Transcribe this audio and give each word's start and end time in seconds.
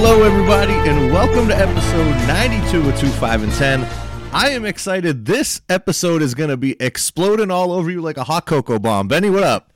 Hello, 0.00 0.22
everybody, 0.22 0.74
and 0.88 1.12
welcome 1.12 1.48
to 1.48 1.56
episode 1.56 2.08
92 2.28 2.88
of 2.88 3.00
2, 3.00 3.08
5, 3.08 3.42
and 3.42 3.52
10. 3.52 3.84
I 4.32 4.50
am 4.50 4.64
excited. 4.64 5.24
This 5.24 5.60
episode 5.68 6.22
is 6.22 6.36
going 6.36 6.50
to 6.50 6.56
be 6.56 6.80
exploding 6.80 7.50
all 7.50 7.72
over 7.72 7.90
you 7.90 8.00
like 8.00 8.16
a 8.16 8.22
hot 8.22 8.46
cocoa 8.46 8.78
bomb. 8.78 9.08
Benny, 9.08 9.28
what 9.28 9.42
up? 9.42 9.72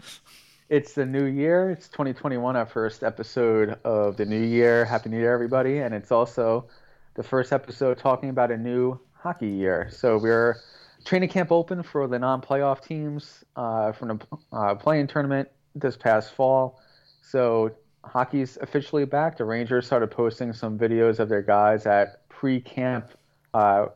It's 0.69 0.93
the 0.93 1.05
new 1.05 1.25
year. 1.25 1.71
It's 1.71 1.89
2021, 1.89 2.55
our 2.55 2.65
first 2.65 3.03
episode 3.03 3.77
of 3.83 4.17
the 4.17 4.25
new 4.25 4.41
year. 4.41 4.85
Happy 4.85 5.09
New 5.09 5.19
Year, 5.19 5.35
everybody. 5.35 5.79
And 5.79 5.93
it's 5.93 6.13
also 6.13 6.69
the 7.15 7.25
first 7.25 7.53
episode 7.53 7.99
talking 7.99 8.29
about 8.29 8.53
a 8.53 8.57
new 8.57 9.01
hockey 9.15 9.49
year. 9.49 9.89
So 9.91 10.19
we're 10.19 10.61
training 11.05 11.31
camp 11.31 11.51
open 11.51 11.83
for 11.83 12.07
the 12.07 12.21
non 12.21 12.41
playoff 12.41 12.81
teams 12.81 13.43
uh, 13.57 13.91
from 13.91 14.07
the 14.07 14.39
uh, 14.53 14.77
playing 14.77 15.09
tournament 15.09 15.49
this 15.75 15.97
past 15.97 16.33
fall. 16.33 16.81
So 17.23 17.73
hockey's 18.05 18.59
officially 18.61 19.05
back. 19.05 19.37
The 19.37 19.45
Rangers 19.45 19.87
started 19.87 20.11
posting 20.11 20.53
some 20.53 20.79
videos 20.79 21.19
of 21.19 21.29
their 21.29 21.43
guys 21.43 21.87
at 21.87 22.29
pre-camp 22.29 23.11
uh, 23.55 23.87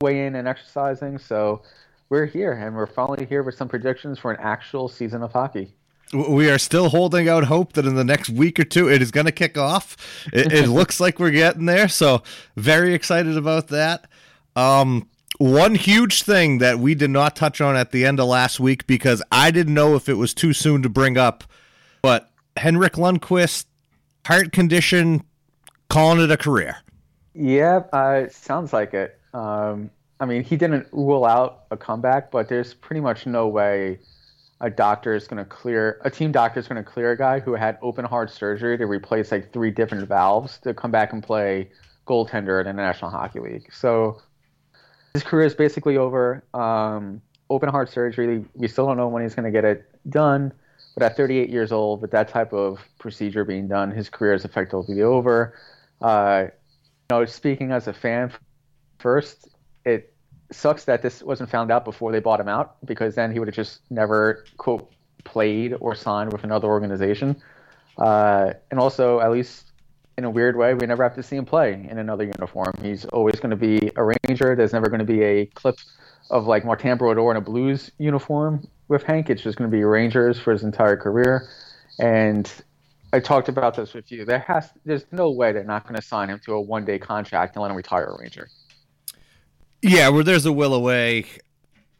weigh-in 0.00 0.34
and 0.34 0.48
exercising. 0.48 1.18
So 1.18 1.62
we're 2.08 2.26
here, 2.26 2.52
and 2.52 2.76
we're 2.76 2.86
finally 2.86 3.26
here 3.26 3.42
with 3.42 3.54
some 3.54 3.68
predictions 3.68 4.18
for 4.18 4.32
an 4.32 4.38
actual 4.40 4.88
season 4.88 5.22
of 5.22 5.32
hockey. 5.32 5.74
We 6.12 6.50
are 6.50 6.58
still 6.58 6.90
holding 6.90 7.28
out 7.28 7.44
hope 7.44 7.72
that 7.72 7.86
in 7.86 7.94
the 7.94 8.04
next 8.04 8.30
week 8.30 8.60
or 8.60 8.64
two 8.64 8.88
it 8.90 9.02
is 9.02 9.10
going 9.10 9.26
to 9.26 9.32
kick 9.32 9.58
off. 9.58 9.96
It, 10.32 10.52
it 10.52 10.68
looks 10.68 11.00
like 11.00 11.18
we're 11.18 11.30
getting 11.30 11.66
there, 11.66 11.88
so 11.88 12.22
very 12.56 12.94
excited 12.94 13.36
about 13.36 13.68
that. 13.68 14.06
Um, 14.54 15.08
one 15.38 15.74
huge 15.74 16.22
thing 16.22 16.58
that 16.58 16.78
we 16.78 16.94
did 16.94 17.10
not 17.10 17.34
touch 17.34 17.60
on 17.60 17.74
at 17.74 17.90
the 17.90 18.06
end 18.06 18.20
of 18.20 18.28
last 18.28 18.60
week 18.60 18.86
because 18.86 19.22
I 19.32 19.50
didn't 19.50 19.74
know 19.74 19.96
if 19.96 20.08
it 20.08 20.14
was 20.14 20.32
too 20.32 20.52
soon 20.52 20.82
to 20.82 20.88
bring 20.88 21.16
up, 21.18 21.42
but 22.02 22.30
Henrik 22.56 22.94
Lundqvist, 22.94 23.66
heart 24.26 24.52
condition, 24.52 25.24
calling 25.88 26.20
it 26.20 26.30
a 26.30 26.36
career. 26.36 26.76
Yeah, 27.34 27.82
uh, 27.92 28.28
sounds 28.30 28.72
like 28.72 28.94
it. 28.94 29.18
Um, 29.32 29.90
I 30.20 30.26
mean, 30.26 30.44
he 30.44 30.56
didn't 30.56 30.86
rule 30.92 31.24
out 31.24 31.64
a 31.70 31.76
comeback, 31.76 32.30
but 32.30 32.48
there's 32.48 32.74
pretty 32.74 33.00
much 33.00 33.26
no 33.26 33.48
way 33.48 33.98
a 34.60 34.70
doctor 34.70 35.14
is 35.14 35.26
going 35.26 35.42
to 35.42 35.44
clear 35.44 36.00
a 36.04 36.10
team 36.10 36.30
doctor 36.30 36.60
is 36.60 36.68
going 36.68 36.82
to 36.82 36.88
clear 36.88 37.10
a 37.10 37.18
guy 37.18 37.40
who 37.40 37.54
had 37.54 37.76
open 37.82 38.04
heart 38.04 38.30
surgery 38.30 38.78
to 38.78 38.86
replace 38.86 39.32
like 39.32 39.52
three 39.52 39.70
different 39.70 40.08
valves 40.08 40.58
to 40.58 40.72
come 40.72 40.90
back 40.90 41.12
and 41.12 41.22
play 41.22 41.68
goaltender 42.06 42.60
in 42.60 42.66
the 42.66 42.72
National 42.72 43.10
Hockey 43.10 43.40
League. 43.40 43.68
So 43.72 44.22
his 45.12 45.22
career 45.22 45.46
is 45.46 45.54
basically 45.54 45.96
over. 45.96 46.44
Um, 46.54 47.20
open 47.50 47.68
heart 47.68 47.90
surgery. 47.90 48.44
We 48.54 48.68
still 48.68 48.86
don't 48.86 48.96
know 48.96 49.08
when 49.08 49.22
he's 49.22 49.34
going 49.34 49.44
to 49.44 49.50
get 49.50 49.64
it 49.64 49.84
done. 50.08 50.52
But 50.94 51.02
at 51.02 51.16
38 51.16 51.50
years 51.50 51.72
old, 51.72 52.00
with 52.02 52.12
that 52.12 52.28
type 52.28 52.52
of 52.52 52.78
procedure 52.98 53.44
being 53.44 53.66
done, 53.66 53.90
his 53.90 54.08
career 54.08 54.34
is 54.34 54.44
effectively 54.44 55.02
over. 55.02 55.58
Uh, 56.00 56.46
you 57.10 57.16
know, 57.16 57.24
speaking 57.24 57.72
as 57.72 57.88
a 57.88 57.92
fan, 57.92 58.32
first, 58.98 59.48
it 59.84 60.14
sucks 60.52 60.84
that 60.84 61.02
this 61.02 61.22
wasn't 61.22 61.50
found 61.50 61.72
out 61.72 61.84
before 61.84 62.12
they 62.12 62.20
bought 62.20 62.38
him 62.38 62.48
out 62.48 62.76
because 62.86 63.14
then 63.14 63.32
he 63.32 63.38
would 63.38 63.48
have 63.48 63.54
just 63.54 63.80
never 63.90 64.44
quote 64.56 64.90
played 65.24 65.74
or 65.80 65.94
signed 65.94 66.32
with 66.32 66.44
another 66.44 66.68
organization. 66.68 67.36
Uh, 67.98 68.52
and 68.70 68.78
also, 68.78 69.20
at 69.20 69.30
least 69.30 69.72
in 70.16 70.24
a 70.24 70.30
weird 70.30 70.56
way, 70.56 70.74
we 70.74 70.86
never 70.86 71.02
have 71.02 71.14
to 71.14 71.22
see 71.22 71.36
him 71.36 71.44
play 71.44 71.86
in 71.90 71.98
another 71.98 72.24
uniform. 72.24 72.72
He's 72.80 73.04
always 73.06 73.40
going 73.40 73.50
to 73.50 73.56
be 73.56 73.90
a 73.96 74.04
Ranger. 74.04 74.54
There's 74.54 74.72
never 74.72 74.88
going 74.88 75.00
to 75.00 75.04
be 75.04 75.22
a 75.22 75.46
clip 75.46 75.76
of 76.30 76.46
like 76.46 76.64
Martin 76.64 76.96
Brodeur 76.98 77.30
in 77.30 77.36
a 77.36 77.40
Blues 77.40 77.90
uniform 77.98 78.66
with 78.88 79.02
Hank. 79.02 79.30
It's 79.30 79.42
just 79.42 79.58
going 79.58 79.70
to 79.70 79.76
be 79.76 79.84
Rangers 79.84 80.38
for 80.38 80.52
his 80.52 80.62
entire 80.62 80.96
career. 80.96 81.48
And 81.98 82.50
I 83.12 83.20
talked 83.20 83.48
about 83.48 83.76
this 83.76 83.94
with 83.94 84.10
you. 84.10 84.24
There 84.24 84.40
has, 84.40 84.70
there's 84.84 85.06
no 85.12 85.30
way 85.30 85.52
they're 85.52 85.64
not 85.64 85.84
going 85.84 85.96
to 85.96 86.02
sign 86.02 86.28
him 86.30 86.40
to 86.46 86.54
a 86.54 86.60
one 86.60 86.84
day 86.84 86.98
contract 86.98 87.56
and 87.56 87.62
let 87.62 87.70
him 87.70 87.76
retire 87.76 88.06
a 88.06 88.18
Ranger. 88.18 88.48
Yeah, 89.82 90.08
where 90.08 90.24
there's 90.24 90.46
a 90.46 90.52
will 90.52 90.74
away. 90.74 91.26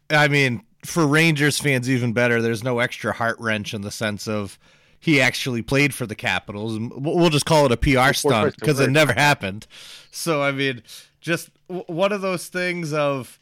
I 0.09 0.27
mean, 0.27 0.63
for 0.83 1.05
Rangers 1.05 1.59
fans, 1.59 1.89
even 1.89 2.13
better. 2.13 2.41
There's 2.41 2.63
no 2.63 2.79
extra 2.79 3.13
heart 3.13 3.37
wrench 3.39 3.73
in 3.73 3.81
the 3.81 3.91
sense 3.91 4.27
of 4.27 4.57
he 4.99 5.21
actually 5.21 5.61
played 5.61 5.93
for 5.93 6.05
the 6.05 6.15
Capitals. 6.15 6.79
We'll 6.79 7.29
just 7.29 7.45
call 7.45 7.65
it 7.65 7.71
a 7.71 7.77
PR 7.77 8.13
stunt 8.13 8.55
because 8.59 8.79
it 8.79 8.89
never 8.89 9.13
happened. 9.13 9.67
So 10.11 10.41
I 10.41 10.51
mean, 10.51 10.81
just 11.21 11.49
one 11.67 12.11
of 12.11 12.21
those 12.21 12.47
things 12.47 12.91
of 12.91 13.39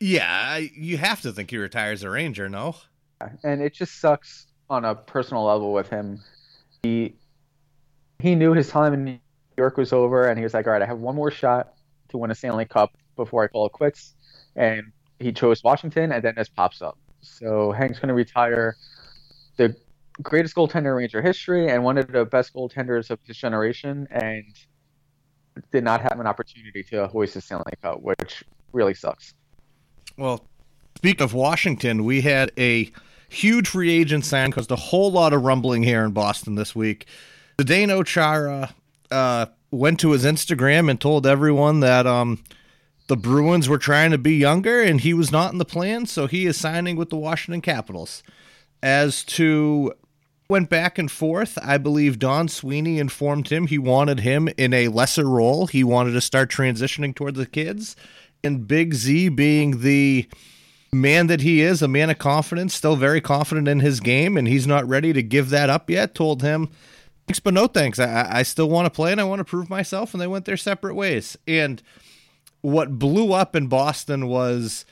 yeah, 0.00 0.56
you 0.56 0.96
have 0.98 1.20
to 1.22 1.32
think 1.32 1.50
he 1.50 1.56
retires 1.56 2.02
a 2.02 2.10
Ranger, 2.10 2.48
no? 2.48 2.76
And 3.42 3.62
it 3.62 3.74
just 3.74 4.00
sucks 4.00 4.46
on 4.70 4.84
a 4.84 4.94
personal 4.94 5.44
level 5.44 5.72
with 5.72 5.88
him. 5.88 6.20
He 6.82 7.14
he 8.20 8.34
knew 8.34 8.52
his 8.52 8.68
time 8.68 8.94
in 8.94 9.04
New 9.04 9.18
York 9.56 9.76
was 9.76 9.92
over, 9.92 10.28
and 10.28 10.38
he 10.38 10.44
was 10.44 10.54
like, 10.54 10.66
"All 10.66 10.72
right, 10.72 10.82
I 10.82 10.86
have 10.86 10.98
one 10.98 11.16
more 11.16 11.30
shot 11.30 11.74
to 12.10 12.18
win 12.18 12.30
a 12.30 12.34
Stanley 12.34 12.64
Cup 12.64 12.96
before 13.16 13.44
I 13.44 13.48
call 13.48 13.66
it 13.66 13.72
quits." 13.72 14.14
And 14.56 14.92
he 15.18 15.32
chose 15.32 15.62
Washington, 15.64 16.12
and 16.12 16.22
then 16.22 16.34
this 16.36 16.48
pops 16.48 16.80
up. 16.82 16.98
So 17.20 17.72
Hank's 17.72 17.98
going 17.98 18.08
to 18.08 18.14
retire 18.14 18.76
the 19.56 19.74
greatest 20.22 20.54
goaltender 20.54 20.90
in 20.90 20.94
Ranger 20.94 21.22
history 21.22 21.68
and 21.68 21.82
one 21.82 21.98
of 21.98 22.10
the 22.12 22.24
best 22.24 22.54
goaltenders 22.54 23.10
of 23.10 23.18
his 23.24 23.36
generation, 23.36 24.06
and 24.10 24.44
did 25.72 25.82
not 25.82 26.00
have 26.00 26.20
an 26.20 26.26
opportunity 26.26 26.84
to 26.84 27.08
hoist 27.08 27.34
the 27.34 27.40
Stanley 27.40 27.72
Cup, 27.82 28.00
which 28.00 28.44
really 28.72 28.94
sucks. 28.94 29.34
Well, 30.18 30.44
speak 30.96 31.20
of 31.20 31.32
Washington, 31.32 32.04
we 32.04 32.22
had 32.22 32.50
a 32.58 32.90
huge 33.28 33.68
free 33.68 33.92
agent 33.92 34.24
sign 34.24 34.50
caused 34.50 34.72
a 34.72 34.76
whole 34.76 35.12
lot 35.12 35.32
of 35.32 35.44
rumbling 35.44 35.84
here 35.84 36.04
in 36.04 36.10
Boston 36.10 36.56
this 36.56 36.74
week. 36.74 37.06
Zdeno 37.58 38.04
Chara 38.04 38.74
uh, 39.12 39.46
went 39.70 40.00
to 40.00 40.10
his 40.10 40.24
Instagram 40.24 40.90
and 40.90 41.00
told 41.00 41.24
everyone 41.24 41.80
that 41.80 42.04
um, 42.04 42.42
the 43.06 43.16
Bruins 43.16 43.68
were 43.68 43.78
trying 43.78 44.10
to 44.10 44.18
be 44.18 44.34
younger 44.34 44.82
and 44.82 45.00
he 45.00 45.14
was 45.14 45.30
not 45.30 45.52
in 45.52 45.58
the 45.58 45.64
plan, 45.64 46.04
so 46.04 46.26
he 46.26 46.46
is 46.46 46.56
signing 46.56 46.96
with 46.96 47.10
the 47.10 47.16
Washington 47.16 47.60
Capitals. 47.60 48.24
As 48.82 49.22
to 49.24 49.92
went 50.50 50.68
back 50.68 50.98
and 50.98 51.12
forth, 51.12 51.58
I 51.62 51.78
believe 51.78 52.18
Don 52.18 52.48
Sweeney 52.48 52.98
informed 52.98 53.50
him 53.50 53.68
he 53.68 53.78
wanted 53.78 54.20
him 54.20 54.48
in 54.56 54.74
a 54.74 54.88
lesser 54.88 55.28
role. 55.28 55.68
He 55.68 55.84
wanted 55.84 56.12
to 56.12 56.20
start 56.20 56.50
transitioning 56.50 57.14
toward 57.14 57.36
the 57.36 57.46
kids 57.46 57.94
and 58.44 58.66
Big 58.66 58.94
Z 58.94 59.30
being 59.30 59.80
the 59.80 60.28
man 60.92 61.26
that 61.26 61.40
he 61.40 61.60
is, 61.60 61.82
a 61.82 61.88
man 61.88 62.10
of 62.10 62.18
confidence, 62.18 62.74
still 62.74 62.96
very 62.96 63.20
confident 63.20 63.68
in 63.68 63.80
his 63.80 64.00
game, 64.00 64.36
and 64.36 64.48
he's 64.48 64.66
not 64.66 64.88
ready 64.88 65.12
to 65.12 65.22
give 65.22 65.50
that 65.50 65.68
up 65.68 65.90
yet, 65.90 66.14
told 66.14 66.42
him, 66.42 66.70
thanks, 67.26 67.40
but 67.40 67.54
no 67.54 67.66
thanks. 67.66 67.98
I, 67.98 68.38
I 68.38 68.42
still 68.42 68.68
want 68.68 68.86
to 68.86 68.90
play 68.90 69.12
and 69.12 69.20
I 69.20 69.24
want 69.24 69.40
to 69.40 69.44
prove 69.44 69.68
myself. 69.68 70.14
And 70.14 70.20
they 70.20 70.26
went 70.26 70.46
their 70.46 70.56
separate 70.56 70.94
ways. 70.94 71.36
And 71.46 71.82
what 72.62 72.98
blew 72.98 73.32
up 73.32 73.54
in 73.54 73.66
Boston 73.66 74.28
was 74.28 74.86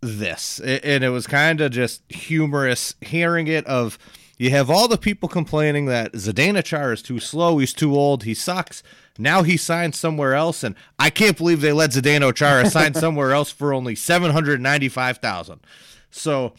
this. 0.00 0.58
And 0.60 1.04
it 1.04 1.10
was 1.10 1.26
kind 1.26 1.60
of 1.60 1.70
just 1.70 2.02
humorous 2.10 2.94
hearing 3.00 3.46
it 3.46 3.64
of 3.66 3.98
you 4.40 4.48
have 4.48 4.70
all 4.70 4.88
the 4.88 4.96
people 4.96 5.28
complaining 5.28 5.84
that 5.84 6.14
Zdeno 6.14 6.64
Chara 6.64 6.94
is 6.94 7.02
too 7.02 7.20
slow, 7.20 7.58
he's 7.58 7.74
too 7.74 7.94
old, 7.94 8.24
he 8.24 8.32
sucks. 8.32 8.82
Now 9.18 9.42
he 9.42 9.58
signed 9.58 9.94
somewhere 9.94 10.32
else, 10.32 10.64
and 10.64 10.76
I 10.98 11.10
can't 11.10 11.36
believe 11.36 11.60
they 11.60 11.74
let 11.74 11.90
Zdeno 11.90 12.34
Chara 12.34 12.70
sign 12.70 12.94
somewhere 12.94 13.32
else 13.32 13.50
for 13.50 13.74
only 13.74 13.94
seven 13.94 14.30
hundred 14.30 14.58
ninety-five 14.62 15.18
thousand. 15.18 15.60
So 16.10 16.54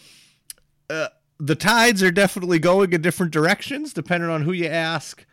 uh, 0.92 1.08
the 1.40 1.56
tides 1.56 2.04
are 2.04 2.12
definitely 2.12 2.60
going 2.60 2.94
in 2.94 3.02
different 3.02 3.34
directions, 3.34 3.94
depending 3.94 4.30
on 4.30 4.44
who 4.44 4.52
you 4.52 4.68
ask. 4.68 5.26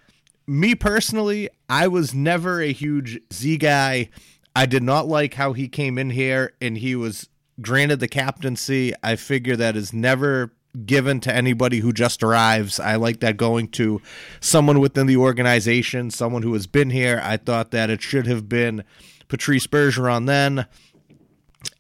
Me 0.47 0.75
personally, 0.75 1.51
I 1.69 1.87
was 1.87 2.15
never 2.15 2.63
a 2.63 2.73
huge 2.73 3.21
Z 3.31 3.59
guy. 3.59 4.09
I 4.57 4.65
did 4.65 4.83
not 4.83 5.07
like 5.07 5.35
how 5.35 5.53
he 5.53 5.69
came 5.69 5.99
in 5.99 6.09
here 6.09 6.55
and 6.63 6.79
he 6.79 6.97
was 6.97 7.29
granted 7.61 8.01
the 8.01 8.09
captaincy. 8.09 8.95
I 9.03 9.17
figure 9.17 9.55
that 9.57 9.77
is 9.77 9.93
never 9.93 10.55
given 10.85 11.21
to 11.21 11.35
anybody 11.35 11.81
who 11.81 11.93
just 11.93 12.23
arrives. 12.23 12.79
I 12.79 12.97
like 12.97 13.21
that 13.21 13.37
going 13.37 13.69
to 13.69 14.01
someone 14.41 14.81
within 14.81 15.07
the 15.07 15.17
organization, 15.17 16.11
someone 16.11 16.43
who 16.43 16.53
has 16.53 16.67
been 16.67 16.91
here. 16.91 17.21
I 17.23 17.37
thought 17.37 17.71
that 17.71 17.91
it 17.91 18.03
should 18.03 18.27
have 18.27 18.49
been 18.49 18.85
Patrice 19.29 19.67
Bergeron 19.67 20.27
then. 20.27 20.67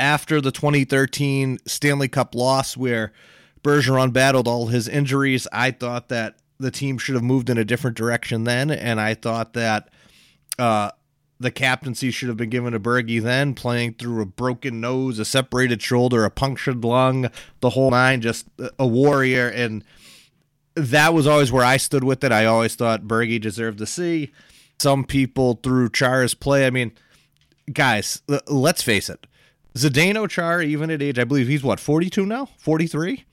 After 0.00 0.40
the 0.40 0.50
2013 0.50 1.58
Stanley 1.67 2.08
Cup 2.08 2.35
loss, 2.35 2.76
where 2.76 3.12
Bergeron 3.62 4.12
battled 4.12 4.49
all 4.49 4.67
his 4.67 4.88
injuries, 4.88 5.46
I 5.52 5.70
thought 5.70 6.08
that 6.08 6.37
the 6.58 6.70
team 6.70 6.99
should 6.99 7.14
have 7.14 7.25
moved 7.25 7.49
in 7.49 7.58
a 7.58 7.64
different 7.64 7.96
direction 7.96 8.44
then, 8.44 8.70
and 8.70 9.00
I 9.00 9.14
thought 9.14 9.52
that 9.52 9.91
uh, 10.58 10.91
the 11.40 11.50
captaincy 11.50 12.11
should 12.11 12.29
have 12.29 12.37
been 12.37 12.50
given 12.50 12.73
to 12.73 12.81
Bergie 12.81 13.23
then, 13.23 13.55
playing 13.55 13.94
through 13.94 14.23
a 14.23 14.26
broken 14.26 14.81
nose, 14.81 15.19
a 15.19 15.25
separated 15.25 15.81
shoulder, 15.81 16.25
a 16.25 16.31
punctured 16.31 16.85
lung, 16.85 17.31
the 17.61 17.70
whole 17.70 17.90
nine, 17.90 18.20
just 18.20 18.46
a 18.79 18.87
warrior. 18.87 19.49
And 19.49 19.85
that 20.75 21.14
was 21.14 21.26
always 21.26 21.52
where 21.52 21.64
I 21.64 21.76
stood 21.76 22.05
with 22.05 22.25
it. 22.25 22.32
I 22.32 22.44
always 22.44 22.75
thought 22.75 23.02
Bergie 23.02 23.40
deserved 23.40 23.79
to 23.79 23.87
see. 23.87 24.32
Some 24.81 25.05
people 25.05 25.61
through 25.62 25.90
Char's 25.90 26.35
play. 26.35 26.67
I 26.67 26.70
mean, 26.70 26.93
guys, 27.73 28.23
let's 28.46 28.82
face 28.82 29.08
it. 29.08 29.26
Zdeno 29.75 30.29
Chara, 30.29 30.64
even 30.64 30.91
at 30.91 31.02
age, 31.02 31.19
I 31.19 31.25
believe 31.25 31.46
he's 31.46 31.62
what, 31.62 31.79
42 31.79 32.26
now? 32.26 32.49
43? 32.58 33.25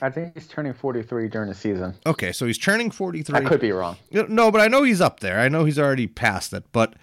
I 0.00 0.10
think 0.10 0.34
he's 0.34 0.46
turning 0.46 0.72
43 0.72 1.28
during 1.28 1.48
the 1.48 1.54
season. 1.54 1.94
Okay, 2.06 2.32
so 2.32 2.46
he's 2.46 2.58
turning 2.58 2.90
43. 2.90 3.36
I 3.36 3.40
could 3.42 3.60
be 3.60 3.72
wrong. 3.72 3.96
No, 4.10 4.50
but 4.50 4.60
I 4.60 4.68
know 4.68 4.82
he's 4.82 5.00
up 5.00 5.20
there. 5.20 5.40
I 5.40 5.48
know 5.48 5.64
he's 5.64 5.78
already 5.78 6.06
past 6.06 6.52
it. 6.52 6.64
But 6.72 6.94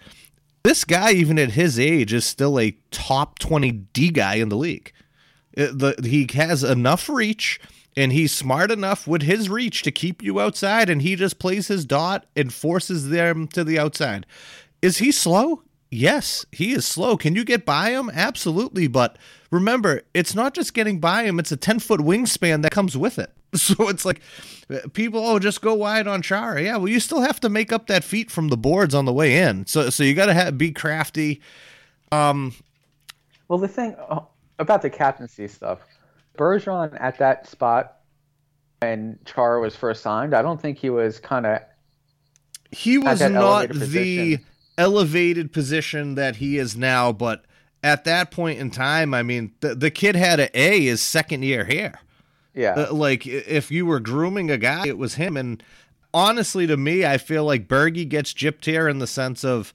this 0.64 0.84
guy, 0.86 1.12
even 1.12 1.40
at 1.40 1.52
his 1.52 1.80
age, 1.80 2.14
is 2.14 2.26
still 2.26 2.60
a 2.60 2.78
top 2.92 3.40
20 3.40 3.72
D 3.72 4.10
guy 4.10 4.36
in 4.36 4.50
the 4.50 4.58
league. 4.58 4.92
It, 5.54 5.78
the, 5.78 5.96
he 6.04 6.28
has 6.34 6.64
enough 6.64 7.10
reach 7.10 7.60
and 7.98 8.14
he's 8.14 8.32
smart 8.32 8.72
enough 8.72 9.08
with 9.08 9.24
his 9.24 9.50
reach 9.50 9.84
to 9.84 9.92
keep 9.92 10.24
you 10.24 10.40
outside 10.40 10.90
and 10.90 11.02
he 11.02 11.16
just 11.16 11.40
plays 11.40 11.68
his 11.68 11.86
dot 11.86 12.26
and 12.36 12.54
forces 12.54 13.10
them 13.10 13.48
to 13.50 13.64
the 13.64 13.78
outside. 13.78 14.26
Is 14.82 15.00
he 15.00 15.12
slow? 15.12 15.64
Yes, 15.90 16.46
he 16.54 16.72
is 16.72 16.88
slow. 16.88 17.18
Can 17.18 17.36
you 17.36 17.44
get 17.44 17.66
by 17.66 17.90
him? 17.92 18.10
Absolutely. 18.14 18.88
But 18.88 19.18
remember, 19.52 20.04
it's 20.14 20.34
not 20.34 20.54
just 20.54 20.74
getting 20.74 21.00
by 21.02 21.24
him, 21.24 21.38
it's 21.38 21.52
a 21.52 21.58
10 21.58 21.80
foot 21.80 22.00
wingspan 22.00 22.62
that 22.62 22.72
comes 22.72 22.98
with 22.98 23.20
it. 23.20 23.34
So 23.58 23.90
it's 23.90 24.06
like 24.06 24.22
people, 24.94 25.20
oh, 25.20 25.38
just 25.38 25.60
go 25.60 25.74
wide 25.74 26.08
on 26.08 26.22
Chara. 26.22 26.64
Yeah, 26.64 26.78
well, 26.78 26.88
you 26.88 27.02
still 27.02 27.20
have 27.20 27.42
to 27.42 27.50
make 27.50 27.74
up 27.74 27.88
that 27.88 28.02
feet 28.02 28.32
from 28.32 28.48
the 28.48 28.56
boards 28.56 28.96
on 28.96 29.04
the 29.04 29.12
way 29.12 29.40
in. 29.40 29.66
So, 29.66 29.90
so 29.90 30.04
you 30.04 30.14
got 30.14 30.28
to 30.28 30.54
be 30.54 30.72
crafty. 30.72 31.42
Um, 32.14 32.54
well, 33.50 33.60
the 33.60 33.68
thing 33.68 33.98
uh, 34.08 34.22
about 34.58 34.82
the 34.82 34.90
captaincy 34.90 35.50
stuff, 35.50 35.80
Bergeron 36.38 36.96
at 37.02 37.18
that 37.18 37.46
spot 37.46 37.98
when 38.80 39.20
Chara 39.26 39.60
was 39.60 39.76
first 39.76 40.02
signed, 40.02 40.34
I 40.34 40.42
don't 40.42 40.60
think 40.62 40.78
he 40.78 40.90
was 40.90 41.20
kind 41.20 41.46
of. 41.46 41.60
He 42.72 42.98
was 42.98 43.20
not 43.20 43.70
the 43.70 44.40
elevated 44.78 45.52
position 45.52 46.16
that 46.16 46.38
he 46.38 46.58
is 46.58 46.78
now, 46.78 47.12
but 47.12 47.44
at 47.84 48.06
that 48.06 48.32
point 48.32 48.60
in 48.60 48.72
time, 48.72 49.14
I 49.14 49.24
mean, 49.24 49.54
the, 49.60 49.76
the 49.76 49.92
kid 49.92 50.16
had 50.16 50.40
an 50.40 50.50
A 50.54 50.86
his 50.86 51.02
second 51.02 51.44
year 51.44 51.66
here. 51.66 52.00
Yeah. 52.54 52.74
Uh, 52.74 52.94
like 52.94 53.26
if 53.26 53.72
you 53.72 53.86
were 53.86 54.00
grooming 54.00 54.52
a 54.52 54.58
guy, 54.58 54.88
it 54.88 54.98
was 54.98 55.16
him. 55.16 55.38
And 55.38 55.64
honestly, 56.14 56.68
to 56.68 56.78
me, 56.78 57.06
I 57.06 57.18
feel 57.18 57.46
like 57.46 57.68
Bergie 57.68 58.08
gets 58.08 58.34
gypped 58.34 58.66
here 58.66 58.88
in 58.88 59.00
the 59.00 59.08
sense 59.08 59.44
of 59.44 59.74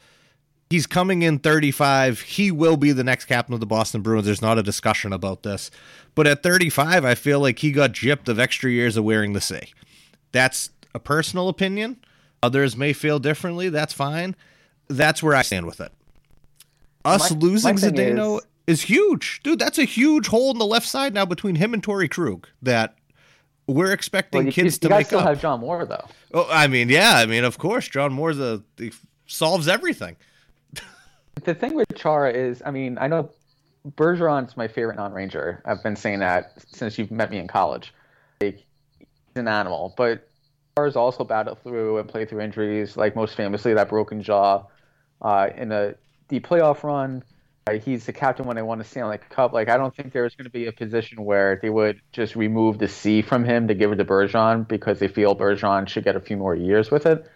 he's 0.69 0.87
coming 0.87 1.23
in 1.23 1.39
35. 1.39 2.21
He 2.23 2.51
will 2.51 2.77
be 2.77 2.93
the 2.93 3.05
next 3.05 3.27
captain 3.27 3.55
of 3.55 3.61
the 3.61 3.67
Boston 3.67 4.03
Bruins. 4.03 4.27
There's 4.27 4.43
not 4.43 4.59
a 4.59 4.63
discussion 4.63 5.13
about 5.13 5.43
this. 5.43 5.71
But 6.15 6.27
at 6.27 6.43
35, 6.43 7.05
I 7.05 7.15
feel 7.15 7.41
like 7.41 7.59
he 7.59 7.73
got 7.73 7.93
gypped 7.93 8.29
of 8.29 8.39
extra 8.39 8.71
years 8.71 8.97
of 8.97 9.05
wearing 9.05 9.33
the 9.33 9.41
C. 9.41 9.61
That's 10.33 10.71
a 10.95 10.99
personal 10.99 11.49
opinion. 11.49 11.99
Others 12.43 12.77
may 12.77 12.93
feel 12.93 13.19
differently. 13.19 13.69
That's 13.69 13.93
fine. 13.93 14.37
That's 14.89 15.23
where 15.23 15.35
I 15.35 15.43
stand 15.43 15.67
with 15.67 15.81
it. 15.81 15.93
Us 17.05 17.31
my, 17.31 17.39
losing 17.39 17.75
my 17.75 17.81
Zdeno 17.81 18.39
is, 18.39 18.47
is 18.67 18.83
huge, 18.83 19.41
dude. 19.43 19.59
That's 19.59 19.79
a 19.79 19.85
huge 19.85 20.29
hole 20.29 20.51
in 20.51 20.59
the 20.59 20.67
left 20.67 20.87
side 20.87 21.15
now 21.15 21.25
between 21.25 21.57
him 21.57 21.75
and 21.75 21.83
Torey 21.83 22.11
Krug 22.11 22.49
that 22.63 22.97
we're 23.67 23.93
expecting 23.93 24.39
well, 24.39 24.47
you, 24.47 24.53
kids 24.53 24.77
you, 24.77 24.81
to 24.81 24.89
you 24.89 24.99
make 24.99 25.07
still 25.07 25.21
up. 25.21 25.27
have 25.27 25.41
John 25.41 25.61
Moore 25.61 25.85
though. 25.85 26.07
Oh, 26.35 26.49
I 26.51 26.67
mean, 26.67 26.89
yeah, 26.89 27.15
I 27.17 27.27
mean, 27.27 27.45
of 27.45 27.59
course, 27.59 27.89
John 27.89 28.13
Moore's 28.13 28.39
a 28.39 28.63
he 28.77 28.93
solves 29.27 29.69
everything. 29.69 30.17
the 31.45 31.55
thing 31.55 31.75
with 31.75 31.87
Chara 31.95 32.33
is, 32.33 32.63
I 32.65 32.71
mean, 32.71 32.99
I 32.99 33.09
know 33.09 33.31
Bergeron's 33.97 34.57
my 34.57 34.69
favorite 34.69 34.97
non-ranger. 34.97 35.63
I've 35.65 35.83
been 35.83 35.97
saying 35.97 36.21
that 36.21 36.53
since 36.73 36.99
you've 36.99 37.11
met 37.11 37.31
me 37.31 37.39
in 37.39 37.49
college. 37.49 37.93
Like, 38.41 38.65
he's 38.99 39.07
an 39.37 39.49
animal, 39.49 39.95
but 39.97 40.29
Chara's 40.77 40.97
also 40.97 41.25
battled 41.25 41.63
through 41.63 41.99
and 41.99 42.09
played 42.09 42.29
through 42.29 42.41
injuries, 42.41 42.97
like 42.97 43.17
most 43.17 43.35
famously 43.35 43.75
that 43.75 43.89
broken 43.89 44.23
jaw 44.23 44.65
uh, 45.23 45.49
in 45.57 45.73
a 45.73 45.95
the 46.29 46.41
playoff 46.41 46.83
run. 46.83 47.23
He's 47.83 48.07
the 48.07 48.13
captain 48.13 48.47
when 48.47 48.55
they 48.55 48.63
won 48.63 48.79
the 48.79 48.85
Stanley 48.85 49.19
Cup. 49.19 49.53
Like 49.53 49.69
I 49.69 49.77
don't 49.77 49.95
think 49.95 50.13
there's 50.13 50.37
going 50.37 50.45
to 50.45 50.51
be 50.51 50.67
a 50.67 50.73
position 50.73 51.25
where 51.25 51.59
they 51.61 51.69
would 51.69 52.01
just 52.13 52.37
remove 52.37 52.79
the 52.79 52.87
C 52.87 53.23
from 53.23 53.45
him 53.45 53.67
to 53.67 53.75
give 53.75 53.91
it 53.91 53.97
to 53.97 54.05
Bergeron 54.05 54.69
because 54.69 55.01
they 55.01 55.09
feel 55.09 55.35
Bergeron 55.35 55.89
should 55.89 56.05
get 56.05 56.15
a 56.15 56.21
few 56.21 56.37
more 56.37 56.55
years 56.55 56.93
with 56.93 57.07
it. 57.07 57.29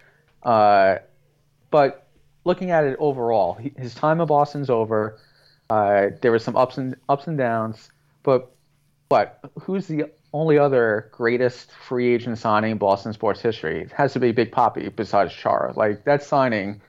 Uh, 0.44 0.98
but 1.72 2.06
looking 2.44 2.70
at 2.70 2.84
it 2.84 2.96
overall, 3.00 3.54
his 3.54 3.92
time 3.92 4.20
in 4.20 4.26
Boston's 4.28 4.70
over. 4.70 5.18
Uh, 5.68 6.10
there 6.20 6.30
were 6.30 6.38
some 6.38 6.56
ups 6.56 6.78
and 6.78 6.94
ups 7.08 7.26
and 7.26 7.36
downs, 7.36 7.90
but 8.22 8.52
but 9.08 9.40
who's 9.60 9.88
the 9.88 10.04
only 10.32 10.58
other 10.58 11.10
greatest 11.10 11.72
free 11.72 12.14
agent 12.14 12.38
signing 12.38 12.70
in 12.70 12.78
Boston 12.78 13.12
sports 13.12 13.40
history? 13.40 13.82
It 13.82 13.92
has 13.92 14.12
to 14.12 14.20
be 14.20 14.30
Big 14.30 14.52
Poppy 14.52 14.88
besides 14.90 15.32
Chara. 15.34 15.72
Like 15.74 16.04
that 16.04 16.22
signing 16.22 16.80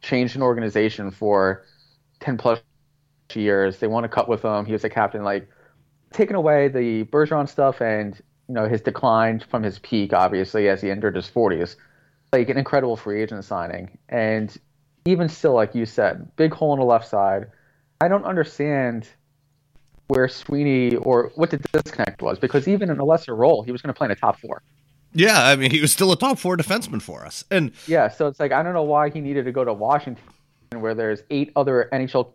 changed 0.00 0.36
an 0.36 0.42
organization 0.42 1.10
for 1.10 1.64
10 2.20 2.38
plus 2.38 2.60
years. 3.34 3.78
They 3.78 3.86
want 3.86 4.04
to 4.04 4.08
cut 4.08 4.28
with 4.28 4.44
him. 4.44 4.64
He 4.64 4.72
was 4.72 4.84
a 4.84 4.90
captain. 4.90 5.24
Like 5.24 5.48
taking 6.12 6.36
away 6.36 6.68
the 6.68 7.04
Bergeron 7.04 7.48
stuff 7.48 7.80
and 7.80 8.20
you 8.48 8.54
know 8.54 8.68
his 8.68 8.80
decline 8.80 9.40
from 9.40 9.62
his 9.62 9.78
peak, 9.80 10.12
obviously 10.12 10.68
as 10.68 10.80
he 10.80 10.90
entered 10.90 11.16
his 11.16 11.28
40s, 11.28 11.76
like 12.32 12.48
an 12.48 12.58
incredible 12.58 12.96
free 12.96 13.22
agent 13.22 13.44
signing. 13.44 13.98
And 14.08 14.56
even 15.04 15.28
still, 15.28 15.54
like 15.54 15.74
you 15.74 15.86
said, 15.86 16.34
big 16.36 16.52
hole 16.52 16.72
in 16.74 16.80
the 16.80 16.86
left 16.86 17.08
side. 17.08 17.46
I 18.00 18.08
don't 18.08 18.24
understand 18.24 19.08
where 20.08 20.28
Sweeney 20.28 20.96
or 20.96 21.32
what 21.34 21.50
the 21.50 21.58
disconnect 21.58 22.22
was 22.22 22.38
because 22.38 22.68
even 22.68 22.90
in 22.90 22.98
a 22.98 23.04
lesser 23.04 23.34
role, 23.34 23.62
he 23.62 23.72
was 23.72 23.82
going 23.82 23.92
to 23.92 23.96
play 23.96 24.06
in 24.06 24.10
a 24.10 24.16
top 24.16 24.38
four. 24.38 24.62
Yeah, 25.12 25.46
I 25.46 25.56
mean, 25.56 25.70
he 25.70 25.80
was 25.80 25.92
still 25.92 26.12
a 26.12 26.16
top 26.16 26.38
four 26.38 26.56
defenseman 26.56 27.00
for 27.00 27.24
us. 27.24 27.44
And 27.50 27.72
yeah, 27.86 28.08
so 28.08 28.26
it's 28.26 28.38
like 28.38 28.52
I 28.52 28.62
don't 28.62 28.74
know 28.74 28.82
why 28.82 29.08
he 29.08 29.20
needed 29.20 29.46
to 29.46 29.52
go 29.52 29.64
to 29.64 29.72
Washington, 29.72 30.22
where 30.74 30.94
there's 30.94 31.22
eight 31.30 31.52
other 31.56 31.88
NHL 31.92 32.32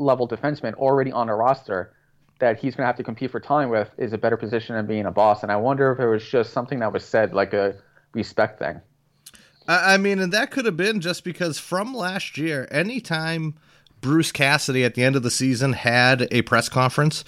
level 0.00 0.26
defenseman 0.26 0.74
already 0.74 1.12
on 1.12 1.28
a 1.28 1.36
roster 1.36 1.92
that 2.40 2.58
he's 2.58 2.74
going 2.74 2.82
to 2.84 2.86
have 2.86 2.96
to 2.96 3.04
compete 3.04 3.30
for 3.30 3.38
time 3.38 3.68
with 3.68 3.90
is 3.98 4.12
a 4.12 4.18
better 4.18 4.36
position 4.36 4.74
than 4.74 4.86
being 4.86 5.06
a 5.06 5.10
boss. 5.10 5.42
And 5.42 5.52
I 5.52 5.56
wonder 5.56 5.92
if 5.92 6.00
it 6.00 6.06
was 6.06 6.26
just 6.26 6.52
something 6.52 6.80
that 6.80 6.92
was 6.92 7.04
said 7.04 7.34
like 7.34 7.52
a 7.52 7.76
respect 8.14 8.58
thing. 8.58 8.80
I 9.68 9.98
mean, 9.98 10.18
and 10.18 10.32
that 10.32 10.50
could 10.50 10.64
have 10.64 10.76
been 10.76 11.00
just 11.00 11.22
because 11.22 11.58
from 11.58 11.94
last 11.94 12.36
year, 12.36 12.66
anytime 12.72 13.54
Bruce 14.00 14.32
Cassidy 14.32 14.84
at 14.84 14.94
the 14.94 15.04
end 15.04 15.14
of 15.14 15.22
the 15.22 15.30
season 15.30 15.74
had 15.74 16.26
a 16.32 16.42
press 16.42 16.68
conference, 16.68 17.24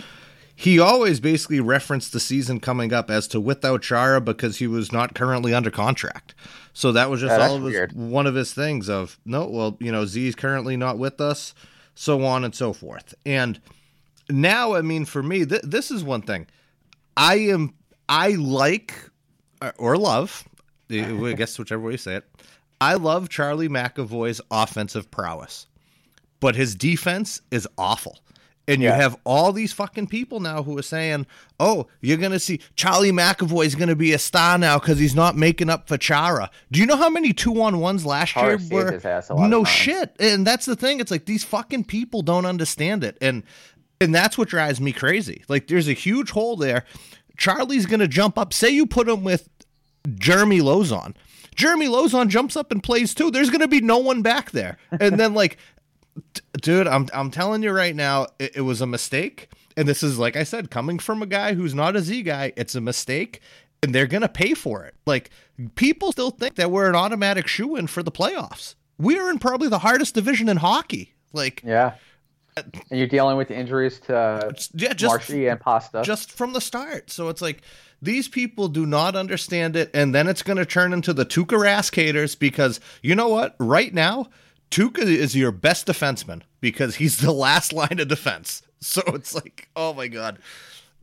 he 0.57 0.79
always 0.79 1.21
basically 1.21 1.61
referenced 1.61 2.13
the 2.13 2.21
season 2.21 2.59
coming 2.59 2.93
up 2.93 3.11
as 3.11 3.29
to 3.29 3.41
without 3.41 3.83
Chara 3.83 4.21
because 4.21 4.59
he 4.59 4.67
was 4.67 4.93
not 4.93 5.15
currently 5.15 5.55
under 5.55 5.71
contract. 5.71 6.35
So 6.73 6.91
that 6.93 7.11
was 7.11 7.21
just 7.21 7.39
yeah, 7.39 7.47
all 7.47 7.57
of 7.57 7.73
his, 7.73 7.93
one 7.93 8.27
of 8.27 8.35
his 8.35 8.55
things 8.55 8.89
of 8.89 9.19
no, 9.25 9.47
well, 9.47 9.77
you 9.79 9.93
know, 9.93 10.07
Z's 10.07 10.35
currently 10.35 10.77
not 10.77 10.99
with 10.99 11.21
us, 11.21 11.55
so 11.95 12.25
on 12.25 12.45
and 12.45 12.55
so 12.55 12.73
forth. 12.73 13.15
And 13.27 13.61
now, 14.31 14.75
I 14.75 14.83
mean, 14.83 15.05
for 15.05 15.23
me, 15.23 15.45
th- 15.45 15.63
this 15.63 15.91
is 15.91 16.03
one 16.05 16.23
thing. 16.23 16.47
I 17.17 17.37
am, 17.37 17.75
I 18.09 18.31
like 18.31 18.95
uh, 19.61 19.73
or 19.79 19.97
love, 19.97 20.45
I 20.91 21.33
guess 21.37 21.59
whichever 21.59 21.83
way 21.83 21.93
you 21.93 21.99
say 21.99 22.17
it. 22.17 22.25
I 22.81 22.95
love 22.95 23.29
Charlie 23.29 23.69
McAvoy's 23.69 24.41
offensive 24.51 25.11
prowess, 25.11 25.67
but 26.41 26.57
his 26.57 26.75
defense 26.75 27.41
is 27.51 27.69
awful. 27.79 28.19
And 28.69 28.81
you 28.81 28.89
yeah. 28.89 28.97
have 28.97 29.17
all 29.25 29.53
these 29.53 29.73
fucking 29.73 30.07
people 30.07 30.39
now 30.39 30.63
who 30.63 30.79
are 30.79 30.83
saying, 30.83 31.27
"Oh, 31.59 31.89
you're 32.01 32.17
gonna 32.17 32.39
see 32.39 32.61
Charlie 32.77 33.11
McAvoy 33.11 33.67
is 33.67 33.75
gonna 33.75 33.97
be 33.97 34.13
a 34.13 34.19
star 34.19 34.57
now 34.57 34.79
because 34.79 35.01
he's 35.01 35.17
not 35.17 35.37
making 35.37 35.69
up 35.69 35.89
for 35.89 35.99
Chara." 35.99 36.49
Do 36.71 36.79
you 36.79 36.87
know 36.87 36.97
how 36.97 37.09
many 37.11 37.33
two 37.33 37.61
on 37.61 37.81
ones 37.81 38.07
last 38.07 38.37
year 38.37 38.59
were? 38.71 38.91
No 39.49 39.65
shit, 39.65 40.15
and 40.21 40.47
that's 40.47 40.65
the 40.65 40.77
thing. 40.77 41.01
It's 41.01 41.11
like 41.11 41.25
these 41.25 41.43
fucking 41.43 41.85
people 41.85 42.23
don't 42.23 42.47
understand 42.47 43.03
it, 43.03 43.19
and 43.21 43.43
and 44.01 44.15
that's 44.15 44.37
what 44.37 44.49
drives 44.49 44.81
me 44.81 44.93
crazy. 44.93 45.45
Like, 45.49 45.69
there's 45.69 45.89
a 45.89 45.93
huge 45.93 46.31
hole 46.31 46.57
there. 46.57 46.85
Charlie's 47.37 47.87
gonna 47.87 48.09
jump 48.09 48.39
up. 48.39 48.53
Say 48.53 48.71
you 48.71 48.87
put 48.87 49.09
him 49.09 49.25
with 49.25 49.49
Jeremy 50.15 50.61
Lauzon. 50.61 51.15
Jeremy 51.55 51.87
Lauzon 51.87 52.29
jumps 52.29 52.57
up 52.57 52.73
and 52.73 52.83
plays 52.83 53.15
too. 53.15 53.31
There's 53.31 53.51
gonna 53.51 53.69
be 53.69 53.81
no 53.81 53.99
one 53.99 54.23
back 54.23 54.51
there, 54.53 54.79
and 55.01 55.19
then 55.19 55.35
like 55.35 55.59
dude, 56.61 56.87
I'm 56.87 57.09
I'm 57.13 57.31
telling 57.31 57.63
you 57.63 57.71
right 57.71 57.95
now, 57.95 58.27
it, 58.39 58.57
it, 58.57 58.61
was 58.63 58.81
a 58.81 58.87
mistake. 58.87 59.49
And 59.77 59.89
this 59.89 60.03
is 60.03 60.19
like 60.19 60.37
I 60.37 60.45
said, 60.45 60.71
coming 60.71 60.99
from 60.99 61.23
a 61.23 61.27
guy 61.27 61.55
who's 61.55 61.75
not 61.75 61.97
a 61.97 62.01
Z 62.01 62.23
guy, 62.23 62.53
it's 62.57 62.75
a 62.75 62.81
mistake, 62.81 63.41
and 63.83 63.95
they're 63.95 64.07
gonna 64.07 64.29
pay 64.29 64.55
for 64.55 64.85
it. 64.85 64.95
Like 65.07 65.31
people 65.75 66.13
still 66.13 66.31
think 66.31 66.57
that 66.57 66.71
we're 66.71 66.89
an 66.89 66.97
automatic 66.97 67.47
shoe 67.47 67.77
in 67.77 67.87
for 67.87 68.03
the 68.03 68.13
playoffs. 68.13 68.75
We're 68.99 69.31
in 69.31 69.39
probably 69.39 69.69
the 69.69 69.79
hardest 69.79 70.15
division 70.15 70.49
in 70.49 70.59
hockey. 70.59 71.15
Like 71.33 71.63
yeah. 71.65 71.95
And 72.55 72.83
you're 72.91 73.09
dealing 73.09 73.39
with 73.39 73.51
injuries 73.51 73.99
to 74.01 74.55
yeah, 74.75 74.93
just, 74.93 75.11
Marshy 75.11 75.47
and 75.47 75.59
Pasta 75.59 76.03
just 76.05 76.31
from 76.31 76.53
the 76.53 76.61
start. 76.61 77.11
So 77.11 77.31
it's 77.31 77.41
like 77.41 77.63
these 78.03 78.29
people 78.29 78.69
do 78.69 78.85
not 78.85 79.17
understand 79.17 79.75
it, 79.77 79.91
and 79.95 80.15
then 80.15 80.29
it's 80.29 80.43
going 80.43 80.59
to 80.59 80.67
turn 80.67 80.93
into 80.93 81.15
the 81.15 81.25
Tuukka 81.25 81.57
Rask 81.57 81.95
haters 81.95 82.35
because 82.35 82.81
you 83.01 83.15
know 83.15 83.29
what? 83.29 83.55
Right 83.59 83.95
now, 83.95 84.29
Tuukka 84.73 85.01
is 85.05 85.37
your 85.37 85.53
best 85.53 85.87
defenseman 85.87 86.43
because 86.61 86.97
he's 86.97 87.19
the 87.19 87.31
last 87.31 87.73
line 87.75 88.01
of 88.01 88.09
defense. 88.09 88.63
So 88.81 89.03
it's 89.09 89.35
like, 89.35 89.69
oh 89.77 89.93
my 89.95 90.09
god, 90.09 90.39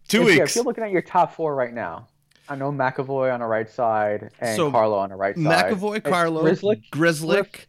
two 0.07 0.25
weeks. 0.25 0.37
yeah, 0.37 0.43
if 0.43 0.55
you're 0.55 0.65
looking 0.65 0.83
at 0.83 0.91
your 0.91 1.03
top 1.03 1.35
four 1.35 1.55
right 1.55 1.73
now, 1.73 2.07
I 2.49 2.55
know 2.55 2.71
McAvoy 2.71 3.31
on 3.33 3.41
the 3.41 3.45
right 3.45 3.69
side 3.69 4.31
and 4.39 4.55
So, 4.55 4.71
Carlo 4.71 4.97
on 4.97 5.11
the 5.11 5.15
right 5.15 5.35
side. 5.35 5.71
McAvoy, 5.71 6.03
Carlo, 6.03 6.43
Grzelcyk, 6.43 6.89
Grzelcyk. 6.89 7.65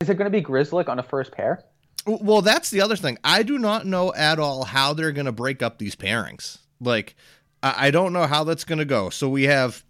Is 0.00 0.08
it 0.08 0.14
going 0.14 0.24
to 0.24 0.30
be 0.30 0.42
Grzelcyk 0.42 0.88
on 0.88 0.96
the 0.96 1.02
first 1.02 1.32
pair? 1.32 1.62
Well, 2.06 2.40
that's 2.42 2.70
the 2.70 2.80
other 2.80 2.96
thing. 2.96 3.18
I 3.22 3.42
do 3.42 3.58
not 3.58 3.86
know 3.86 4.12
at 4.14 4.38
all 4.38 4.64
how 4.64 4.94
they're 4.94 5.12
going 5.12 5.26
to 5.26 5.32
break 5.32 5.62
up 5.62 5.78
these 5.78 5.94
pairings. 5.94 6.58
Like, 6.80 7.14
I, 7.62 7.88
I 7.88 7.90
don't 7.92 8.12
know 8.12 8.26
how 8.26 8.42
that's 8.42 8.64
going 8.64 8.80
to 8.80 8.84
go. 8.84 9.10
So 9.10 9.28
we 9.28 9.44
have 9.44 9.84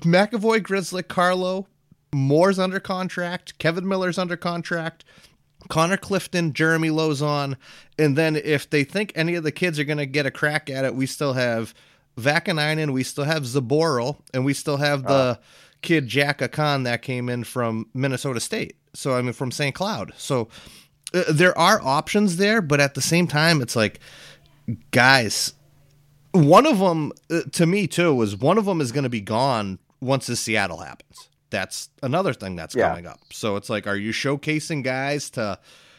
McAvoy, 0.00 0.62
Grizzly, 0.62 1.02
Carlo, 1.04 1.68
Moore's 2.14 2.58
under 2.58 2.80
contract, 2.80 3.58
Kevan 3.58 3.86
Miller's 3.86 4.18
under 4.18 4.36
contract, 4.36 5.04
Connor 5.68 5.96
Clifton, 5.96 6.52
Jeremy 6.52 6.90
Lauzon, 6.90 7.56
and 7.98 8.16
then 8.16 8.36
if 8.36 8.68
they 8.68 8.84
think 8.84 9.12
any 9.14 9.34
of 9.34 9.44
the 9.44 9.52
kids 9.52 9.78
are 9.78 9.84
going 9.84 9.98
to 9.98 10.06
get 10.06 10.26
a 10.26 10.30
crack 10.30 10.70
at 10.70 10.84
it, 10.84 10.94
we 10.94 11.06
still 11.06 11.32
have 11.32 11.74
Vaakanainen, 12.16 12.92
we 12.92 13.02
still 13.02 13.24
have 13.24 13.42
Zboril, 13.42 14.18
and 14.32 14.44
we 14.44 14.54
still 14.54 14.76
have 14.76 15.02
the 15.04 15.38
kid 15.82 16.06
Jack 16.06 16.38
Ahcan 16.38 16.84
that 16.84 17.02
came 17.02 17.28
in 17.28 17.44
from 17.44 17.88
Minnesota 17.94 18.40
State. 18.40 18.76
So 18.94 19.16
I 19.16 19.22
mean, 19.22 19.32
from 19.32 19.50
St. 19.50 19.74
Cloud. 19.74 20.12
So 20.16 20.48
uh, 21.12 21.24
there 21.30 21.56
are 21.58 21.80
options 21.82 22.36
there, 22.36 22.62
but 22.62 22.80
at 22.80 22.94
the 22.94 23.02
same 23.02 23.26
time, 23.26 23.60
it's 23.60 23.74
like, 23.74 24.00
guys, 24.92 25.54
one 26.32 26.66
of 26.66 26.78
them 26.78 27.12
uh, 27.30 27.42
to 27.52 27.66
me 27.66 27.86
too 27.86 28.20
is 28.22 28.36
one 28.36 28.58
of 28.58 28.64
them 28.64 28.80
is 28.80 28.92
going 28.92 29.04
to 29.04 29.10
be 29.10 29.20
gone 29.20 29.78
once 30.00 30.26
the 30.26 30.36
Seattle 30.36 30.78
happens. 30.78 31.28
That's 31.54 31.88
another 32.02 32.32
thing 32.34 32.56
that's 32.56 32.74
Yeah. 32.74 32.88
coming 32.88 33.06
up. 33.06 33.20
So 33.30 33.54
it's 33.54 33.70
like, 33.70 33.86
are 33.86 33.96
you 33.96 34.10
showcasing 34.12 34.82
guys 34.82 35.30
to 35.30 35.58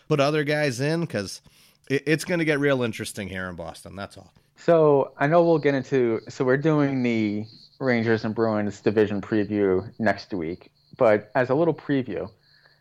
put 0.10 0.20
other 0.20 0.44
guys 0.44 0.82
in? 0.82 1.02
Because 1.02 1.42
it, 1.90 2.04
it's 2.06 2.26
going 2.26 2.40
to 2.40 2.46
get 2.46 2.60
real 2.60 2.84
interesting 2.84 3.30
here 3.30 3.48
in 3.48 3.56
Boston. 3.56 3.96
That's 3.96 4.18
all. 4.18 4.34
So 4.58 5.14
I 5.18 5.28
know 5.28 5.44
we'll 5.44 5.60
get 5.60 5.74
into. 5.74 6.20
So 6.28 6.44
we're 6.44 6.58
doing 6.58 7.04
the 7.04 7.46
Rangers 7.80 8.26
and 8.26 8.36
Bruins 8.36 8.82
division 8.82 9.22
preview 9.22 9.90
next 9.98 10.34
week. 10.34 10.72
But 10.98 11.32
as 11.36 11.50
a 11.50 11.56
little 11.56 11.74
preview, 11.74 12.30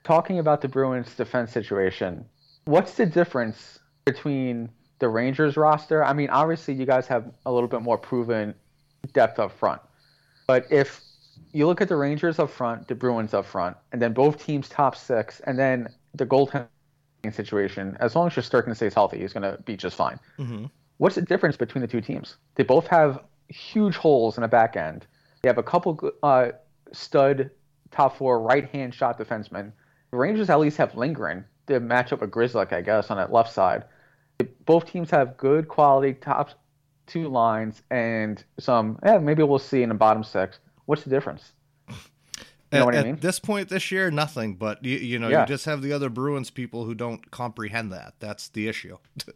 talking 0.03 0.41
about 0.41 0.61
the 0.61 0.69
Bruins 0.69 1.15
defense 1.15 1.53
situation, 1.53 2.25
what's 2.65 2.95
the 2.95 3.07
difference 3.07 3.79
between 4.05 4.69
the 4.99 5.09
Rangers 5.09 5.57
roster? 5.57 6.05
I 6.05 6.13
mean, 6.13 6.29
obviously 6.31 6.75
you 6.75 6.87
guys 6.87 7.07
have 7.07 7.31
a 7.47 7.53
little 7.53 7.69
bit 7.69 7.83
more 7.83 7.99
proven 7.99 8.53
depth 9.13 9.39
up 9.39 9.53
front. 9.53 9.81
But 10.49 10.67
if 10.71 11.01
you 11.53 11.67
look 11.67 11.81
at 11.81 11.89
the 11.89 11.97
Rangers 11.97 12.39
up 12.39 12.51
front, 12.51 12.89
the 12.89 12.95
Bruins 12.95 13.35
up 13.35 13.47
front, 13.47 13.77
and 13.93 14.01
then 14.01 14.13
both 14.13 14.45
teams 14.45 14.69
top 14.69 14.97
six, 14.97 15.41
and 15.41 15.59
then 15.59 15.89
the 16.15 16.27
goaltending 16.27 16.69
situation, 17.33 17.97
as 18.01 18.15
long 18.15 18.27
as 18.27 18.35
Shesterkin 18.35 18.75
stays 18.77 18.95
healthy, 18.95 19.19
he's 19.21 19.33
going 19.33 19.43
to 19.43 19.61
be 19.63 19.77
just 19.77 19.97
fine. 19.97 20.19
What's 20.99 21.15
the 21.17 21.23
difference 21.23 21.57
between 21.57 21.83
the 21.83 21.89
two 21.89 22.01
teams? 22.01 22.37
They 22.55 22.65
both 22.65 22.87
have 22.89 23.21
huge 23.49 23.97
holes 23.97 24.37
in 24.37 24.43
the 24.43 24.49
back 24.49 24.77
end. 24.77 25.07
They 25.43 25.49
have 25.49 25.59
a 25.59 25.63
couple 25.63 26.13
uh, 26.23 26.51
stud 26.93 27.51
top 27.91 28.17
four 28.17 28.41
right 28.41 28.69
hand 28.71 28.95
shot 28.95 29.19
defensemen. 29.19 29.73
The 30.11 30.17
Rangers 30.17 30.51
at 30.51 30.61
least 30.61 30.77
have 30.77 30.95
Lindgren 30.97 31.45
to 31.67 31.81
match 31.81 32.13
up 32.13 32.21
with 32.21 32.31
Grzelcyk, 32.31 32.73
I 32.73 32.81
guess, 32.83 33.11
on 33.11 33.17
that 33.17 33.33
left 33.33 33.53
side. 33.53 33.85
Both 34.67 34.87
teams 34.87 35.11
have 35.11 35.37
good 35.37 35.69
quality 35.69 36.15
top 36.15 36.51
two 37.07 37.29
lines 37.29 37.83
and 37.91 38.43
some, 38.59 38.99
yeah, 39.05 39.19
maybe 39.19 39.43
we'll 39.43 39.59
see 39.59 39.83
in 39.83 39.89
the 39.89 39.95
bottom 39.95 40.25
six. 40.25 40.59
What's 40.87 41.03
the 41.03 41.11
difference? 41.11 41.53
You 41.89 42.81
know 42.81 42.81
at, 42.81 42.85
what 42.87 42.95
I 42.95 42.99
at 42.99 43.07
mean? 43.07 43.17
this 43.21 43.39
point 43.39 43.69
this 43.69 43.93
year, 43.93 44.11
nothing. 44.11 44.57
But 44.57 44.85
you, 44.85 44.97
you 44.97 45.19
know, 45.19 45.29
Yeah. 45.29 45.43
you 45.43 45.47
just 45.47 45.65
have 45.67 45.81
the 45.81 45.93
other 45.93 46.09
Bruins 46.09 46.51
people 46.51 46.85
who 46.85 46.95
don't 46.95 47.31
comprehend 47.31 47.93
that. 47.93 48.15
That's 48.21 48.49
the 48.49 48.69
issue. 48.69 48.99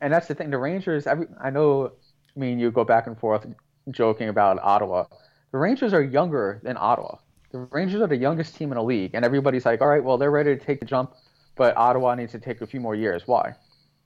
And 0.00 0.10
that's 0.12 0.26
the 0.26 0.34
thing. 0.34 0.50
The 0.50 0.58
Rangers, 0.58 1.06
every, 1.06 1.26
I 1.40 1.50
know, 1.50 1.92
I 2.34 2.38
mean, 2.38 2.58
you 2.58 2.70
go 2.70 2.82
back 2.84 3.06
and 3.06 3.18
forth 3.18 3.46
joking 3.90 4.28
about 4.30 4.58
Ottawa. 4.62 5.04
The 5.52 5.58
Rangers 5.58 5.92
are 5.92 6.02
younger 6.02 6.60
than 6.62 6.76
Ottawa. 6.78 7.16
The 7.52 7.58
Rangers 7.58 8.00
are 8.00 8.06
the 8.06 8.16
youngest 8.16 8.56
team 8.56 8.72
in 8.72 8.76
the 8.76 8.82
league, 8.82 9.10
and 9.14 9.22
everybody's 9.24 9.66
like, 9.66 9.80
all 9.82 9.88
right, 9.88 10.02
well, 10.02 10.16
they're 10.16 10.30
ready 10.30 10.56
to 10.56 10.62
take 10.62 10.80
the 10.80 10.86
jump, 10.86 11.14
but 11.56 11.76
Ottawa 11.76 12.14
needs 12.14 12.32
to 12.32 12.38
take 12.38 12.60
a 12.62 12.66
few 12.66 12.80
more 12.80 12.94
years. 12.94 13.22
Why? 13.26 13.54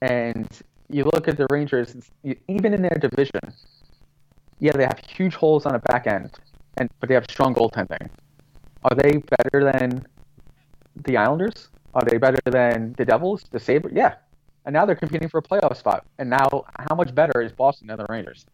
And 0.02 0.48
you 0.88 1.04
look 1.04 1.28
at 1.28 1.36
the 1.36 1.46
Rangers, 1.50 1.94
even 2.48 2.74
in 2.74 2.82
their 2.82 2.98
division, 3.00 3.40
yeah, 4.58 4.72
they 4.72 4.84
have 4.84 4.98
huge 5.08 5.34
holes 5.34 5.66
on 5.66 5.72
the 5.72 5.78
back 5.78 6.06
end, 6.08 6.32
and 6.76 6.88
but 7.00 7.08
they 7.08 7.14
have 7.14 7.26
strong 7.30 7.54
goaltending. 7.54 8.08
Are 8.84 8.94
they 8.94 9.18
better 9.18 9.72
than 9.72 10.06
the 11.04 11.16
Islanders? 11.16 11.68
Are 11.94 12.02
they 12.04 12.18
better 12.18 12.38
than 12.44 12.94
the 12.96 13.04
Devils, 13.04 13.44
the 13.50 13.60
Sabres? 13.60 13.92
Yeah. 13.94 14.14
And 14.64 14.72
now 14.74 14.84
they're 14.86 14.94
competing 14.96 15.28
for 15.28 15.38
a 15.38 15.42
playoff 15.42 15.76
spot. 15.76 16.06
And 16.18 16.30
now, 16.30 16.48
how 16.88 16.94
much 16.94 17.14
better 17.14 17.40
is 17.40 17.50
Boston 17.52 17.88
than 17.88 17.98
the 17.98 18.06
Rangers? 18.08 18.46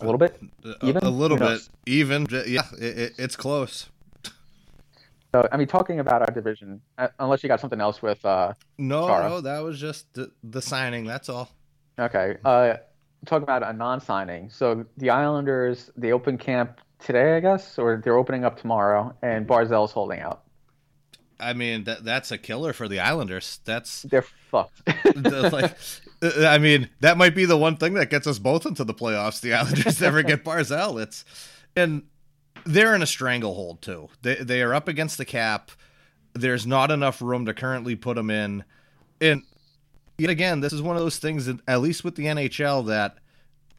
A 0.00 0.04
little 0.04 0.18
bit? 0.18 0.40
Even? 0.82 1.02
a, 1.04 1.10
little 1.10 1.36
bit, 1.36 1.68
even. 1.86 2.26
Yeah, 2.30 2.62
it, 2.78 2.98
it, 2.98 3.12
it's 3.18 3.34
close. 3.36 3.88
So, 5.34 5.46
I 5.52 5.56
mean, 5.56 5.66
talking 5.66 6.00
about 6.00 6.22
our 6.22 6.32
division, 6.32 6.80
uh, 6.96 7.08
unless 7.18 7.42
you 7.42 7.48
got 7.48 7.60
something 7.60 7.80
else 7.80 8.00
with, 8.00 8.24
uh, 8.24 8.54
No, 8.78 9.08
Chara. 9.08 9.28
no, 9.28 9.40
that 9.42 9.58
was 9.58 9.78
just 9.78 10.14
the, 10.14 10.30
the 10.42 10.62
signing. 10.62 11.04
That's 11.04 11.28
all. 11.28 11.50
okay, 11.98 12.36
uh, 12.44 12.74
talking 13.26 13.42
about 13.42 13.62
a 13.62 13.72
non 13.72 14.00
signing. 14.00 14.48
So, 14.48 14.86
the 14.96 15.10
Islanders, 15.10 15.90
they 15.96 16.12
open 16.12 16.38
camp 16.38 16.80
today, 16.98 17.36
I 17.36 17.40
guess, 17.40 17.78
or 17.78 18.00
they're 18.02 18.16
opening 18.16 18.44
up 18.44 18.60
tomorrow, 18.60 19.14
and 19.22 19.46
Barzal's 19.46 19.92
holding 19.92 20.20
out. 20.20 20.42
I 21.40 21.52
mean, 21.52 21.84
that 21.84 22.04
that's 22.04 22.32
a 22.32 22.38
killer 22.38 22.72
for 22.72 22.88
the 22.88 23.00
Islanders. 23.00 23.60
That's 23.64 24.02
They're 24.02 24.22
fucked. 24.22 24.82
like, 25.52 25.76
I 26.22 26.58
mean, 26.58 26.90
that 27.00 27.16
might 27.16 27.34
be 27.34 27.44
the 27.44 27.56
one 27.56 27.76
thing 27.76 27.94
that 27.94 28.10
gets 28.10 28.26
us 28.26 28.38
both 28.38 28.66
into 28.66 28.84
the 28.84 28.94
playoffs. 28.94 29.40
The 29.40 29.54
Islanders 29.54 30.00
never 30.00 30.22
get 30.22 30.44
Barzal. 30.44 31.00
It's 31.00 31.24
and 31.76 32.02
they're 32.64 32.94
in 32.94 33.02
a 33.02 33.06
stranglehold 33.06 33.82
too. 33.82 34.08
They 34.22 34.36
they 34.36 34.62
are 34.62 34.74
up 34.74 34.88
against 34.88 35.16
the 35.16 35.24
cap. 35.24 35.70
There's 36.34 36.66
not 36.66 36.90
enough 36.90 37.22
room 37.22 37.46
to 37.46 37.54
currently 37.54 37.94
put 37.94 38.16
them 38.16 38.30
in, 38.30 38.64
and 39.20 39.42
yet 40.18 40.30
again, 40.30 40.60
this 40.60 40.72
is 40.72 40.82
one 40.82 40.96
of 40.96 41.02
those 41.02 41.18
things 41.18 41.46
that 41.46 41.60
at 41.68 41.80
least 41.80 42.02
with 42.02 42.16
the 42.16 42.26
NHL 42.26 42.86
that 42.86 43.16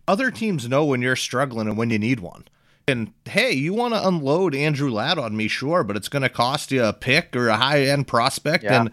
other 0.08 0.32
teams 0.32 0.68
know 0.68 0.86
when 0.86 1.02
you're 1.02 1.16
struggling 1.16 1.68
and 1.68 1.78
when 1.78 1.90
you 1.90 2.00
need 2.00 2.22
one. 2.22 2.46
And 2.90 3.14
hey, 3.26 3.54
you 3.54 3.74
want 3.74 3.94
to 3.94 4.06
unload 4.06 4.54
Andrew 4.54 4.92
Ladd 4.92 5.18
on 5.18 5.38
me, 5.38 5.48
sure, 5.48 5.84
but 5.84 5.96
it's 5.96 6.10
going 6.10 6.24
to 6.24 6.30
cost 6.30 6.72
you 6.72 6.84
a 6.84 6.92
pick 6.92 7.36
or 7.36 7.48
a 7.48 7.56
high 7.56 7.84
end 7.84 8.08
prospect. 8.08 8.66
Yeah. 8.66 8.82
And 8.82 8.92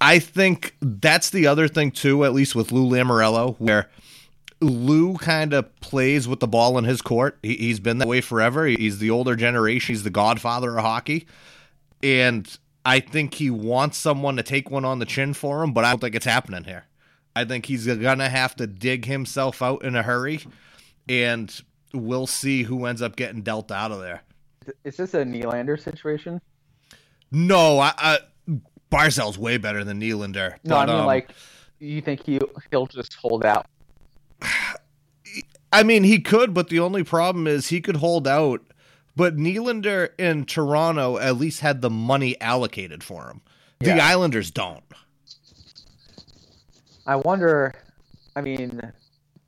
I 0.00 0.18
think 0.18 0.74
that's 0.80 1.30
the 1.30 1.46
other 1.46 1.68
thing 1.68 1.92
too, 1.92 2.24
at 2.24 2.32
least 2.32 2.56
with 2.56 2.72
Lou 2.72 2.90
Lamoriello, 2.90 3.54
where 3.58 3.88
Lou 4.60 5.16
kind 5.16 5.52
of 5.52 5.74
plays 5.80 6.26
with 6.26 6.40
the 6.40 6.48
ball 6.48 6.76
in 6.78 6.84
his 6.84 7.00
court. 7.00 7.38
He, 7.42 7.54
he's 7.56 7.78
been 7.78 7.98
that 7.98 8.08
way 8.08 8.20
forever. 8.20 8.66
He's 8.66 8.98
the 8.98 9.10
older 9.10 9.36
generation. 9.36 9.94
He's 9.94 10.02
the 10.02 10.10
godfather 10.10 10.76
of 10.76 10.84
hockey, 10.84 11.26
and 12.02 12.56
I 12.84 12.98
think 12.98 13.34
he 13.34 13.50
wants 13.50 13.98
someone 13.98 14.36
to 14.36 14.42
take 14.42 14.70
one 14.70 14.84
on 14.84 14.98
the 14.98 15.06
chin 15.06 15.34
for 15.34 15.62
him. 15.62 15.72
But 15.72 15.84
I 15.84 15.90
don't 15.90 16.00
think 16.00 16.14
it's 16.14 16.26
happening 16.26 16.64
here. 16.64 16.86
I 17.36 17.44
think 17.44 17.66
he's 17.66 17.86
gonna 17.86 18.28
have 18.28 18.56
to 18.56 18.66
dig 18.66 19.04
himself 19.04 19.62
out 19.62 19.84
in 19.84 19.94
a 19.94 20.02
hurry, 20.02 20.40
and 21.08 21.62
we'll 21.92 22.26
see 22.26 22.62
who 22.62 22.86
ends 22.86 23.02
up 23.02 23.16
getting 23.16 23.42
dealt 23.42 23.70
out 23.70 23.92
of 23.92 24.00
there. 24.00 24.22
Is 24.84 24.96
this 24.96 25.14
a 25.14 25.24
Nylander 25.24 25.80
situation? 25.80 26.40
No, 27.30 27.78
I, 27.78 27.92
I 27.96 28.18
Barzal's 28.90 29.38
way 29.38 29.56
better 29.56 29.84
than 29.84 30.00
Nylander. 30.00 30.56
No, 30.64 30.76
I 30.76 30.86
mean, 30.86 30.96
um, 30.96 31.06
like, 31.06 31.30
you 31.78 32.00
think 32.00 32.24
he, 32.24 32.38
he'll 32.70 32.86
just 32.86 33.14
hold 33.14 33.44
out? 33.44 33.66
I 35.72 35.82
mean, 35.82 36.04
he 36.04 36.20
could, 36.20 36.52
but 36.52 36.68
the 36.68 36.78
only 36.80 37.02
problem 37.02 37.46
is 37.46 37.68
he 37.68 37.80
could 37.80 37.96
hold 37.96 38.28
out. 38.28 38.60
But 39.16 39.36
Nylander 39.36 40.10
in 40.18 40.44
Toronto 40.44 41.18
at 41.18 41.36
least 41.36 41.60
had 41.60 41.80
the 41.80 41.90
money 41.90 42.40
allocated 42.40 43.02
for 43.02 43.28
him. 43.28 43.40
The 43.80 44.00
Islanders 44.00 44.50
don't. 44.50 44.84
I 47.06 47.16
wonder. 47.16 47.74
I 48.36 48.40
mean, 48.40 48.92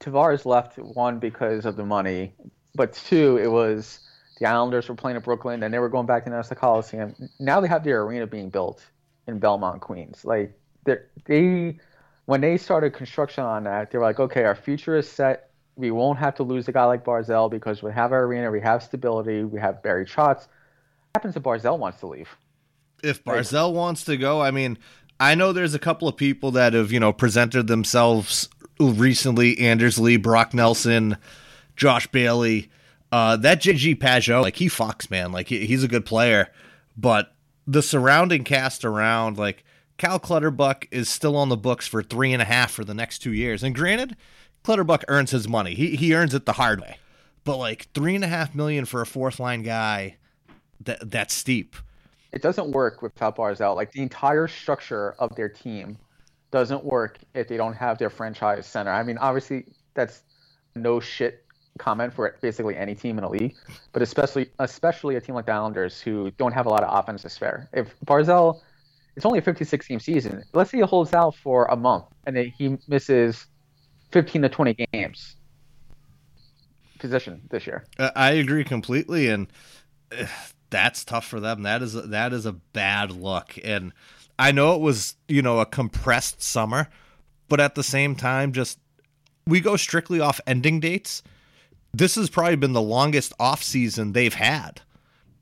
Tavares 0.04 0.44
left 0.44 0.78
one 0.78 1.18
because 1.18 1.64
of 1.64 1.76
the 1.76 1.84
money, 1.84 2.34
but 2.74 2.92
two, 2.92 3.38
it 3.38 3.50
was 3.50 4.00
the 4.38 4.46
Islanders 4.46 4.88
were 4.88 4.94
playing 4.94 5.16
at 5.16 5.24
Brooklyn 5.24 5.62
and 5.62 5.72
they 5.72 5.78
were 5.78 5.88
going 5.88 6.06
back 6.06 6.24
to 6.24 6.30
Nassau 6.30 6.54
Coliseum. 6.54 7.14
Now 7.38 7.60
they 7.60 7.68
have 7.68 7.84
their 7.84 8.02
arena 8.02 8.26
being 8.26 8.50
built 8.50 8.84
in 9.26 9.38
Belmont, 9.38 9.80
Queens. 9.80 10.24
Like 10.24 10.58
they, 10.84 10.96
they, 11.24 11.78
when 12.26 12.40
they 12.40 12.56
started 12.56 12.92
construction 12.92 13.44
on 13.44 13.64
that, 13.64 13.90
they 13.90 13.98
were 13.98 14.04
like, 14.04 14.20
okay, 14.20 14.44
our 14.44 14.54
future 14.54 14.96
is 14.96 15.08
set. 15.08 15.50
We 15.76 15.90
won't 15.90 16.18
have 16.18 16.34
to 16.36 16.42
lose 16.42 16.68
a 16.68 16.72
guy 16.72 16.84
like 16.84 17.04
Barzal 17.04 17.50
because 17.50 17.82
we 17.82 17.92
have 17.92 18.12
our 18.12 18.24
arena, 18.24 18.50
we 18.50 18.60
have 18.60 18.82
stability, 18.82 19.44
we 19.44 19.60
have 19.60 19.82
Barry 19.82 20.04
Trotz. 20.04 20.46
What 20.46 20.48
happens 21.16 21.36
if 21.36 21.42
Barzal 21.42 21.78
wants 21.78 22.00
to 22.00 22.06
leave? 22.06 22.28
If 23.02 23.24
Barzal 23.24 23.72
wants 23.72 24.04
to 24.04 24.16
go, 24.16 24.40
I 24.40 24.50
mean, 24.50 24.78
I 25.20 25.34
know 25.34 25.52
there's 25.52 25.74
a 25.74 25.78
couple 25.78 26.08
of 26.08 26.16
people 26.16 26.50
that 26.52 26.72
have, 26.74 26.90
you 26.90 26.98
know, 26.98 27.12
presented 27.12 27.66
themselves 27.66 28.48
recently 28.78 29.58
Anders 29.58 29.98
Lee, 29.98 30.16
Brock 30.16 30.54
Nelson, 30.54 31.16
Josh 31.76 32.06
Bailey. 32.08 32.70
Uh, 33.12 33.36
that 33.36 33.62
JG 33.62 33.96
Pageau, 33.96 34.42
like 34.42 34.56
he 34.56 34.66
fucks, 34.66 35.10
man. 35.10 35.30
Like 35.30 35.48
he, 35.48 35.66
he's 35.66 35.84
a 35.84 35.88
good 35.88 36.04
player, 36.04 36.48
but 36.96 37.32
the 37.66 37.82
surrounding 37.82 38.44
cast 38.44 38.84
around, 38.84 39.38
like 39.38 39.64
Cal 39.98 40.18
Clutterbuck 40.18 40.88
is 40.90 41.08
still 41.08 41.36
on 41.36 41.48
the 41.48 41.56
books 41.56 41.86
for 41.86 42.02
three 42.02 42.32
and 42.32 42.42
a 42.42 42.44
half 42.44 42.72
for 42.72 42.84
the 42.84 42.94
next 42.94 43.20
two 43.20 43.32
years. 43.32 43.62
And 43.62 43.74
granted, 43.74 44.16
Clutterbuck 44.64 45.04
earns 45.08 45.30
his 45.30 45.48
money. 45.48 45.74
He 45.74 45.96
he 45.96 46.14
earns 46.14 46.34
it 46.34 46.46
the 46.46 46.54
hard 46.54 46.80
way. 46.80 46.98
But 47.44 47.58
like 47.58 47.88
three 47.94 48.14
and 48.14 48.24
a 48.24 48.28
half 48.28 48.54
million 48.54 48.84
for 48.84 49.00
a 49.00 49.06
fourth 49.06 49.38
line 49.38 49.62
guy, 49.62 50.16
that 50.80 51.10
that's 51.10 51.34
steep. 51.34 51.76
It 52.32 52.42
doesn't 52.42 52.72
work 52.72 53.00
without 53.00 53.36
Barzal. 53.36 53.76
Like 53.76 53.92
the 53.92 54.02
entire 54.02 54.48
structure 54.48 55.14
of 55.20 55.36
their 55.36 55.48
team 55.48 55.98
doesn't 56.54 56.84
work 56.84 57.18
if 57.34 57.48
they 57.48 57.56
don't 57.56 57.74
have 57.74 57.98
their 57.98 58.08
franchise 58.08 58.64
center. 58.64 58.92
I 58.92 59.02
mean, 59.02 59.18
obviously 59.18 59.66
that's 59.94 60.22
no 60.76 61.00
shit 61.00 61.44
comment 61.78 62.14
for 62.14 62.36
basically 62.40 62.76
any 62.76 62.94
team 62.94 63.18
in 63.18 63.24
the 63.24 63.28
league, 63.28 63.56
but 63.92 64.02
especially 64.02 64.48
especially 64.60 65.16
a 65.16 65.20
team 65.20 65.34
like 65.34 65.46
the 65.46 65.52
Islanders 65.52 66.00
who 66.00 66.30
don't 66.38 66.52
have 66.52 66.66
a 66.66 66.68
lot 66.68 66.84
of 66.84 66.96
offense 66.96 67.22
to 67.22 67.28
spare. 67.28 67.68
If 67.72 67.92
Barzal, 68.06 68.60
it's 69.16 69.26
only 69.26 69.40
a 69.40 69.42
56 69.42 69.84
game 69.88 69.98
season. 69.98 70.44
Let's 70.52 70.70
say 70.70 70.78
he 70.78 70.84
holds 70.84 71.12
out 71.12 71.34
for 71.34 71.64
a 71.64 71.74
month 71.74 72.04
and 72.24 72.36
then 72.36 72.52
he 72.56 72.78
misses 72.86 73.46
15 74.12 74.42
to 74.42 74.48
20 74.48 74.86
games. 74.92 75.34
Position 77.00 77.42
this 77.50 77.66
year. 77.66 77.84
I 77.98 78.30
agree 78.30 78.62
completely, 78.62 79.28
and 79.28 79.48
uh, 80.16 80.26
that's 80.70 81.04
tough 81.04 81.26
for 81.26 81.40
them. 81.40 81.62
That 81.64 81.82
is 81.82 81.94
that 81.94 82.32
is 82.32 82.46
a 82.46 82.52
bad 82.52 83.10
look, 83.10 83.58
and 83.64 83.92
I 84.38 84.52
know 84.52 84.74
it 84.74 84.80
was 84.80 85.16
you 85.28 85.42
know 85.42 85.60
a 85.60 85.66
compressed 85.66 86.42
summer, 86.42 86.88
but 87.48 87.60
at 87.60 87.74
the 87.74 87.82
same 87.82 88.16
time, 88.16 88.52
just 88.52 88.78
we 89.46 89.60
go 89.60 89.76
strictly 89.76 90.20
off 90.20 90.40
ending 90.46 90.80
dates 90.80 91.22
this 91.94 92.16
has 92.16 92.28
probably 92.28 92.56
been 92.56 92.72
the 92.72 92.82
longest 92.82 93.32
off 93.38 93.62
season 93.62 94.12
they've 94.12 94.34
had. 94.34 94.82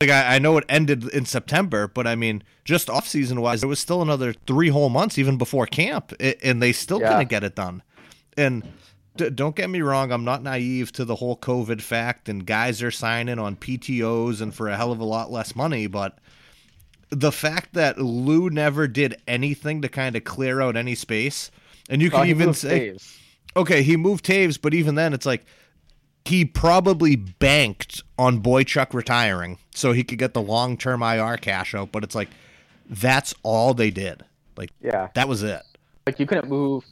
Like 0.01 0.11
I, 0.11 0.37
I, 0.37 0.39
know 0.39 0.59
it 0.59 0.65
ended 0.69 1.09
in 1.09 1.25
September, 1.25 1.89
but 1.89 2.07
I 2.07 2.15
mean, 2.15 2.43
just 2.65 2.91
off 2.91 3.09
season 3.09 3.41
wise, 3.41 3.63
it 3.63 3.69
was 3.69 3.79
still 3.79 4.03
another 4.03 4.35
three 4.47 4.69
whole 4.69 4.91
months 4.91 5.17
even 5.17 5.39
before 5.39 5.67
camp, 5.67 6.13
and 6.21 6.61
they 6.61 6.73
still 6.73 7.01
yeah. 7.01 7.13
couldn't 7.13 7.31
get 7.31 7.45
it 7.45 7.55
done. 7.55 7.83
And 8.37 8.69
d- 9.17 9.31
don't 9.31 9.57
get 9.57 9.71
me 9.71 9.81
wrong, 9.81 10.13
I'm 10.13 10.25
not 10.25 10.43
naive 10.43 10.93
to 10.93 11.05
the 11.05 11.17
whole 11.17 11.37
COVID 11.37 11.81
fact, 11.81 12.29
and 12.29 12.45
guys 12.45 12.83
are 12.83 12.91
signing 12.91 13.39
on 13.39 13.57
PTOS 13.57 14.43
and 14.43 14.55
for 14.55 14.69
a 14.69 14.77
hell 14.77 14.93
of 14.93 15.01
a 15.01 15.05
lot 15.05 15.31
less 15.31 15.57
money, 15.57 15.87
but 15.87 16.19
the 17.13 17.31
fact 17.31 17.75
that 17.75 17.99
Lou 17.99 18.49
never 18.49 18.89
did 18.89 19.21
anything 19.29 19.83
to 19.83 19.89
kind 19.89 20.17
of 20.17 20.25
clear 20.25 20.63
out 20.63 20.77
any 20.77 20.95
space, 20.95 21.51
and 21.91 22.01
you 22.01 22.11
can 22.11 22.27
even 22.27 22.55
say, 22.55 22.91
Toews. 22.91 23.19
okay, 23.55 23.83
he 23.83 23.97
moved 23.99 24.25
Toews, 24.25 24.59
but 24.61 24.73
even 24.73 24.95
then, 24.95 25.13
it's 25.13 25.27
like 25.27 25.45
he 26.25 26.45
probably 26.45 27.17
banked 27.17 28.03
on 28.19 28.43
Boychuk 28.43 28.95
retiring 28.95 29.59
so 29.75 29.93
he 29.93 30.03
could 30.03 30.19
get 30.19 30.33
the 30.33 30.41
long 30.41 30.79
term 30.79 31.03
IR 31.03 31.37
cash 31.37 31.75
out, 31.75 31.93
but 31.93 32.03
it's 32.03 32.15
like 32.15 32.31
that's 32.89 33.35
all 33.43 33.75
they 33.75 33.91
did. 33.91 34.25
Like 34.57 34.71
yeah, 34.81 35.09
that 35.15 35.29
was 35.29 35.43
it. 35.43 35.63
Like 36.07 36.19
you 36.19 36.27
couldn't 36.27 36.49
move. 36.49 36.85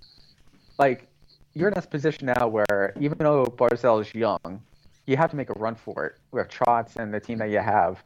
Like 0.79 1.09
you're 1.55 1.69
in 1.69 1.75
this 1.75 1.87
position 1.87 2.33
now 2.39 2.47
where 2.47 2.93
even 3.01 3.17
though 3.19 3.47
Barzal 3.47 4.03
is 4.03 4.15
young, 4.15 4.61
you 5.07 5.17
have 5.17 5.31
to 5.31 5.37
make 5.37 5.49
a 5.49 5.55
run 5.55 5.75
for 5.75 6.05
it 6.07 6.17
with 6.31 6.49
Trotz 6.49 6.97
and 6.97 7.13
the 7.13 7.21
team 7.21 7.39
that 7.39 7.49
you 7.49 7.59
have. 7.59 8.03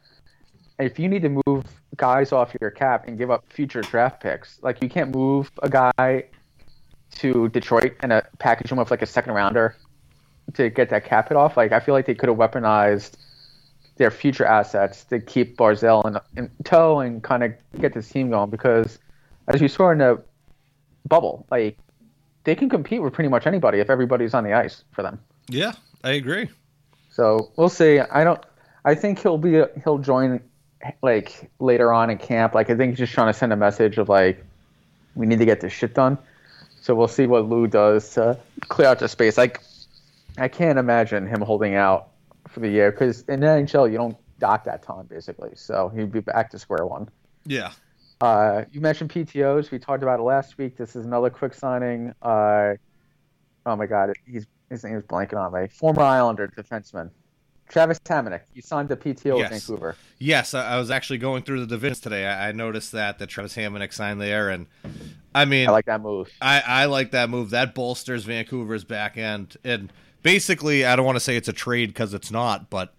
If 0.77 0.99
you 0.99 1.07
need 1.07 1.21
to 1.21 1.41
move 1.45 1.65
guys 1.95 2.31
off 2.31 2.53
your 2.59 2.71
cap 2.71 3.07
and 3.07 3.17
give 3.17 3.31
up 3.31 3.45
future 3.49 3.81
draft 3.81 4.21
picks, 4.21 4.61
like 4.61 4.81
you 4.81 4.89
can't 4.89 5.13
move 5.13 5.51
a 5.63 5.69
guy 5.69 6.25
to 7.15 7.49
Detroit 7.49 7.95
and 8.01 8.11
a 8.11 8.27
package 8.39 8.71
him 8.71 8.77
with 8.77 8.91
like 8.91 9.01
a 9.01 9.05
second 9.05 9.33
rounder 9.33 9.75
to 10.53 10.69
get 10.69 10.89
that 10.89 11.05
cap 11.05 11.29
hit 11.29 11.37
off. 11.37 11.57
Like 11.57 11.71
I 11.71 11.79
feel 11.79 11.93
like 11.93 12.05
they 12.05 12.15
could 12.15 12.29
have 12.29 12.37
weaponized 12.37 13.15
their 13.97 14.11
future 14.11 14.45
assets 14.45 15.05
to 15.05 15.19
keep 15.19 15.57
Barzal 15.57 16.05
in, 16.05 16.17
in 16.35 16.51
tow 16.65 16.99
and 16.99 17.23
kind 17.23 17.43
of 17.43 17.53
get 17.79 17.93
this 17.93 18.09
team 18.09 18.29
going 18.29 18.49
because 18.49 18.99
as 19.47 19.61
you 19.61 19.67
saw 19.67 19.91
in 19.91 19.99
the 19.99 20.21
bubble, 21.07 21.45
like 21.49 21.77
they 22.43 22.55
can 22.55 22.69
compete 22.69 23.01
with 23.01 23.13
pretty 23.13 23.29
much 23.29 23.47
anybody 23.47 23.79
if 23.79 23.89
everybody's 23.89 24.33
on 24.33 24.43
the 24.43 24.53
ice 24.53 24.83
for 24.91 25.01
them. 25.01 25.19
Yeah, 25.47 25.73
I 26.03 26.11
agree. 26.11 26.49
So 27.09 27.51
we'll 27.55 27.69
see. 27.69 27.99
I 27.99 28.23
don't. 28.23 28.43
I 28.83 28.95
think 28.95 29.19
he'll 29.19 29.37
be. 29.37 29.63
He'll 29.83 29.97
join 29.97 30.41
like 31.01 31.49
later 31.59 31.93
on 31.93 32.09
in 32.09 32.17
camp. 32.17 32.53
Like 32.53 32.69
I 32.69 32.75
think 32.75 32.91
he's 32.91 32.99
just 32.99 33.13
trying 33.13 33.31
to 33.31 33.37
send 33.37 33.53
a 33.53 33.55
message 33.55 33.97
of 33.97 34.09
like, 34.09 34.43
we 35.15 35.25
need 35.25 35.39
to 35.39 35.45
get 35.45 35.61
this 35.61 35.73
shit 35.73 35.93
done. 35.93 36.17
So 36.81 36.93
we'll 36.93 37.07
see 37.07 37.25
what 37.25 37.49
Lou 37.49 37.67
does 37.67 38.11
to 38.13 38.37
clear 38.67 38.87
out 38.87 38.99
the 38.99 39.07
space. 39.07 39.37
Like 39.37 39.61
I 40.37 40.47
can't 40.47 40.77
imagine 40.77 41.27
him 41.27 41.41
holding 41.41 41.75
out 41.75 42.09
for 42.47 42.59
the 42.59 42.69
year 42.69 42.91
because 42.91 43.21
in 43.23 43.39
the 43.39 43.47
NHL 43.47 43.91
you 43.91 43.97
don't 43.97 44.17
dock 44.39 44.65
that 44.65 44.83
time 44.83 45.05
basically, 45.05 45.51
so 45.55 45.89
he'd 45.89 46.11
be 46.11 46.19
back 46.19 46.51
to 46.51 46.59
square 46.59 46.85
one. 46.85 47.09
Yeah. 47.45 47.71
Uh, 48.21 48.63
you 48.71 48.81
mentioned 48.81 49.09
PTOS. 49.09 49.71
We 49.71 49.79
talked 49.79 50.03
about 50.03 50.19
it 50.19 50.23
last 50.23 50.57
week. 50.57 50.77
This 50.77 50.95
is 50.95 51.05
another 51.05 51.29
quick 51.29 51.53
signing. 51.53 52.13
Uh, 52.21 52.75
oh 53.65 53.75
my 53.75 53.85
God, 53.85 54.13
he's 54.25 54.45
his 54.69 54.83
name 54.83 54.95
is 54.95 55.03
blanking 55.03 55.37
on 55.37 55.53
me. 55.53 55.67
Former 55.67 56.01
Islander 56.01 56.47
defenseman. 56.47 57.11
Travis 57.69 57.99
Hamonic, 57.99 58.41
you 58.53 58.61
signed 58.61 58.89
the 58.89 58.95
PTO 58.95 59.39
yes. 59.39 59.49
Vancouver. 59.49 59.95
Yes, 60.19 60.53
I 60.53 60.77
was 60.77 60.91
actually 60.91 61.17
going 61.17 61.43
through 61.43 61.61
the 61.61 61.67
divisions 61.67 61.99
today. 61.99 62.27
I 62.27 62.51
noticed 62.51 62.91
that 62.91 63.19
that 63.19 63.27
Travis 63.27 63.55
Hamonic 63.55 63.91
signed 63.91 64.21
there, 64.21 64.49
and 64.49 64.67
I 65.33 65.45
mean, 65.45 65.67
I 65.67 65.71
like 65.71 65.85
that 65.85 66.01
move. 66.01 66.29
I, 66.41 66.61
I 66.65 66.85
like 66.85 67.11
that 67.11 67.29
move. 67.29 67.49
That 67.49 67.73
bolsters 67.73 68.23
Vancouver's 68.23 68.83
back 68.83 69.17
end, 69.17 69.57
and 69.63 69.91
basically, 70.21 70.85
I 70.85 70.95
don't 70.95 71.05
want 71.05 71.15
to 71.15 71.21
say 71.21 71.35
it's 71.35 71.47
a 71.47 71.53
trade 71.53 71.87
because 71.87 72.13
it's 72.13 72.31
not, 72.31 72.69
but 72.69 72.93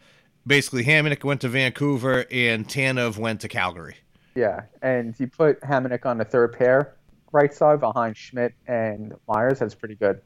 basically, 0.47 0.85
Hamonic 0.85 1.23
went 1.23 1.41
to 1.43 1.49
Vancouver 1.49 2.27
and 2.31 2.69
Tanev 2.69 3.19
went 3.19 3.41
to 3.43 3.49
Calgary. 3.49 3.97
Yeah, 4.35 4.63
and 4.83 5.15
you 5.19 5.29
put 5.29 5.61
Hamonic 5.61 6.05
on 6.05 6.19
the 6.19 6.25
third 6.25 6.53
pair, 6.53 6.97
right 7.33 7.55
side 7.55 7.81
behind 7.81 8.17
Schmidt 8.17 8.53
and 8.67 9.15
Myers. 9.29 9.61
That's 9.61 9.75
pretty 9.75 9.95
good. 9.95 10.21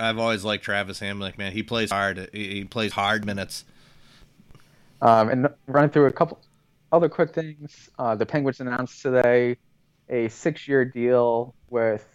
I've 0.00 0.18
always 0.18 0.44
liked 0.44 0.64
Travis 0.64 1.00
Hamonic, 1.00 1.38
man. 1.38 1.52
He 1.52 1.62
plays 1.62 1.90
hard. 1.90 2.30
He 2.32 2.64
plays 2.64 2.92
hard 2.92 3.24
minutes. 3.24 3.64
Um, 5.00 5.28
and 5.28 5.48
running 5.66 5.90
through 5.90 6.06
a 6.06 6.12
couple 6.12 6.38
other 6.92 7.08
quick 7.08 7.34
things. 7.34 7.90
Uh, 7.98 8.14
the 8.14 8.26
Penguins 8.26 8.60
announced 8.60 9.02
today 9.02 9.56
a 10.08 10.28
six-year 10.28 10.84
deal 10.84 11.54
with 11.70 12.06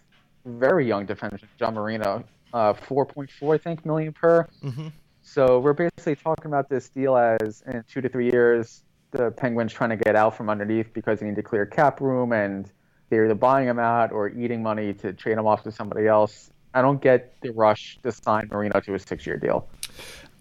very 0.46 0.88
young 0.88 1.06
defenseman 1.06 1.44
John 1.58 1.76
Marino 1.76 2.24
uh, 2.54 2.74
4.4, 2.74 3.56
I 3.56 3.58
think, 3.58 3.86
million 3.86 4.14
per. 4.14 4.48
Mm-hmm. 4.64 4.88
So 5.22 5.60
we're 5.60 5.74
basically 5.74 6.16
talking 6.16 6.46
about 6.46 6.70
this 6.70 6.90
deal 6.90 7.16
as 7.16 7.64
in 7.66 7.84
two 7.90 8.02
to 8.02 8.10
three 8.10 8.30
years, 8.32 8.84
the 9.12 9.32
Penguins 9.32 9.74
trying 9.74 9.92
to 9.92 9.96
get 9.96 10.16
out 10.16 10.36
from 10.36 10.50
underneath 10.50 10.94
because 10.94 11.20
they 11.20 11.26
need 11.26 11.36
to 11.36 11.44
clear 11.44 11.66
cap 11.66 12.02
room 12.02 12.34
and 12.34 12.70
they're 13.10 13.26
either 13.26 13.36
buying 13.36 13.68
him 13.68 13.80
out 13.80 14.12
or 14.12 14.30
eating 14.30 14.62
money 14.62 14.94
to 14.94 15.14
trade 15.14 15.38
him 15.38 15.48
off 15.48 15.64
to 15.64 15.72
somebody 15.72 16.08
else. 16.08 16.52
I 16.74 16.82
don't 16.82 17.02
get 17.02 17.40
the 17.42 17.52
rush 17.52 18.00
to 18.04 18.12
sign 18.12 18.50
Marino 18.52 18.80
to 18.80 18.96
a 18.96 19.00
six-year 19.00 19.38
deal. 19.38 19.68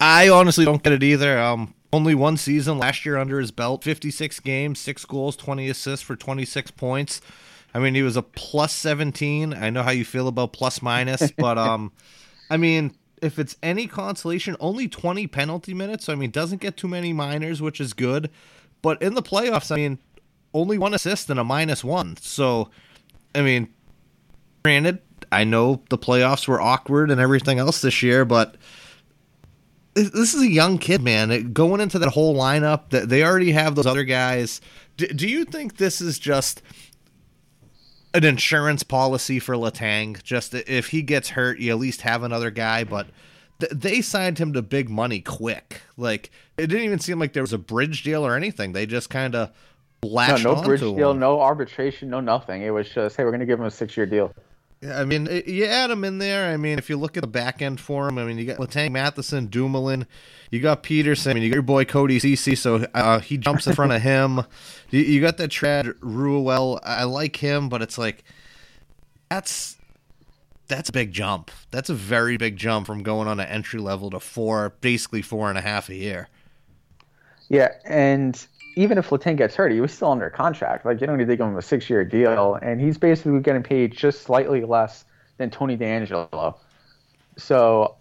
I 0.01 0.29
honestly 0.29 0.64
don't 0.64 0.83
get 0.83 0.92
it 0.92 1.03
either. 1.03 1.38
Um, 1.38 1.75
only 1.92 2.14
one 2.14 2.37
season 2.37 2.79
last 2.79 3.05
year 3.05 3.18
under 3.18 3.38
his 3.38 3.51
belt, 3.51 3.85
56 3.85 4.40
games, 4.40 4.79
six 4.79 5.05
goals, 5.05 5.37
20 5.37 5.68
assists 5.68 6.05
for 6.05 6.16
26 6.16 6.71
points. 6.73 7.21
I 7.75 7.79
mean, 7.79 7.95
he 7.95 8.03
was 8.03 8.16
a 8.16 8.23
plus 8.23 8.73
17. 8.73 9.55
I 9.55 9.71
know 9.71 9.83
how 9.83 9.90
you 9.90 10.05
feel 10.05 10.29
about 10.29 10.53
plus 10.53 10.83
minus, 10.83 11.31
but 11.38 11.59
um, 11.59 11.92
I 12.51 12.57
mean, 12.57 12.95
if 13.21 13.38
it's 13.38 13.57
any 13.62 13.87
consolation, 13.87 14.57
only 14.59 14.88
20 14.88 15.27
penalty 15.29 15.75
minutes. 15.75 16.07
So, 16.07 16.12
I 16.12 16.16
mean, 16.16 16.31
doesn't 16.31 16.61
get 16.61 16.77
too 16.77 16.88
many 16.88 17.12
minors, 17.12 17.62
which 17.62 17.81
is 17.81 17.92
good. 17.92 18.31
But 18.83 19.01
in 19.01 19.14
the 19.14 19.23
playoffs, 19.23 19.71
I 19.71 19.77
mean, 19.77 19.99
only 20.53 20.77
one 20.77 20.92
assist 20.92 21.31
and 21.31 21.38
a 21.38 21.45
minus 21.45 21.85
one. 21.85 22.16
So, 22.16 22.71
I 23.35 23.42
mean, 23.42 23.73
granted, 24.64 24.99
I 25.33 25.45
know 25.45 25.83
the 25.88 25.99
playoffs 25.99 26.47
were 26.47 26.61
awkward 26.61 27.11
and 27.11 27.21
everything 27.21 27.59
else 27.59 27.81
this 27.81 28.03
year, 28.03 28.25
but 28.25 28.57
this 29.95 30.35
is 30.35 30.42
a 30.42 30.51
young 30.51 30.79
kid, 30.79 31.03
man. 31.03 31.53
Going 31.53 31.81
into 31.81 31.99
that 31.99 32.11
whole 32.11 32.37
lineup, 32.37 32.90
that 32.90 33.09
they 33.09 33.25
already 33.25 33.53
have 33.53 33.75
those 33.75 33.87
other 33.87 34.05
guys. 34.05 34.61
do 34.97 35.27
you 35.27 35.45
think 35.45 35.77
this 35.77 36.01
is 36.01 36.18
just 36.18 36.62
an 38.14 38.25
insurance 38.25 38.83
policy 38.83 39.38
for 39.38 39.55
Letang? 39.55 40.23
Just 40.23 40.55
if 40.55 40.88
he 40.88 41.03
gets 41.03 41.31
hurt, 41.31 41.59
you 41.59 41.73
at 41.73 41.79
least 41.79 42.03
have 42.03 42.23
another 42.23 42.51
guy. 42.51 42.85
But 42.85 43.09
th- 43.59 43.73
they 43.73 44.01
signed 44.03 44.38
him 44.38 44.53
to 44.53 44.62
big 44.62 44.88
money 44.88 45.21
quick. 45.21 45.81
Like 45.97 46.31
it 46.57 46.66
didn't 46.66 46.85
even 46.85 46.99
seem 46.99 47.18
like 47.18 47.33
there 47.33 47.42
was 47.42 47.53
a 47.53 47.59
bridge 47.59 48.03
deal 48.03 48.25
or 48.25 48.37
anything. 48.37 48.73
They 48.73 48.87
just 48.87 49.11
kind 49.11 49.35
of 49.35 49.51
latched 50.03 50.45
no, 50.45 50.55
no 50.55 50.62
bridge 50.62 50.81
deal, 50.81 51.11
him. 51.12 51.18
no 51.18 51.40
arbitration, 51.40 52.11
no 52.11 52.21
nothing. 52.21 52.62
It 52.62 52.71
was 52.71 52.88
just 52.88 53.16
hey, 53.16 53.25
we're 53.25 53.31
going 53.31 53.40
to 53.40 53.47
give 53.47 53.61
him 53.61 53.66
a 53.66 53.71
six 53.71 53.97
year 53.97 54.07
deal. 54.07 54.35
I 54.90 55.05
mean, 55.05 55.29
you 55.47 55.64
add 55.66 55.90
him 55.90 56.05
in 56.05 56.18
there. 56.18 56.53
I 56.53 56.57
mean, 56.57 56.79
if 56.79 56.90
you 56.90 56.97
look 56.97 57.16
at 57.16 57.21
the 57.21 57.29
back 57.29 57.62
end 57.62 57.79
for 57.79 58.09
him, 58.09 58.18
I 58.18 58.25
mean, 58.25 58.37
you 58.38 58.45
got 58.45 58.59
Letang, 58.59 58.90
Matheson, 58.92 59.47
Dumoulin, 59.47 60.07
you 60.51 60.61
got 60.61 60.83
Pettersson, 60.83 61.31
I 61.31 61.35
mean, 61.35 61.45
you 61.45 61.51
got 61.51 61.57
your 61.57 61.62
boy 61.62 61.85
Cody 61.85 62.18
Ceci, 62.18 62.57
so 62.57 62.87
uh, 62.92 63.21
he 63.21 63.38
jumps 63.38 63.66
in 63.66 63.75
front 63.75 63.92
of 63.92 64.03
him. 64.03 64.40
You, 64.90 65.01
you 65.01 65.21
got 65.21 65.37
that 65.38 65.51
Chad 65.51 65.87
Ruhwedel. 66.01 66.81
I 66.83 67.05
like 67.05 67.37
him, 67.37 67.68
but 67.68 67.81
it's 67.81 67.97
like 67.97 68.25
that's 69.31 69.77
that's 70.68 70.88
a 70.88 70.92
big 70.92 71.12
jump. 71.12 71.51
That's 71.71 71.90
a 71.90 71.95
very 71.95 72.37
big 72.37 72.57
jump 72.57 72.87
from 72.87 73.03
going 73.03 73.29
on 73.29 73.38
an 73.38 73.47
entry 73.47 73.81
level 73.81 74.11
to 74.11 74.21
four, 74.21 74.75
basically 74.81 75.23
four 75.23 75.49
and 75.49 75.59
a 75.59 75.62
half 75.62 75.88
a 75.88 75.95
year. 75.95 76.29
Yeah, 77.49 77.73
and 77.85 78.47
even 78.77 78.99
if 78.99 79.11
Letang 79.11 79.37
gets 79.37 79.55
hurt, 79.55 79.73
he 79.73 79.81
was 79.81 79.93
still 79.93 80.11
under 80.11 80.31
contract. 80.31 80.85
Like 80.85 81.01
you 81.01 81.07
don't 81.07 81.19
need 81.19 81.29
to 81.29 81.37
give 81.37 81.47
him 81.47 81.57
a 81.57 81.63
six-year 81.63 82.05
deal, 82.05 82.59
and 82.63 82.81
he's 82.81 82.99
basically 82.99 83.41
getting 83.41 83.63
paid 83.63 83.93
just 83.93 84.23
slightly 84.23 84.65
less 84.65 85.05
than 85.39 85.51
Tony 85.51 85.77
DeAngelo. 85.77 86.57
So, 87.37 87.97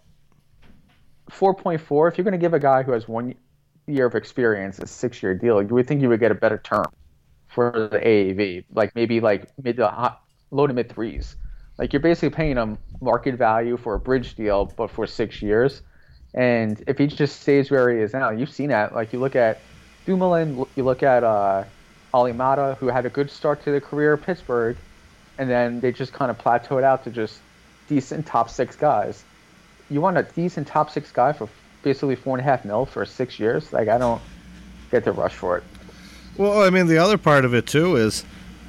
four 1.29 1.53
point 1.53 1.81
four. 1.81 2.07
If 2.07 2.17
you're 2.17 2.23
going 2.23 2.33
to 2.33 2.37
give 2.37 2.53
a 2.53 2.59
guy 2.59 2.83
who 2.83 2.91
has 2.91 3.07
one 3.07 3.35
year 3.87 4.05
of 4.05 4.15
experience 4.15 4.79
a 4.79 4.87
six-year 4.87 5.35
deal, 5.35 5.61
you 5.61 5.69
would 5.69 5.87
think 5.87 6.01
you 6.01 6.09
would 6.09 6.19
get 6.19 6.31
a 6.31 6.35
better 6.35 6.57
term 6.57 6.85
for 7.47 7.89
the 7.91 7.99
AAV, 7.99 8.65
like 8.73 8.95
maybe 8.95 9.19
like 9.19 9.47
mid 9.61 9.77
to 9.77 10.17
low 10.51 10.67
to 10.67 10.73
mid 10.73 10.89
threes. 10.89 11.35
Like 11.77 11.93
you're 11.93 12.01
basically 12.01 12.29
paying 12.29 12.57
him 12.57 12.77
market 13.01 13.35
value 13.35 13.75
for 13.77 13.95
a 13.95 13.99
bridge 13.99 14.35
deal, 14.35 14.65
but 14.77 14.91
for 14.91 15.07
six 15.07 15.41
years. 15.41 15.81
And 16.33 16.81
if 16.87 16.97
he 16.97 17.07
just 17.07 17.41
stays 17.41 17.69
where 17.69 17.89
he 17.89 18.01
is 18.01 18.13
now, 18.13 18.29
you've 18.29 18.51
seen 18.51 18.69
that. 18.69 18.93
Like 18.93 19.11
you 19.11 19.19
look 19.19 19.35
at 19.35 19.59
Dumoulin, 20.05 20.65
you 20.75 20.83
look 20.83 21.03
at 21.03 21.23
uh, 21.23 21.63
Maatta, 22.13 22.75
who 22.77 22.87
had 22.87 23.05
a 23.05 23.09
good 23.09 23.29
start 23.29 23.63
to 23.63 23.71
their 23.71 23.81
career 23.81 24.13
at 24.13 24.21
Pittsburgh, 24.21 24.77
and 25.37 25.49
then 25.49 25.79
they 25.79 25.91
just 25.91 26.13
kind 26.13 26.31
of 26.31 26.37
plateaued 26.37 26.83
out 26.83 27.03
to 27.03 27.09
just 27.09 27.39
decent 27.87 28.25
top 28.25 28.49
six 28.49 28.75
guys. 28.75 29.23
You 29.89 30.01
want 30.01 30.17
a 30.17 30.23
decent 30.23 30.67
top 30.67 30.89
six 30.89 31.11
guy 31.11 31.33
for 31.33 31.49
basically 31.83 32.15
four 32.15 32.37
and 32.37 32.45
a 32.45 32.49
half 32.49 32.63
mil 32.65 32.85
for 32.85 33.05
six 33.05 33.39
years? 33.39 33.73
Like 33.73 33.87
I 33.89 33.97
don't 33.97 34.21
get 34.91 35.03
the 35.03 35.11
rush 35.11 35.33
for 35.33 35.57
it. 35.57 35.63
Well, 36.37 36.61
I 36.61 36.69
mean, 36.69 36.87
the 36.87 36.97
other 36.97 37.17
part 37.17 37.45
of 37.45 37.53
it 37.53 37.67
too 37.67 37.95
is 37.95 38.23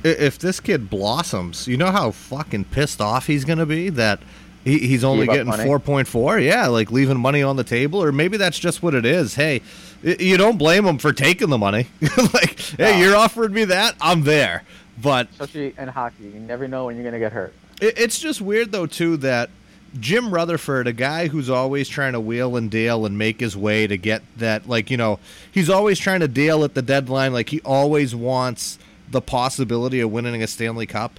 if 0.05 0.38
this 0.38 0.61
kid 0.61 0.90
blossoms, 0.90 1.68
you 1.68 1.77
know 1.77 1.90
how 1.90 2.11
fucking 2.11 2.64
pissed 2.66 3.01
off 3.01 3.27
he's 3.27 3.45
going 3.45 3.59
to 3.59 3.66
be 3.66 3.88
that 3.90 4.21
he, 4.64 4.79
he's 4.79 5.05
only 5.05 5.27
getting 5.27 5.53
four 5.53 5.79
point 5.79 6.09
four. 6.09 6.38
Yeah, 6.38 6.66
like 6.68 6.90
leaving 6.90 7.18
money 7.18 7.42
on 7.42 7.57
the 7.57 7.64
table, 7.64 8.03
or 8.03 8.12
maybe 8.12 8.37
that's 8.37 8.59
just 8.59 8.83
what 8.83 8.95
it 8.95 9.05
is. 9.05 9.35
Hey, 9.35 9.62
you 10.03 10.37
don't 10.37 10.59
blame 10.59 10.85
him 10.85 10.99
for 10.99 11.12
taking 11.12 11.51
the 11.51 11.59
money. 11.59 11.88
like, 12.33 12.59
hey, 12.59 13.01
you're 13.01 13.17
offering 13.17 13.53
me 13.53 13.65
that, 13.67 13.97
I'm 14.01 14.23
there. 14.23 14.65
But 15.01 15.29
especially 15.31 15.75
in 15.79 15.88
hockey, 15.88 16.25
you 16.25 16.41
never 16.41 16.69
know 16.69 16.87
when 16.87 16.97
you're 16.97 17.05
going 17.05 17.15
to 17.15 17.19
get 17.19 17.33
hurt. 17.33 17.55
It, 17.81 17.99
it's 17.99 18.19
just 18.19 18.41
weird 18.41 18.73
though 18.73 18.87
too 18.87 19.17
that 19.19 19.51
Jim 19.99 20.33
Rutherford, 20.33 20.87
a 20.87 20.93
guy 20.93 21.29
who's 21.29 21.51
always 21.51 21.88
trying 21.88 22.12
to 22.12 22.21
wheel 22.21 22.57
and 22.57 22.71
deal 22.71 23.05
and 23.07 23.17
make 23.19 23.41
his 23.41 23.57
way 23.57 23.87
to 23.87 23.97
get 23.97 24.23
that, 24.38 24.69
like 24.69 24.91
you 24.91 24.97
know, 24.97 25.19
he's 25.51 25.71
always 25.71 25.99
trying 25.99 26.21
to 26.21 26.29
deal 26.29 26.65
at 26.65 26.75
the 26.75 26.83
deadline. 26.83 27.33
Like 27.33 27.49
he 27.49 27.61
always 27.62 28.15
wants 28.15 28.79
the 29.11 29.21
possibility 29.21 30.01
of 30.01 30.11
winning 30.11 30.43
a 30.43 30.47
Stanley 30.47 30.87
Cup 30.87 31.19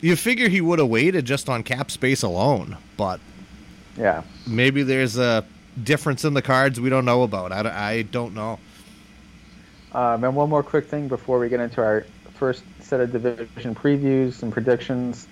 you 0.00 0.16
figure 0.16 0.48
he 0.48 0.60
would 0.60 0.78
have 0.78 0.88
waited 0.88 1.24
just 1.24 1.48
on 1.48 1.62
cap 1.62 1.90
space 1.90 2.22
alone, 2.22 2.76
but 2.96 3.20
yeah, 3.96 4.22
maybe 4.46 4.82
there's 4.82 5.18
a 5.18 5.44
difference 5.84 6.24
in 6.24 6.34
the 6.34 6.42
cards 6.42 6.80
we 6.80 6.90
don't 6.90 7.04
know 7.04 7.22
about. 7.22 7.52
I, 7.52 7.90
I 7.90 8.02
don't 8.02 8.34
know. 8.34 8.58
Um, 9.92 10.22
and 10.22 10.36
one 10.36 10.48
more 10.48 10.62
quick 10.62 10.86
thing 10.86 11.08
before 11.08 11.38
we 11.38 11.48
get 11.48 11.60
into 11.60 11.80
our 11.80 12.06
first 12.34 12.62
set 12.80 13.00
of 13.00 13.12
division 13.12 13.74
previews 13.74 14.42
and 14.42 14.52
predictions. 14.52 15.26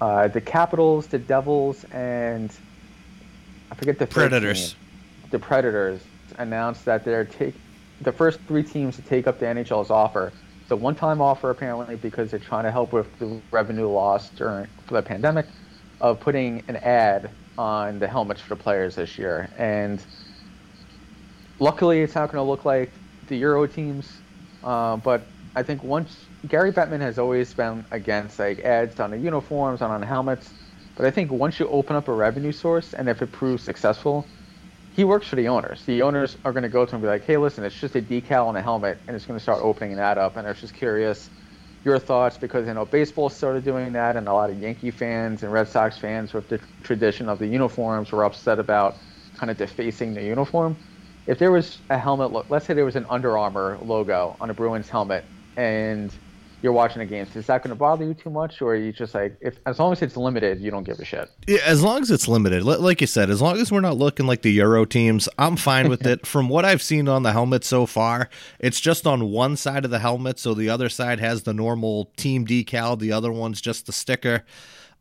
Uh, 0.00 0.28
the 0.28 0.40
Capitals, 0.40 1.06
the 1.06 1.18
Devils, 1.18 1.84
and 1.92 2.54
I 3.70 3.74
forget 3.74 3.98
the 3.98 4.06
Predators. 4.06 4.76
The 5.30 5.38
Predators 5.38 6.00
announced 6.38 6.84
that 6.84 7.04
they're 7.04 7.24
take 7.24 7.54
the 8.02 8.12
first 8.12 8.38
three 8.46 8.62
teams 8.62 8.96
to 8.96 9.02
take 9.02 9.26
up 9.26 9.40
the 9.40 9.46
NHL's 9.46 9.90
offer 9.90 10.32
it's 10.68 10.72
a 10.74 10.76
one-time 10.76 11.22
offer 11.22 11.48
apparently 11.48 11.96
because 11.96 12.30
they're 12.30 12.38
trying 12.38 12.64
to 12.64 12.70
help 12.70 12.92
with 12.92 13.18
the 13.18 13.40
revenue 13.50 13.88
loss 13.88 14.28
during 14.28 14.66
for 14.86 14.92
the 14.92 15.02
pandemic 15.02 15.46
of 16.00 16.20
putting 16.20 16.64
an 16.68 16.76
ad 16.76 17.36
on 17.56 17.98
the 17.98 18.08
helmets 18.08 18.40
for 18.40 18.50
the 18.50 18.62
players 18.62 18.94
this 18.96 19.18
year. 19.18 19.52
And 19.56 20.06
luckily, 21.58 22.02
it's 22.02 22.14
not 22.14 22.30
going 22.30 22.42
to 22.42 22.48
look 22.48 22.64
like 22.64 23.02
the 23.26 23.36
Euro 23.38 23.66
teams. 23.66 24.22
Uh, 24.62 24.96
but 24.96 25.34
I 25.54 25.62
think 25.62 25.82
once 25.82 26.30
Gary 26.46 26.72
Bettman 26.72 27.00
has 27.00 27.18
always 27.18 27.52
been 27.54 27.86
against 27.90 28.38
like 28.38 28.60
ads 28.60 29.00
on 29.00 29.10
the 29.10 29.18
uniforms 29.18 29.82
and 29.82 29.92
on 29.92 30.02
helmets. 30.02 30.54
But 30.94 31.06
I 31.06 31.10
think 31.10 31.30
once 31.30 31.58
you 31.60 31.68
open 31.68 31.96
up 31.96 32.08
a 32.08 32.12
revenue 32.14 32.52
source 32.52 32.92
and 32.94 33.08
if 33.08 33.22
it 33.22 33.32
proves 33.32 33.62
successful, 33.62 34.32
he 34.90 35.04
works 35.04 35.28
for 35.28 35.36
the 35.36 35.48
owners. 35.48 35.84
The 35.84 36.02
owners 36.02 36.36
are 36.44 36.52
going 36.52 36.64
to 36.64 36.68
go 36.68 36.84
to 36.84 36.90
him 36.90 36.96
and 36.96 37.02
be 37.02 37.08
like, 37.08 37.24
hey, 37.24 37.36
listen, 37.36 37.64
it's 37.64 37.78
just 37.78 37.96
a 37.96 38.02
decal 38.02 38.46
on 38.46 38.56
a 38.56 38.62
helmet, 38.62 39.02
and 39.06 39.14
it's 39.16 39.26
going 39.26 39.38
to 39.38 39.42
start 39.42 39.62
opening 39.62 39.96
that 39.96 40.18
up. 40.18 40.36
And 40.36 40.46
I 40.46 40.50
was 40.50 40.60
just 40.60 40.74
curious 40.74 41.30
your 41.84 41.98
thoughts 41.98 42.38
because 42.38 42.66
you 42.66 42.74
know 42.74 42.84
baseball 42.84 43.28
started 43.28 43.64
doing 43.64 43.92
that, 43.92 44.16
and 44.16 44.28
a 44.28 44.32
lot 44.32 44.50
of 44.50 44.60
Yankee 44.60 44.90
fans 44.90 45.42
and 45.42 45.52
Red 45.52 45.68
Sox 45.68 45.98
fans 45.98 46.34
with 46.34 46.48
the 46.48 46.60
tradition 46.82 47.28
of 47.28 47.38
the 47.38 47.46
uniforms 47.46 48.12
were 48.12 48.24
upset 48.24 48.58
about 48.58 49.00
kind 49.34 49.50
of 49.50 49.56
defacing 49.56 50.14
the 50.14 50.22
uniform. 50.24 50.78
If 51.26 51.38
there 51.38 51.52
was 51.52 51.82
a 51.90 51.98
helmet, 51.98 52.50
let's 52.50 52.66
say 52.66 52.74
there 52.74 52.84
was 52.84 52.96
an 52.96 53.06
Under 53.08 53.36
Armour 53.38 53.78
logo 53.82 54.36
on 54.40 54.50
a 54.50 54.54
Bruins 54.54 54.88
helmet, 54.88 55.30
and 55.56 56.18
you're 56.62 56.72
watching 56.72 57.00
the 57.00 57.06
games. 57.06 57.34
Is 57.36 57.46
that 57.46 57.62
going 57.62 57.70
to 57.70 57.78
bother 57.78 58.04
you 58.04 58.14
too 58.14 58.30
much, 58.30 58.60
or 58.60 58.72
are 58.72 58.76
you 58.76 58.92
just 58.92 59.14
like, 59.14 59.36
if 59.40 59.58
as 59.66 59.78
long 59.78 59.92
as 59.92 60.02
it's 60.02 60.16
limited, 60.16 60.60
you 60.60 60.70
don't 60.70 60.84
give 60.84 60.98
a 60.98 61.04
shit? 61.04 61.30
Yeah, 61.46 61.58
as 61.64 61.82
long 61.82 62.02
as 62.02 62.10
it's 62.10 62.26
limited, 62.26 62.64
like 62.64 63.00
you 63.00 63.06
said, 63.06 63.30
as 63.30 63.40
long 63.40 63.58
as 63.58 63.70
we're 63.70 63.80
not 63.80 63.96
looking 63.96 64.26
like 64.26 64.42
the 64.42 64.50
Euro 64.52 64.84
teams, 64.84 65.28
I'm 65.38 65.56
fine 65.56 65.88
with 65.88 66.06
it. 66.06 66.26
From 66.26 66.48
what 66.48 66.64
I've 66.64 66.82
seen 66.82 67.08
on 67.08 67.22
the 67.22 67.32
helmet 67.32 67.64
so 67.64 67.86
far, 67.86 68.28
it's 68.58 68.80
just 68.80 69.06
on 69.06 69.30
one 69.30 69.56
side 69.56 69.84
of 69.84 69.90
the 69.90 70.00
helmet, 70.00 70.38
so 70.38 70.54
the 70.54 70.68
other 70.68 70.88
side 70.88 71.20
has 71.20 71.44
the 71.44 71.54
normal 71.54 72.10
team 72.16 72.46
decal, 72.46 72.98
the 72.98 73.12
other 73.12 73.30
one's 73.30 73.60
just 73.60 73.86
the 73.86 73.92
sticker. 73.92 74.44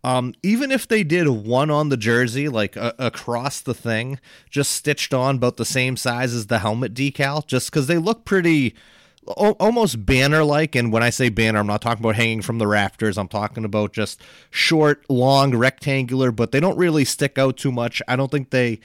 Um, 0.03 0.35
even 0.43 0.71
if 0.71 0.87
they 0.87 1.03
did 1.03 1.27
one 1.27 1.71
on 1.71 1.89
the 1.89 1.97
jersey, 1.97 2.49
like 2.49 2.77
uh, 2.77 2.93
across 2.99 3.61
the 3.61 3.73
thing, 3.73 4.19
just 4.49 4.71
stitched 4.71 5.13
on 5.13 5.37
about 5.37 5.57
the 5.57 5.65
same 5.65 5.97
size 5.97 6.33
as 6.35 6.47
the 6.47 6.59
helmet 6.59 6.93
decal, 6.93 7.45
just 7.45 7.71
because 7.71 7.87
they 7.87 7.97
look 7.97 8.23
pretty 8.23 8.75
almost 9.27 10.05
banner 10.05 10.43
like 10.43 10.75
and 10.75 10.91
when 10.91 11.03
i 11.03 11.09
say 11.09 11.29
banner 11.29 11.59
i'm 11.59 11.67
not 11.67 11.81
talking 11.81 12.03
about 12.03 12.15
hanging 12.15 12.41
from 12.41 12.57
the 12.57 12.67
rafters. 12.67 13.17
I'm 13.17 13.27
talking 13.27 13.65
about 13.65 13.93
just 13.93 14.21
short 14.49 15.03
long 15.09 15.55
rectangular 15.55 16.31
but 16.31 16.51
they 16.51 16.59
don't 16.59 16.77
really 16.77 17.05
stick 17.05 17.37
out 17.37 17.57
too 17.57 17.71
much. 17.71 18.01
I 18.07 18.15
don't 18.15 18.31
think 18.31 18.49
they 18.49 18.79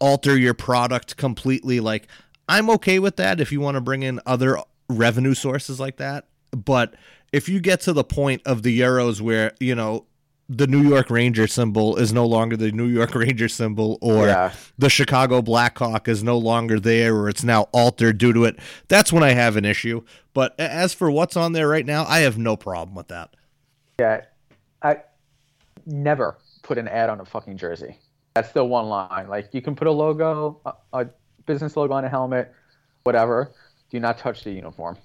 alter 0.00 0.36
your 0.36 0.54
product 0.54 1.16
completely. 1.16 1.80
Like 1.80 2.08
i'm 2.48 2.70
okay 2.70 2.98
with 2.98 3.16
that 3.16 3.40
if 3.40 3.50
you 3.52 3.60
want 3.60 3.76
to 3.76 3.80
bring 3.80 4.02
in 4.02 4.20
other 4.26 4.58
revenue 4.88 5.34
sources 5.34 5.80
like 5.80 5.96
that 5.96 6.26
but 6.52 6.94
if 7.32 7.48
you 7.48 7.58
get 7.58 7.80
to 7.80 7.92
the 7.92 8.04
point 8.04 8.42
of 8.46 8.62
the 8.62 8.78
euros 8.78 9.20
where 9.20 9.52
you 9.58 9.74
know 9.74 10.06
the 10.48 10.66
New 10.66 10.82
York 10.82 11.10
Ranger 11.10 11.46
symbol 11.46 11.96
is 11.96 12.12
no 12.12 12.26
longer 12.26 12.56
the 12.56 12.70
New 12.72 12.86
York 12.86 13.14
Ranger 13.14 13.48
symbol, 13.48 13.98
or 14.00 14.26
yeah. 14.26 14.52
the 14.78 14.90
Chicago 14.90 15.40
Blackhawk 15.40 16.08
is 16.08 16.22
no 16.22 16.36
longer 16.36 16.78
there, 16.78 17.16
or 17.16 17.28
it's 17.28 17.44
now 17.44 17.62
altered 17.72 18.18
due 18.18 18.32
to 18.32 18.44
it. 18.44 18.58
That's 18.88 19.12
when 19.12 19.22
I 19.22 19.30
have 19.30 19.56
an 19.56 19.64
issue. 19.64 20.02
But 20.34 20.58
as 20.58 20.92
for 20.92 21.10
what's 21.10 21.36
on 21.36 21.52
there 21.52 21.68
right 21.68 21.86
now, 21.86 22.04
I 22.04 22.20
have 22.20 22.36
no 22.36 22.56
problem 22.56 22.94
with 22.94 23.08
that. 23.08 23.34
Yeah, 23.98 24.22
I 24.82 24.98
never 25.86 26.38
put 26.62 26.78
an 26.78 26.88
ad 26.88 27.08
on 27.08 27.20
a 27.20 27.24
fucking 27.24 27.56
jersey. 27.56 27.98
That's 28.34 28.52
the 28.52 28.64
one 28.64 28.86
line. 28.86 29.28
Like 29.28 29.48
you 29.52 29.62
can 29.62 29.76
put 29.76 29.86
a 29.86 29.92
logo, 29.92 30.60
a, 30.66 30.74
a 30.92 31.06
business 31.46 31.76
logo 31.76 31.94
on 31.94 32.04
a 32.04 32.08
helmet, 32.08 32.52
whatever. 33.04 33.52
Do 33.90 34.00
not 34.00 34.18
touch 34.18 34.42
the 34.42 34.50
uniform. 34.50 34.98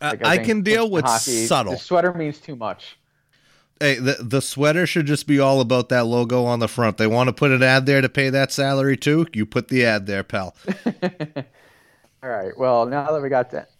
Like, 0.00 0.24
I, 0.24 0.32
I 0.32 0.38
can 0.38 0.62
deal 0.62 0.90
with 0.90 1.04
hockey, 1.04 1.46
subtle. 1.46 1.72
The 1.72 1.78
sweater 1.78 2.12
means 2.12 2.38
too 2.38 2.56
much. 2.56 2.98
Hey, 3.84 3.96
the 3.96 4.16
the 4.18 4.40
sweater 4.40 4.86
should 4.86 5.04
just 5.04 5.26
be 5.26 5.38
all 5.38 5.60
about 5.60 5.90
that 5.90 6.06
logo 6.06 6.46
on 6.46 6.58
the 6.58 6.68
front. 6.68 6.96
They 6.96 7.06
want 7.06 7.28
to 7.28 7.34
put 7.34 7.50
an 7.50 7.62
ad 7.62 7.84
there 7.84 8.00
to 8.00 8.08
pay 8.08 8.30
that 8.30 8.50
salary 8.50 8.96
too. 8.96 9.26
You 9.34 9.44
put 9.44 9.68
the 9.68 9.84
ad 9.84 10.06
there, 10.06 10.24
pal. 10.24 10.56
all 12.22 12.30
right. 12.30 12.56
Well, 12.56 12.86
now 12.86 13.12
that 13.12 13.20
we 13.20 13.28
got 13.28 13.50
that, 13.50 13.72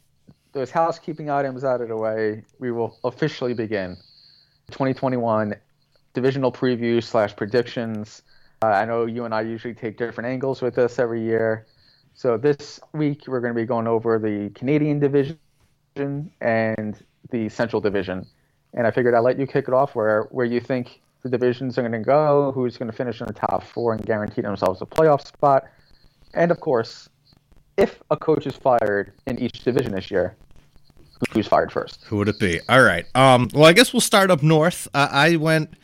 those 0.52 0.70
housekeeping 0.70 1.30
items 1.30 1.64
out 1.64 1.80
of 1.80 1.88
the 1.88 1.96
way, 1.96 2.44
we 2.58 2.70
will 2.70 2.98
officially 3.02 3.54
begin 3.54 3.96
2021 4.72 5.54
divisional 6.12 6.52
preview 6.52 7.02
slash 7.02 7.34
predictions. 7.34 8.20
Uh, 8.62 8.66
I 8.66 8.84
know 8.84 9.06
you 9.06 9.24
and 9.24 9.34
I 9.34 9.40
usually 9.40 9.72
take 9.72 9.96
different 9.96 10.28
angles 10.28 10.60
with 10.60 10.74
this 10.74 10.98
every 10.98 11.22
year. 11.22 11.64
So 12.12 12.36
this 12.36 12.78
week 12.92 13.22
we're 13.26 13.40
going 13.40 13.54
to 13.54 13.58
be 13.58 13.64
going 13.64 13.86
over 13.86 14.18
the 14.18 14.50
Canadian 14.50 14.98
division 14.98 15.38
and 16.42 17.02
the 17.30 17.48
Central 17.48 17.80
division 17.80 18.26
and 18.74 18.86
I 18.86 18.90
figured 18.90 19.14
I'd 19.14 19.20
let 19.20 19.38
you 19.38 19.46
kick 19.46 19.68
it 19.68 19.74
off 19.74 19.94
where 19.94 20.24
where 20.30 20.46
you 20.46 20.60
think 20.60 21.00
the 21.22 21.30
divisions 21.30 21.78
are 21.78 21.82
going 21.82 21.92
to 21.92 22.00
go, 22.00 22.52
who's 22.52 22.76
going 22.76 22.90
to 22.90 22.96
finish 22.96 23.20
in 23.20 23.26
the 23.26 23.32
top 23.32 23.64
four 23.64 23.94
and 23.94 24.04
guarantee 24.04 24.42
themselves 24.42 24.82
a 24.82 24.86
playoff 24.86 25.26
spot, 25.26 25.64
and 26.34 26.50
of 26.50 26.60
course, 26.60 27.08
if 27.76 28.02
a 28.10 28.16
coach 28.16 28.46
is 28.46 28.54
fired 28.54 29.12
in 29.26 29.38
each 29.38 29.64
division 29.64 29.92
this 29.92 30.10
year, 30.10 30.36
who's 31.32 31.46
fired 31.46 31.72
first? 31.72 32.04
Who 32.04 32.18
would 32.18 32.28
it 32.28 32.38
be? 32.38 32.60
All 32.68 32.82
right. 32.82 33.06
Um, 33.14 33.48
well, 33.54 33.64
I 33.64 33.72
guess 33.72 33.92
we'll 33.92 34.00
start 34.00 34.30
up 34.30 34.42
north. 34.42 34.86
Uh, 34.92 35.08
I 35.10 35.36
went 35.36 35.74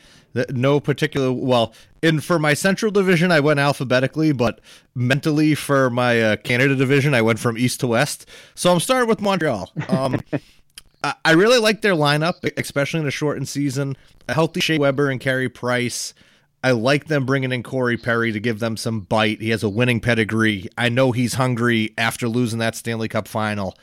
no 0.51 0.81
particular 0.81 1.33
well 1.33 1.73
in 2.03 2.21
for 2.21 2.39
my 2.39 2.55
central 2.55 2.93
division 2.93 3.33
i 3.33 3.41
went 3.41 3.59
alphabetically 3.59 4.33
but 4.33 4.61
mentally 4.95 5.55
for 5.55 5.91
my 5.91 6.21
uh, 6.23 6.37
canada 6.37 6.77
division 6.77 7.15
i 7.15 7.23
went 7.23 7.39
from 7.39 7.59
east 7.59 7.81
to 7.81 7.87
west 7.87 8.27
so 8.55 8.73
i'm 8.73 8.81
starting 8.81 9.09
with 9.09 9.21
montreal 9.21 9.71
um, 9.89 10.21
Uh, 11.03 11.15
I 11.25 11.33
really 11.33 11.59
like 11.59 11.81
their 11.81 11.95
lineup, 11.95 12.35
especially 12.59 13.01
in 13.01 13.07
a 13.07 13.11
shortened 13.11 13.49
season. 13.49 13.97
A 14.29 14.35
healthy 14.35 14.61
Shea 14.61 14.79
Weber 14.79 15.11
and 15.11 15.21
Carey 15.21 15.49
Price. 15.49 16.15
I 16.63 16.73
like 16.73 17.07
them 17.07 17.25
bringing 17.25 17.53
in 17.53 17.63
Corey 17.63 17.97
Perry 17.97 18.33
to 18.33 18.41
give 18.41 18.59
them 18.59 18.77
some 18.77 19.01
bite. 19.01 19.41
He 19.41 19.49
has 19.51 19.63
a 19.63 19.69
winning 19.69 20.01
pedigree. 20.01 20.69
I 20.77 20.91
know 20.91 21.11
he's 21.11 21.35
hungry 21.35 21.95
after 21.97 22.29
losing 22.29 22.59
that 22.59 22.75
Stanley 22.75 23.09
Cup 23.09 23.27
final. 23.27 23.77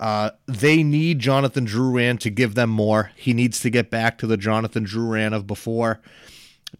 Uh, 0.00 0.30
they 0.46 0.82
need 0.82 1.20
Jonathan 1.20 1.64
Drouin 1.64 2.18
to 2.18 2.30
give 2.30 2.56
them 2.56 2.70
more. 2.70 3.12
He 3.14 3.32
needs 3.32 3.60
to 3.60 3.70
get 3.70 3.90
back 3.90 4.18
to 4.18 4.26
the 4.26 4.36
Jonathan 4.36 4.84
Drouin 4.84 5.32
of 5.32 5.46
before. 5.46 6.00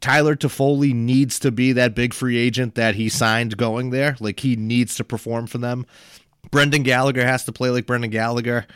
Tyler 0.01 0.35
Toffoli 0.35 0.93
needs 0.93 1.39
to 1.39 1.53
be 1.53 1.73
that 1.73 1.95
big 1.95 2.13
free 2.13 2.37
agent 2.37 2.75
that 2.75 2.97
he 2.97 3.09
signed 3.09 3.57
going 3.57 3.91
there. 3.91 4.17
Like 4.19 4.41
he 4.41 4.57
needs 4.57 4.97
to 4.97 5.05
perform 5.05 5.47
for 5.47 5.59
them. 5.59 5.87
Brendan 6.51 6.83
Gallagher 6.83 7.25
has 7.25 7.45
to 7.45 7.53
play 7.53 7.71
like 7.71 7.87
Brendan 7.87 8.11
Gallagher. 8.11 8.67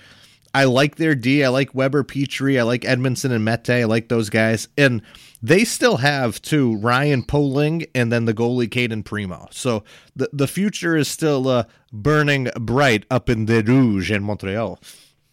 I 0.58 0.64
like 0.64 0.96
their 0.96 1.14
D. 1.14 1.44
I 1.44 1.50
like 1.50 1.72
Weber 1.72 2.02
Petry. 2.02 2.58
I 2.58 2.64
like 2.64 2.80
Edmundson 2.80 3.30
and 3.30 3.44
Mete. 3.44 3.70
I 3.70 3.84
like 3.84 4.08
those 4.08 4.28
guys. 4.28 4.66
And 4.76 5.02
they 5.40 5.62
still 5.62 5.98
have 5.98 6.42
too 6.42 6.74
Ryan 6.78 7.22
Poehling 7.22 7.88
and 7.94 8.10
then 8.10 8.24
the 8.24 8.34
goalie 8.34 8.68
Cayden 8.68 9.04
Primeau. 9.04 9.46
So 9.52 9.84
the 10.16 10.28
the 10.32 10.48
future 10.48 10.96
is 10.96 11.06
still 11.06 11.46
uh, 11.46 11.62
burning 11.92 12.48
bright 12.58 13.04
up 13.08 13.30
in 13.30 13.46
the 13.46 13.62
Rouge 13.62 14.10
in 14.10 14.24
Montreal. 14.24 14.80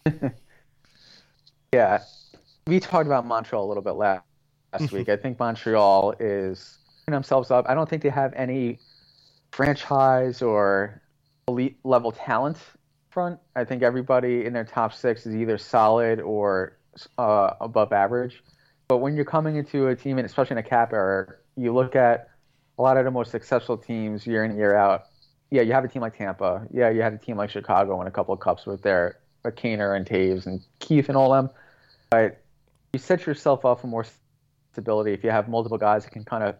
yeah, 1.72 2.04
we 2.68 2.78
talked 2.78 3.06
about 3.06 3.26
Montreal 3.26 3.64
a 3.64 3.66
little 3.66 3.82
bit 3.82 3.94
last 3.94 4.22
last 4.72 4.92
week. 4.92 5.08
I 5.08 5.16
think 5.16 5.40
Montreal 5.40 6.14
is 6.20 6.78
themselves 7.08 7.50
up. 7.50 7.68
I 7.68 7.74
don't 7.74 7.90
think 7.90 8.04
they 8.04 8.10
have 8.10 8.32
any 8.34 8.78
franchise 9.50 10.40
or 10.40 11.02
elite 11.48 11.78
level 11.82 12.12
talent 12.12 12.58
front. 13.16 13.40
I 13.54 13.64
think 13.64 13.82
everybody 13.82 14.44
in 14.44 14.52
their 14.52 14.66
top 14.66 14.92
six 14.92 15.24
is 15.24 15.34
either 15.34 15.56
solid 15.56 16.20
or 16.20 16.76
uh, 17.16 17.54
above 17.62 17.90
average. 17.90 18.44
But 18.88 18.98
when 18.98 19.16
you're 19.16 19.24
coming 19.24 19.56
into 19.56 19.86
a 19.86 19.96
team, 19.96 20.18
and 20.18 20.26
especially 20.26 20.52
in 20.52 20.58
a 20.58 20.68
cap 20.68 20.92
era, 20.92 21.36
you 21.56 21.72
look 21.72 21.96
at 21.96 22.28
a 22.78 22.82
lot 22.82 22.98
of 22.98 23.06
the 23.06 23.10
most 23.10 23.30
successful 23.30 23.78
teams 23.78 24.26
year 24.26 24.44
in 24.44 24.54
year 24.54 24.76
out. 24.76 25.06
Yeah, 25.50 25.62
you 25.62 25.72
have 25.72 25.82
a 25.82 25.88
team 25.88 26.02
like 26.02 26.18
Tampa. 26.18 26.66
Yeah, 26.70 26.90
you 26.90 27.00
had 27.00 27.14
a 27.14 27.16
team 27.16 27.38
like 27.38 27.48
Chicago 27.48 27.98
and 28.00 28.06
a 28.06 28.10
couple 28.10 28.34
of 28.34 28.40
cups 28.40 28.66
with 28.66 28.82
their 28.82 29.16
Kaner 29.46 29.96
and 29.96 30.04
Toews 30.04 30.44
and 30.44 30.60
Keith 30.80 31.08
and 31.08 31.16
all 31.16 31.32
them. 31.32 31.48
But 32.10 32.42
you 32.92 32.98
set 32.98 33.24
yourself 33.24 33.64
up 33.64 33.80
for 33.80 33.86
more 33.86 34.04
stability 34.72 35.14
if 35.14 35.24
you 35.24 35.30
have 35.30 35.48
multiple 35.48 35.78
guys 35.78 36.04
that 36.04 36.10
can 36.10 36.22
kind 36.22 36.44
of 36.44 36.54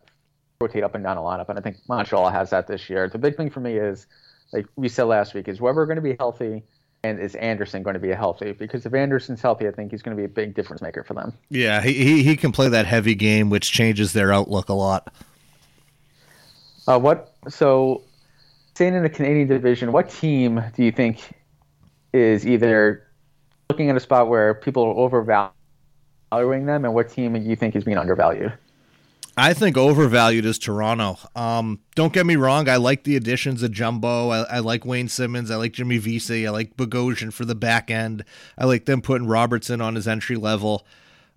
rotate 0.59 0.85
up 0.85 0.95
and 0.95 1.05
down 1.05 1.19
a 1.19 1.21
lineup. 1.21 1.51
And 1.51 1.59
I 1.59 1.61
think 1.61 1.77
Montreal 1.87 2.31
has 2.31 2.49
that 2.49 2.67
this 2.67 2.89
year. 2.89 3.11
The 3.11 3.19
big 3.19 3.37
thing 3.37 3.51
for 3.51 3.61
me 3.61 3.77
is, 3.77 4.07
like 4.53 4.67
we 4.77 4.89
said 4.89 5.05
last 5.05 5.35
week, 5.35 5.49
is 5.49 5.61
Weber 5.61 5.87
going 5.87 5.97
to 5.97 6.03
be 6.03 6.17
healthy 6.19 6.63
and 7.05 7.21
is 7.21 7.35
Anderson 7.37 7.83
going 7.83 7.95
to 7.95 8.01
be 8.01 8.11
healthy? 8.11 8.53
Because 8.53 8.87
if 8.87 8.95
Anderson's 8.95 9.41
healthy, 9.41 9.69
I 9.69 9.71
think 9.71 9.91
he's 9.91 10.03
going 10.03 10.17
to 10.17 10.21
be 10.21 10.25
a 10.25 10.29
big 10.29 10.55
difference 10.55 10.83
maker 10.83 11.05
for 11.05 11.15
them. 11.15 11.33
Yeah, 11.51 11.81
he, 11.81 11.93
he, 11.93 12.23
he 12.23 12.37
can 12.37 12.53
play 12.53 12.69
that 12.69 12.87
heavy 12.87 13.15
game, 13.15 13.51
which 13.51 13.71
changes 13.71 14.13
their 14.13 14.33
outlook 14.33 14.69
a 14.69 14.75
lot. 14.75 15.13
Uh, 16.89 16.99
what 16.99 17.35
so 17.49 18.03
staying 18.75 18.95
in 18.95 19.03
the 19.03 19.09
Canadian 19.09 19.49
division, 19.49 19.93
what 19.93 20.11
team 20.11 20.63
do 20.75 20.85
you 20.85 20.93
think 20.93 21.21
is 22.13 22.47
either 22.47 23.07
looking 23.71 23.91
at 23.91 23.97
a 23.97 24.01
spot 24.01 24.29
where 24.29 24.55
people 24.55 24.85
are 24.85 24.95
overvaluing 24.95 26.67
them, 26.67 26.85
and 26.85 26.95
what 26.95 27.11
team 27.11 27.33
do 27.33 27.41
you 27.41 27.57
think 27.57 27.75
is 27.75 27.85
being 27.85 27.99
undervalued? 27.99 28.53
I 29.39 29.53
think 29.53 29.77
overvalued 29.77 30.47
is 30.47 30.59
Toronto. 30.59 31.19
Um, 31.35 31.81
don't 31.95 32.13
get 32.13 32.25
me 32.25 32.37
wrong. 32.37 32.71
I 32.71 32.77
like 32.77 33.05
the 33.05 33.17
additions 33.17 33.63
of 33.63 33.71
Jumbo. 33.71 34.31
I, 34.31 34.43
I 34.45 34.59
like 34.61 34.87
Wayne 34.87 35.09
Simmonds. 35.09 35.51
I 35.51 35.57
like 35.57 35.75
Jimmy 35.75 35.99
Vesey. 35.99 36.47
I 36.47 36.51
like 36.51 36.77
Bogosian 36.77 37.33
for 37.33 37.45
the 37.45 37.55
back 37.55 37.91
end. 37.91 38.25
I 38.57 38.65
like 38.65 38.87
them 38.87 39.03
putting 39.03 39.29
Robertson 39.29 39.83
on 39.83 39.95
his 39.95 40.09
entry 40.09 40.37
level. 40.37 40.87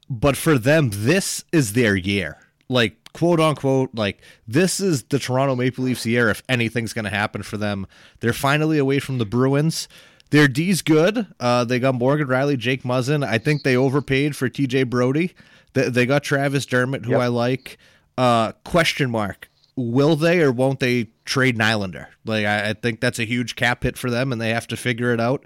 But 0.09 0.37
for 0.37 0.57
them, 0.57 0.91
this 0.93 1.43
is 1.51 1.73
their 1.73 1.95
year. 1.95 2.37
Like, 2.69 2.95
quote 3.13 3.41
unquote, 3.41 3.89
like, 3.93 4.21
this 4.47 4.79
is 4.79 5.03
the 5.03 5.19
Toronto 5.19 5.55
Maple 5.55 5.83
Leafs 5.83 6.05
year 6.05 6.29
if 6.29 6.41
anything's 6.47 6.93
going 6.93 7.05
to 7.05 7.11
happen 7.11 7.43
for 7.43 7.57
them. 7.57 7.85
They're 8.21 8.31
finally 8.31 8.77
away 8.77 8.99
from 8.99 9.17
the 9.17 9.25
Bruins. 9.25 9.89
Their 10.29 10.47
D's 10.47 10.81
good. 10.81 11.27
Uh, 11.39 11.65
they 11.65 11.79
got 11.79 11.95
Morgan 11.95 12.27
Rielly, 12.27 12.57
Jake 12.57 12.83
Muzzin. 12.83 13.25
I 13.25 13.39
think 13.39 13.63
they 13.63 13.75
overpaid 13.75 14.35
for 14.35 14.47
TJ 14.47 14.89
Brodie. 14.89 15.33
They, 15.73 15.89
they 15.89 16.05
got 16.05 16.23
Travis 16.23 16.65
Dermott, 16.65 17.05
who 17.05 17.11
yep. 17.11 17.21
I 17.21 17.27
like. 17.27 17.77
Uh, 18.17 18.51
question 18.63 19.09
mark: 19.09 19.49
Will 19.75 20.15
they 20.15 20.41
or 20.41 20.51
won't 20.51 20.79
they 20.79 21.09
trade 21.25 21.57
Nylander? 21.57 22.07
Like 22.25 22.45
I, 22.45 22.69
I 22.69 22.73
think 22.73 22.99
that's 22.99 23.19
a 23.19 23.25
huge 23.25 23.55
cap 23.55 23.83
hit 23.83 23.97
for 23.97 24.09
them, 24.09 24.31
and 24.31 24.41
they 24.41 24.49
have 24.49 24.67
to 24.67 24.77
figure 24.77 25.13
it 25.13 25.21
out. 25.21 25.45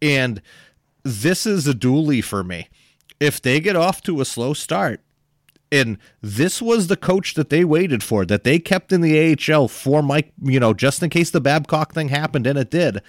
And 0.00 0.42
this 1.02 1.46
is 1.46 1.66
a 1.66 1.74
dually 1.74 2.22
for 2.22 2.44
me. 2.44 2.68
If 3.20 3.40
they 3.40 3.60
get 3.60 3.76
off 3.76 4.02
to 4.02 4.20
a 4.20 4.24
slow 4.24 4.52
start, 4.52 5.00
and 5.70 5.96
this 6.20 6.60
was 6.60 6.88
the 6.88 6.96
coach 6.96 7.34
that 7.34 7.48
they 7.48 7.64
waited 7.64 8.02
for, 8.02 8.26
that 8.26 8.44
they 8.44 8.58
kept 8.58 8.92
in 8.92 9.00
the 9.00 9.36
AHL 9.54 9.68
for 9.68 10.02
Mike, 10.02 10.32
you 10.42 10.60
know, 10.60 10.74
just 10.74 11.02
in 11.02 11.08
case 11.08 11.30
the 11.30 11.40
Babcock 11.40 11.94
thing 11.94 12.08
happened, 12.08 12.46
and 12.46 12.58
it 12.58 12.70
did 12.70 13.00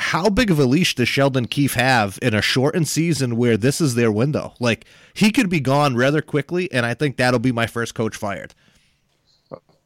how 0.00 0.28
big 0.28 0.50
of 0.50 0.58
a 0.58 0.64
leash 0.64 0.94
does 0.94 1.08
Sheldon 1.08 1.46
Keefe 1.46 1.74
have 1.74 2.18
in 2.22 2.34
a 2.34 2.42
shortened 2.42 2.88
season 2.88 3.36
where 3.36 3.56
this 3.56 3.80
is 3.80 3.94
their 3.94 4.10
window? 4.10 4.54
Like 4.58 4.86
he 5.14 5.30
could 5.30 5.48
be 5.48 5.60
gone 5.60 5.94
rather 5.94 6.22
quickly, 6.22 6.70
and 6.72 6.84
I 6.86 6.94
think 6.94 7.16
that'll 7.16 7.38
be 7.38 7.52
my 7.52 7.66
first 7.66 7.94
coach 7.94 8.16
fired. 8.16 8.54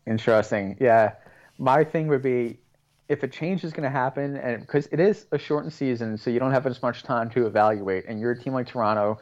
Interesting. 0.06 0.76
Yeah, 0.80 1.12
my 1.58 1.84
thing 1.84 2.08
would 2.08 2.22
be 2.22 2.58
if 3.08 3.22
a 3.22 3.28
change 3.28 3.64
is 3.64 3.72
going 3.72 3.84
to 3.84 3.90
happen, 3.90 4.36
and 4.36 4.60
because 4.60 4.86
it 4.92 5.00
is 5.00 5.26
a 5.32 5.38
shortened 5.38 5.72
season, 5.72 6.16
so 6.16 6.30
you 6.30 6.38
don't 6.38 6.52
have 6.52 6.66
as 6.66 6.82
much 6.82 7.02
time 7.02 7.28
to 7.30 7.46
evaluate, 7.46 8.04
and 8.06 8.20
you're 8.20 8.32
a 8.32 8.38
team 8.38 8.54
like 8.54 8.66
Toronto, 8.66 9.18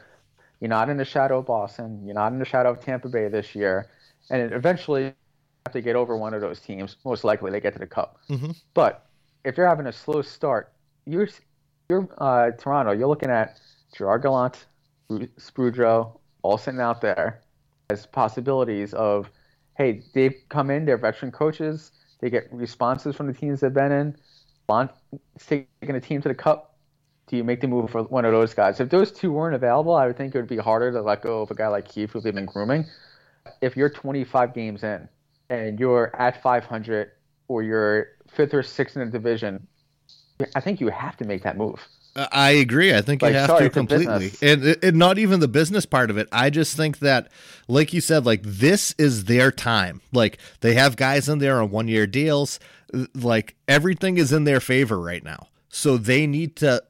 you're 0.59 0.69
not 0.69 0.89
in 0.89 0.97
the 0.97 1.05
shadow 1.05 1.39
of 1.39 1.45
Boston, 1.45 2.01
you're 2.05 2.15
not 2.15 2.31
in 2.31 2.39
the 2.39 2.45
shadow 2.45 2.71
of 2.71 2.79
Tampa 2.79 3.09
Bay 3.09 3.27
this 3.27 3.55
year, 3.55 3.89
and 4.29 4.53
eventually 4.53 5.03
you 5.03 5.13
have 5.65 5.73
to 5.73 5.81
get 5.81 5.95
over 5.95 6.15
one 6.15 6.33
of 6.33 6.41
those 6.41 6.59
teams. 6.59 6.97
Most 7.03 7.23
likely 7.23 7.51
they 7.51 7.59
get 7.59 7.73
to 7.73 7.79
the 7.79 7.87
Cup, 7.87 8.19
mm-hmm. 8.29 8.51
but 8.73 9.05
if 9.43 9.57
you're 9.57 9.67
having 9.67 9.87
a 9.87 9.93
slow 9.93 10.21
start, 10.21 10.72
you're 11.05 11.27
you're 11.89 12.07
uh, 12.17 12.51
Toronto. 12.57 12.91
You're 12.91 13.07
looking 13.07 13.29
at 13.29 13.59
Gerard 13.95 14.23
Gallant, 14.23 14.65
Sprujo, 15.11 16.19
all 16.41 16.57
sitting 16.57 16.79
out 16.79 17.01
there 17.01 17.41
as 17.89 18.05
possibilities 18.05 18.93
of, 18.93 19.29
hey, 19.77 20.01
they've 20.13 20.35
come 20.49 20.69
in, 20.69 20.85
they're 20.85 20.97
veteran 20.97 21.31
coaches, 21.31 21.91
they 22.19 22.29
get 22.29 22.47
responses 22.51 23.15
from 23.15 23.27
the 23.27 23.33
teams 23.33 23.59
they've 23.59 23.73
been 23.73 23.91
in. 23.91 24.15
Bond 24.65 24.89
taking 25.39 25.67
a 25.89 25.99
team 25.99 26.21
to 26.21 26.29
the 26.29 26.35
cup. 26.35 26.77
Do 27.27 27.37
you 27.37 27.43
make 27.43 27.61
the 27.61 27.67
move 27.67 27.89
for 27.89 28.03
one 28.03 28.25
of 28.25 28.31
those 28.31 28.53
guys? 28.53 28.79
If 28.79 28.89
those 28.89 29.11
two 29.11 29.31
weren't 29.31 29.55
available, 29.55 29.93
I 29.93 30.07
would 30.07 30.17
think 30.17 30.35
it 30.35 30.37
would 30.37 30.47
be 30.47 30.57
harder 30.57 30.91
to 30.91 31.01
let 31.01 31.21
go 31.21 31.41
of 31.41 31.51
a 31.51 31.55
guy 31.55 31.67
like 31.67 31.87
Keefe, 31.87 32.11
who 32.11 32.21
they've 32.21 32.33
been 32.33 32.45
grooming. 32.45 32.85
If 33.61 33.75
you're 33.75 33.89
25 33.89 34.53
games 34.53 34.83
in 34.83 35.07
and 35.49 35.79
you're 35.79 36.13
at 36.17 36.41
500 36.41 37.11
or 37.47 37.63
you're 37.63 38.07
fifth 38.29 38.53
or 38.53 38.63
sixth 38.63 38.97
in 38.97 39.05
the 39.05 39.11
division, 39.11 39.67
I 40.55 40.59
think 40.59 40.81
you 40.81 40.89
have 40.89 41.17
to 41.17 41.25
make 41.25 41.43
that 41.43 41.57
move. 41.57 41.87
Uh, 42.15 42.27
I 42.31 42.51
agree. 42.51 42.93
I 42.93 43.01
think 43.01 43.21
like, 43.21 43.33
you 43.33 43.39
have 43.39 43.47
sorry, 43.47 43.63
to 43.65 43.69
completely, 43.69 44.31
and, 44.41 44.65
uh, 44.65 44.75
and 44.83 44.97
not 44.97 45.17
even 45.17 45.39
the 45.39 45.47
business 45.47 45.85
part 45.85 46.09
of 46.09 46.17
it. 46.17 46.27
I 46.31 46.49
just 46.49 46.77
think 46.77 46.99
that, 46.99 47.31
like 47.67 47.91
you 47.91 48.01
said, 48.01 48.25
like 48.25 48.43
this 48.43 48.93
is 48.97 49.25
their 49.25 49.51
time. 49.51 50.01
Like 50.11 50.37
they 50.61 50.75
have 50.75 50.95
guys 50.95 51.27
in 51.27 51.39
there 51.39 51.61
on 51.61 51.71
one 51.71 51.87
year 51.87 52.05
deals. 52.05 52.59
Like 53.15 53.55
everything 53.67 54.17
is 54.17 54.31
in 54.31 54.43
their 54.43 54.59
favor 54.59 54.99
right 54.99 55.23
now, 55.23 55.47
so 55.69 55.97
they 55.97 56.27
need 56.27 56.55
to 56.57 56.83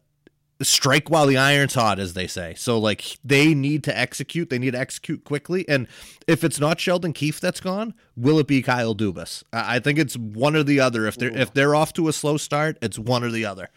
strike 0.63 1.09
while 1.09 1.25
the 1.25 1.37
iron's 1.37 1.73
hot, 1.73 1.99
as 1.99 2.13
they 2.13 2.27
say. 2.27 2.53
So 2.55 2.77
like 2.77 3.17
they 3.23 3.53
need 3.53 3.83
to 3.85 3.97
execute. 3.97 4.49
They 4.49 4.59
need 4.59 4.71
to 4.71 4.79
execute 4.79 5.23
quickly. 5.23 5.67
And 5.67 5.87
if 6.27 6.43
it's 6.43 6.59
not 6.59 6.79
Sheldon 6.79 7.13
Keefe 7.13 7.39
that's 7.39 7.59
gone, 7.59 7.93
will 8.15 8.39
it 8.39 8.47
be 8.47 8.61
Kyle 8.61 8.95
Dubas? 8.95 9.43
I 9.51 9.79
think 9.79 9.99
it's 9.99 10.15
one 10.15 10.55
or 10.55 10.63
the 10.63 10.79
other. 10.79 11.05
If 11.05 11.17
they're 11.17 11.31
Ooh. 11.31 11.41
if 11.41 11.53
they're 11.53 11.75
off 11.75 11.93
to 11.93 12.07
a 12.07 12.13
slow 12.13 12.37
start, 12.37 12.77
it's 12.81 12.99
one 12.99 13.23
or 13.23 13.31
the 13.31 13.45
other. 13.45 13.69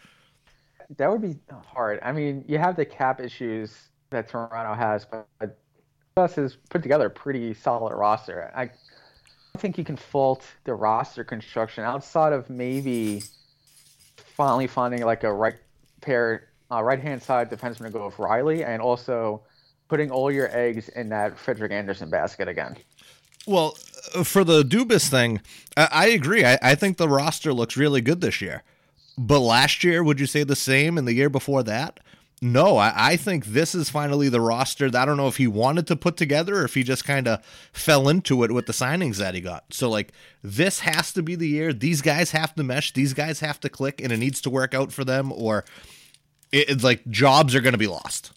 That 0.97 1.11
would 1.11 1.21
be 1.21 1.35
hard. 1.65 1.99
I 2.01 2.11
mean, 2.11 2.45
you 2.47 2.57
have 2.57 2.75
the 2.77 2.85
cap 2.85 3.19
issues 3.19 3.89
that 4.09 4.29
Toronto 4.29 4.73
has, 4.73 5.05
but 5.05 5.27
Dubas 6.15 6.35
has 6.35 6.57
put 6.69 6.81
together 6.81 7.07
a 7.07 7.09
pretty 7.09 7.53
solid 7.53 7.93
roster. 7.93 8.51
I 8.55 8.69
think 9.57 9.77
you 9.77 9.83
can 9.83 9.97
fault 9.97 10.45
the 10.63 10.73
roster 10.73 11.23
construction 11.23 11.83
outside 11.83 12.31
of 12.31 12.49
maybe 12.49 13.23
finally 14.15 14.67
finding 14.67 15.03
like 15.03 15.23
a 15.23 15.33
right 15.33 15.55
pair 16.01 16.46
uh, 16.71 16.83
right 16.83 16.99
hand 16.99 17.21
side 17.21 17.49
defenseman 17.49 17.85
to 17.85 17.89
go 17.91 18.05
with 18.05 18.15
Rielly, 18.15 18.65
and 18.65 18.81
also 18.81 19.41
putting 19.87 20.11
all 20.11 20.31
your 20.31 20.55
eggs 20.55 20.89
in 20.89 21.09
that 21.09 21.37
Frederik 21.37 21.71
Andersen 21.71 22.09
basket 22.09 22.47
again. 22.47 22.75
Well, 23.45 23.77
uh, 24.13 24.23
for 24.23 24.43
the 24.43 24.63
Dubas 24.63 25.09
thing, 25.09 25.41
I, 25.75 25.87
I 25.91 26.07
agree. 26.07 26.45
I, 26.45 26.59
I 26.61 26.75
think 26.75 26.97
the 26.97 27.09
roster 27.09 27.53
looks 27.53 27.77
really 27.77 28.01
good 28.01 28.21
this 28.21 28.41
year. 28.41 28.63
But 29.17 29.39
last 29.39 29.83
year, 29.83 30.03
would 30.03 30.19
you 30.19 30.27
say 30.27 30.43
the 30.43 30.55
same? 30.55 30.97
And 30.97 31.07
the 31.07 31.13
year 31.13 31.29
before 31.29 31.63
that? 31.63 31.99
No, 32.39 32.77
I, 32.77 32.93
I, 32.95 33.17
think 33.17 33.45
this 33.45 33.73
is 33.73 33.89
finally 33.89 34.29
the 34.29 34.39
roster 34.39 34.91
that 34.91 35.01
I 35.01 35.05
don't 35.05 35.17
know 35.17 35.27
if 35.27 35.37
he 35.37 35.47
wanted 35.47 35.87
to 35.87 35.95
put 35.95 36.17
together 36.17 36.57
or 36.57 36.65
if 36.65 36.75
he 36.75 36.83
just 36.83 37.03
kind 37.03 37.27
of 37.27 37.43
fell 37.73 38.07
into 38.07 38.43
it 38.43 38.51
with 38.51 38.67
the 38.67 38.73
signings 38.73 39.17
that 39.17 39.33
he 39.33 39.41
got. 39.41 39.63
So, 39.71 39.89
like, 39.89 40.13
this 40.43 40.81
has 40.81 41.11
to 41.13 41.23
be 41.23 41.33
the 41.33 41.47
year. 41.47 41.73
These 41.73 42.03
guys 42.03 42.29
have 42.31 42.53
to 42.53 42.63
mesh, 42.63 42.93
these 42.93 43.15
guys 43.15 43.39
have 43.39 43.59
to 43.61 43.69
click, 43.69 43.99
and 43.99 44.11
it 44.11 44.17
needs 44.17 44.39
to 44.41 44.51
work 44.51 44.75
out 44.75 44.91
for 44.91 45.03
them, 45.03 45.31
or 45.31 45.65
it's 46.51 46.83
like 46.83 47.07
jobs 47.09 47.55
are 47.55 47.61
going 47.61 47.73
to 47.73 47.77
be 47.77 47.87
lost. 47.87 48.31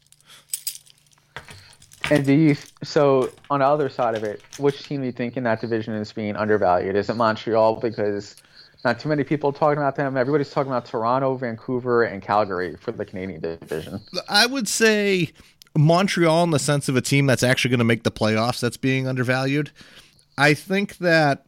And 2.10 2.26
do 2.26 2.32
you 2.32 2.56
so 2.82 3.30
on 3.50 3.60
the 3.60 3.66
other 3.66 3.88
side 3.88 4.16
of 4.16 4.24
it, 4.24 4.42
which 4.58 4.82
team 4.82 5.00
do 5.00 5.06
you 5.06 5.12
think 5.12 5.36
in 5.36 5.44
that 5.44 5.60
division 5.60 5.94
is 5.94 6.12
being 6.12 6.34
undervalued? 6.34 6.96
Is 6.96 7.08
it 7.08 7.14
Montreal 7.14 7.76
because 7.76 8.34
not 8.84 8.98
too 8.98 9.08
many 9.08 9.22
people 9.22 9.52
talking 9.52 9.78
about 9.78 9.94
them? 9.94 10.16
Everybody's 10.16 10.50
talking 10.50 10.72
about 10.72 10.86
Toronto, 10.86 11.36
Vancouver, 11.36 12.02
and 12.02 12.20
Calgary 12.20 12.76
for 12.76 12.90
the 12.90 13.04
Canadian 13.04 13.40
division. 13.40 14.00
I 14.28 14.46
would 14.46 14.66
say 14.66 15.30
Montreal 15.76 16.42
in 16.44 16.50
the 16.50 16.58
sense 16.58 16.88
of 16.88 16.96
a 16.96 17.00
team 17.00 17.26
that's 17.26 17.44
actually 17.44 17.70
going 17.70 17.78
to 17.78 17.84
make 17.84 18.02
the 18.02 18.10
playoffs 18.10 18.60
that's 18.60 18.76
being 18.76 19.06
undervalued. 19.06 19.70
I 20.36 20.54
think 20.54 20.98
that 20.98 21.46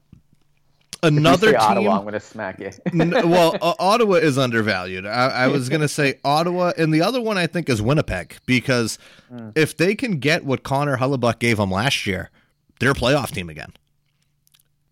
another 1.02 1.52
team. 1.52 1.60
Ottawa, 1.60 1.96
I'm 1.96 2.02
going 2.02 2.14
to 2.14 2.20
smack 2.20 2.60
you. 2.60 2.70
n- 3.00 3.10
well, 3.28 3.56
uh, 3.62 3.74
Ottawa 3.78 4.14
is 4.14 4.38
undervalued. 4.38 5.06
I, 5.06 5.28
I 5.28 5.46
was 5.48 5.68
going 5.68 5.80
to 5.80 5.88
say 5.88 6.18
Ottawa, 6.24 6.72
and 6.76 6.92
the 6.92 7.02
other 7.02 7.20
one 7.20 7.38
I 7.38 7.46
think 7.46 7.68
is 7.68 7.82
Winnipeg 7.82 8.36
because 8.46 8.98
mm. 9.32 9.52
if 9.56 9.76
they 9.76 9.94
can 9.94 10.18
get 10.18 10.44
what 10.44 10.62
Connor 10.62 10.96
Hellebuyck 10.96 11.38
gave 11.38 11.56
them 11.56 11.70
last 11.70 12.06
year, 12.06 12.30
they're 12.80 12.92
a 12.92 12.94
playoff 12.94 13.30
team 13.30 13.48
again. 13.48 13.72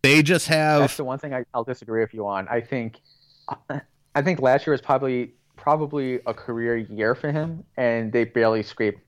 They 0.02 0.22
just 0.22 0.48
have. 0.48 0.80
That's 0.80 0.96
the 0.96 1.04
one 1.04 1.18
thing 1.18 1.34
I, 1.34 1.44
will 1.54 1.64
disagree 1.64 2.00
with 2.00 2.14
you 2.14 2.26
on. 2.26 2.48
I 2.48 2.60
think, 2.60 3.00
I 4.14 4.22
think 4.22 4.40
last 4.40 4.66
year 4.66 4.72
was 4.72 4.80
probably 4.80 5.32
probably 5.56 6.20
a 6.26 6.32
career 6.32 6.78
year 6.78 7.14
for 7.14 7.30
him, 7.30 7.64
and 7.76 8.10
they 8.12 8.24
barely 8.24 8.62
scraped 8.62 9.02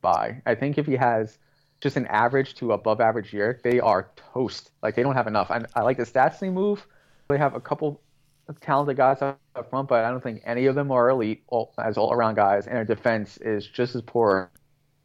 by. 0.00 0.42
I 0.46 0.54
think 0.56 0.78
if 0.78 0.86
he 0.86 0.96
has 0.96 1.38
just 1.80 1.96
an 1.96 2.06
average 2.06 2.54
to 2.56 2.72
above 2.72 3.00
average 3.00 3.32
year, 3.32 3.60
they 3.64 3.80
are 3.80 4.10
toast. 4.32 4.70
Like 4.82 4.94
they 4.94 5.02
don't 5.02 5.14
have 5.14 5.26
enough. 5.26 5.50
I, 5.50 5.62
I 5.74 5.82
like 5.82 5.96
the 5.96 6.04
stats 6.04 6.38
they 6.38 6.50
move. 6.50 6.86
They 7.28 7.38
have 7.38 7.54
a 7.54 7.60
couple 7.60 8.00
of 8.48 8.60
talented 8.60 8.96
guys 8.96 9.22
up 9.22 9.38
front, 9.70 9.88
but 9.88 10.04
I 10.04 10.10
don't 10.10 10.22
think 10.22 10.42
any 10.44 10.66
of 10.66 10.74
them 10.74 10.90
are 10.90 11.08
elite 11.08 11.42
all, 11.48 11.72
as 11.78 11.96
all 11.96 12.12
around 12.12 12.34
guys. 12.34 12.66
And 12.66 12.76
their 12.76 12.84
defense 12.84 13.38
is 13.38 13.66
just 13.66 13.94
as 13.94 14.02
poor. 14.02 14.50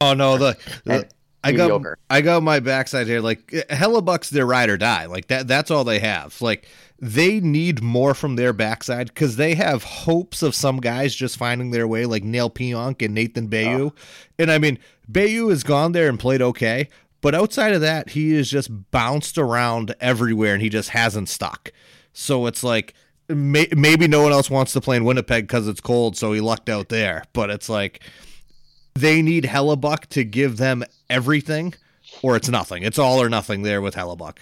Oh 0.01 0.13
no, 0.13 0.38
the, 0.38 0.57
the 0.83 1.07
I 1.43 1.51
got 1.51 1.81
I 2.09 2.21
got 2.21 2.43
my 2.43 2.59
backside 2.59 3.07
here. 3.07 3.21
Like 3.21 3.47
Hellebuyck's 3.47 4.31
their 4.31 4.45
ride 4.45 4.69
or 4.69 4.77
die. 4.77 5.05
Like 5.05 5.27
that. 5.27 5.47
That's 5.47 5.69
all 5.71 5.83
they 5.83 5.99
have. 5.99 6.41
Like 6.41 6.67
they 6.99 7.39
need 7.39 7.81
more 7.81 8.13
from 8.13 8.36
their 8.36 8.53
backside 8.53 9.08
because 9.08 9.36
they 9.36 9.55
have 9.55 9.84
hopes 9.84 10.41
of 10.41 10.55
some 10.55 10.77
guys 10.77 11.13
just 11.13 11.38
finding 11.38 11.71
their 11.71 11.88
way, 11.88 12.05
like 12.05 12.23
Neal 12.23 12.49
Pionk 12.49 13.03
and 13.03 13.13
Nathan 13.13 13.47
Beaulieu. 13.47 13.88
Oh. 13.88 13.93
And 14.39 14.51
I 14.51 14.58
mean, 14.58 14.79
Beaulieu 15.10 15.49
has 15.49 15.63
gone 15.63 15.91
there 15.91 16.08
and 16.08 16.19
played 16.19 16.41
okay, 16.41 16.88
but 17.21 17.36
outside 17.36 17.73
of 17.73 17.81
that, 17.81 18.10
he 18.10 18.34
is 18.34 18.49
just 18.49 18.91
bounced 18.91 19.38
around 19.38 19.93
everywhere 19.99 20.53
and 20.53 20.62
he 20.62 20.69
just 20.69 20.89
hasn't 20.89 21.27
stuck. 21.27 21.71
So 22.13 22.45
it's 22.45 22.63
like 22.63 22.93
may- 23.27 23.67
maybe 23.75 24.08
no 24.08 24.21
one 24.21 24.31
else 24.31 24.49
wants 24.49 24.71
to 24.73 24.81
play 24.81 24.95
in 24.95 25.03
Winnipeg 25.03 25.47
because 25.47 25.67
it's 25.67 25.81
cold, 25.81 26.15
so 26.15 26.31
he 26.31 26.39
lucked 26.39 26.69
out 26.69 26.89
there. 26.89 27.23
But 27.34 27.49
it's 27.49 27.67
like 27.67 28.01
they 28.93 29.21
need 29.21 29.43
Hellebuyck 29.43 30.08
to 30.08 30.23
give 30.23 30.55
them 30.58 30.86
everything, 31.10 31.73
or 32.21 32.38
it's 32.38 32.47
nothing. 32.47 32.84
It's 32.84 32.99
all 32.99 33.21
or 33.21 33.27
nothing 33.27 33.63
there 33.63 33.81
with 33.81 33.95
Hellebuyck 33.95 34.38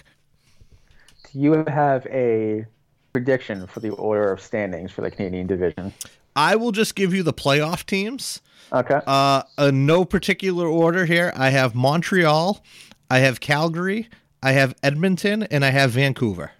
you 1.34 1.64
have 1.68 2.06
a 2.06 2.64
prediction 3.12 3.66
for 3.66 3.80
the 3.80 3.90
order 3.90 4.32
of 4.32 4.40
standings 4.40 4.90
for 4.90 5.02
the 5.02 5.10
Canadian 5.10 5.46
division? 5.46 5.92
I 6.36 6.56
will 6.56 6.72
just 6.72 6.94
give 6.94 7.14
you 7.14 7.22
the 7.22 7.32
playoff 7.32 7.84
teams. 7.86 8.40
Okay. 8.72 9.00
Uh, 9.06 9.42
in 9.58 9.86
no 9.86 10.04
particular 10.04 10.66
order 10.66 11.04
here. 11.04 11.32
I 11.36 11.50
have 11.50 11.74
Montreal, 11.74 12.64
I 13.10 13.18
have 13.20 13.40
Calgary, 13.40 14.08
I 14.42 14.52
have 14.52 14.74
Edmonton, 14.82 15.44
and 15.44 15.64
I 15.64 15.70
have 15.70 15.92
Vancouver. 15.92 16.50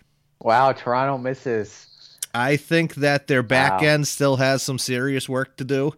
Wow, 0.40 0.72
Toronto 0.72 1.18
misses. 1.18 2.18
I 2.34 2.56
think 2.56 2.96
that 2.96 3.26
their 3.26 3.42
back 3.42 3.80
wow. 3.80 3.88
end 3.88 4.08
still 4.08 4.36
has 4.36 4.62
some 4.62 4.78
serious 4.78 5.28
work 5.28 5.56
to 5.56 5.64
do, 5.64 5.92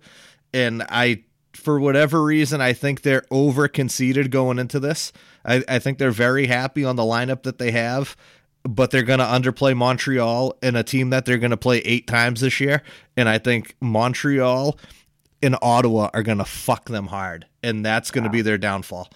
and 0.52 0.82
I, 0.88 1.24
for 1.54 1.80
whatever 1.80 2.22
reason, 2.22 2.60
I 2.60 2.72
think 2.72 3.02
they're 3.02 3.24
over 3.30 3.68
conceded 3.68 4.30
going 4.30 4.58
into 4.58 4.78
this. 4.78 5.12
I, 5.44 5.64
I 5.68 5.78
think 5.78 5.98
they're 5.98 6.10
very 6.10 6.46
happy 6.46 6.84
on 6.84 6.96
the 6.96 7.02
lineup 7.02 7.42
that 7.44 7.58
they 7.58 7.72
have 7.72 8.16
but 8.68 8.90
they're 8.90 9.02
going 9.02 9.18
to 9.18 9.24
underplay 9.24 9.76
Montreal 9.76 10.56
in 10.62 10.76
a 10.76 10.82
team 10.82 11.10
that 11.10 11.24
they're 11.24 11.38
going 11.38 11.50
to 11.50 11.56
play 11.56 11.78
eight 11.78 12.06
times 12.06 12.40
this 12.40 12.60
year. 12.60 12.82
And 13.16 13.28
I 13.28 13.38
think 13.38 13.76
Montreal 13.80 14.78
and 15.42 15.56
Ottawa 15.62 16.10
are 16.12 16.22
going 16.22 16.38
to 16.38 16.44
fuck 16.44 16.86
them 16.86 17.06
hard. 17.06 17.46
And 17.62 17.84
that's 17.84 18.10
going 18.10 18.24
to 18.24 18.28
wow. 18.28 18.32
be 18.32 18.42
their 18.42 18.58
downfall. 18.58 19.08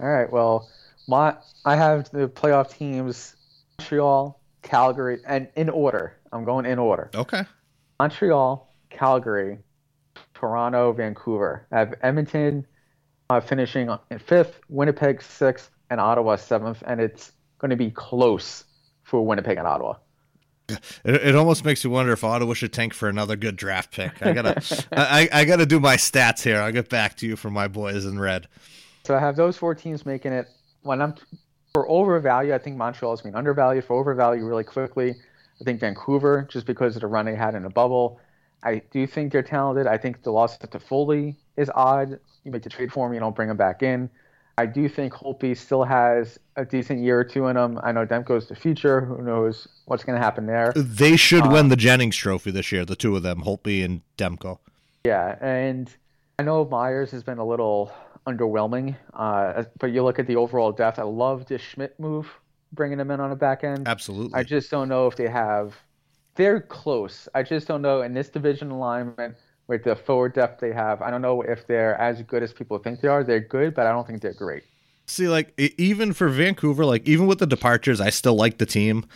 All 0.00 0.08
right. 0.08 0.30
Well, 0.30 0.68
my 1.08 1.36
I 1.64 1.76
have 1.76 2.10
the 2.10 2.28
playoff 2.28 2.76
teams 2.76 3.36
Montreal, 3.78 4.40
Calgary, 4.62 5.20
and 5.26 5.48
in 5.56 5.70
order. 5.70 6.16
I'm 6.32 6.44
going 6.44 6.66
in 6.66 6.78
order. 6.78 7.10
Okay. 7.14 7.42
Montreal, 7.98 8.68
Calgary, 8.90 9.58
Toronto, 10.34 10.92
Vancouver. 10.92 11.66
I 11.72 11.78
have 11.78 11.94
Edmonton 12.02 12.66
uh, 13.30 13.40
finishing 13.40 13.88
in 14.10 14.18
fifth, 14.18 14.60
Winnipeg 14.68 15.22
sixth, 15.22 15.70
and 15.88 16.00
Ottawa 16.00 16.36
seventh. 16.36 16.82
And 16.86 17.00
it's 17.00 17.32
going 17.58 17.70
to 17.70 17.76
be 17.76 17.90
close 17.90 18.64
for 19.06 19.24
Winnipeg 19.24 19.56
and 19.56 19.66
Ottawa. 19.66 19.94
It, 20.68 20.80
it 21.04 21.34
almost 21.36 21.64
makes 21.64 21.84
you 21.84 21.90
wonder 21.90 22.12
if 22.12 22.24
Ottawa 22.24 22.54
should 22.54 22.72
tank 22.72 22.92
for 22.92 23.08
another 23.08 23.36
good 23.36 23.54
draft 23.54 23.92
pick. 23.92 24.20
I 24.20 24.32
gotta, 24.32 24.86
I, 24.92 25.28
I 25.32 25.44
gotta 25.44 25.64
do 25.64 25.78
my 25.78 25.96
stats 25.96 26.42
here. 26.42 26.60
I'll 26.60 26.72
get 26.72 26.88
back 26.88 27.16
to 27.18 27.26
you 27.26 27.36
for 27.36 27.48
my 27.48 27.68
boys 27.68 28.04
in 28.04 28.18
red. 28.18 28.48
So 29.04 29.16
I 29.16 29.20
have 29.20 29.36
those 29.36 29.56
four 29.56 29.76
teams 29.76 30.04
making 30.04 30.32
it. 30.32 30.48
When 30.82 31.00
I'm 31.00 31.14
for 31.72 31.88
overvalue, 31.88 32.52
I 32.52 32.58
think 32.58 32.76
Montreal 32.76 33.14
is 33.14 33.22
being 33.22 33.36
undervalued. 33.36 33.84
For 33.84 33.96
overvalue, 33.96 34.44
really 34.44 34.64
quickly, 34.64 35.14
I 35.60 35.64
think 35.64 35.78
Vancouver, 35.78 36.48
just 36.50 36.66
because 36.66 36.96
of 36.96 37.02
the 37.02 37.06
run 37.06 37.26
they 37.26 37.36
had 37.36 37.54
in 37.54 37.64
a 37.64 37.70
bubble. 37.70 38.18
I 38.64 38.82
do 38.90 39.06
think 39.06 39.30
they're 39.30 39.44
talented. 39.44 39.86
I 39.86 39.96
think 39.98 40.22
the 40.22 40.32
loss 40.32 40.58
Toffoli 40.58 41.36
is 41.56 41.70
odd. 41.76 42.18
You 42.42 42.50
make 42.50 42.64
the 42.64 42.70
trade 42.70 42.92
for 42.92 43.06
him, 43.06 43.14
you 43.14 43.20
don't 43.20 43.36
bring 43.36 43.50
him 43.50 43.56
back 43.56 43.84
in. 43.84 44.10
I 44.58 44.64
do 44.64 44.88
think 44.88 45.12
Holtby 45.12 45.54
still 45.56 45.84
has 45.84 46.38
a 46.56 46.64
decent 46.64 47.02
year 47.02 47.20
or 47.20 47.24
two 47.24 47.46
in 47.48 47.58
him. 47.58 47.78
I 47.82 47.92
know 47.92 48.06
Demko's 48.06 48.46
the 48.46 48.56
future. 48.56 49.02
Who 49.02 49.22
knows 49.22 49.68
what's 49.84 50.02
going 50.02 50.18
to 50.18 50.24
happen 50.24 50.46
there? 50.46 50.72
They 50.74 51.16
should 51.16 51.42
um, 51.42 51.52
win 51.52 51.68
the 51.68 51.76
Jennings 51.76 52.16
Trophy 52.16 52.50
this 52.52 52.72
year, 52.72 52.86
the 52.86 52.96
two 52.96 53.14
of 53.16 53.22
them, 53.22 53.42
Holtby 53.42 53.84
and 53.84 54.00
Demko. 54.16 54.58
Yeah, 55.04 55.36
and 55.42 55.90
I 56.38 56.42
know 56.42 56.64
Myers 56.64 57.10
has 57.10 57.22
been 57.22 57.36
a 57.36 57.44
little 57.44 57.92
underwhelming, 58.26 58.96
uh, 59.12 59.64
but 59.78 59.88
you 59.88 60.02
look 60.02 60.18
at 60.18 60.26
the 60.26 60.36
overall 60.36 60.72
depth. 60.72 60.98
I 60.98 61.02
love 61.02 61.46
this 61.46 61.60
Schmidt 61.60 61.98
move, 62.00 62.26
bringing 62.72 62.98
him 62.98 63.10
in 63.10 63.20
on 63.20 63.28
the 63.28 63.36
back 63.36 63.62
end. 63.62 63.86
Absolutely. 63.86 64.34
I 64.34 64.42
just 64.42 64.70
don't 64.70 64.88
know 64.88 65.06
if 65.06 65.16
they 65.16 65.28
have. 65.28 65.76
They're 66.34 66.62
close. 66.62 67.28
I 67.34 67.42
just 67.42 67.68
don't 67.68 67.82
know 67.82 68.02
in 68.02 68.14
this 68.14 68.30
division 68.30 68.70
alignment 68.70 69.36
with 69.68 69.84
the 69.84 69.96
forward 69.96 70.34
depth 70.34 70.60
they 70.60 70.72
have. 70.72 71.02
I 71.02 71.10
don't 71.10 71.22
know 71.22 71.42
if 71.42 71.66
they're 71.66 72.00
as 72.00 72.22
good 72.22 72.42
as 72.42 72.52
people 72.52 72.78
think 72.78 73.00
they 73.00 73.08
are. 73.08 73.24
They're 73.24 73.40
good, 73.40 73.74
but 73.74 73.86
I 73.86 73.92
don't 73.92 74.06
think 74.06 74.22
they're 74.22 74.32
great. 74.32 74.64
See, 75.06 75.28
like 75.28 75.52
even 75.58 76.12
for 76.12 76.28
Vancouver, 76.28 76.84
like 76.84 77.06
even 77.06 77.26
with 77.26 77.38
the 77.38 77.46
departures, 77.46 78.00
I 78.00 78.10
still 78.10 78.34
like 78.34 78.58
the 78.58 78.66
team. 78.66 79.06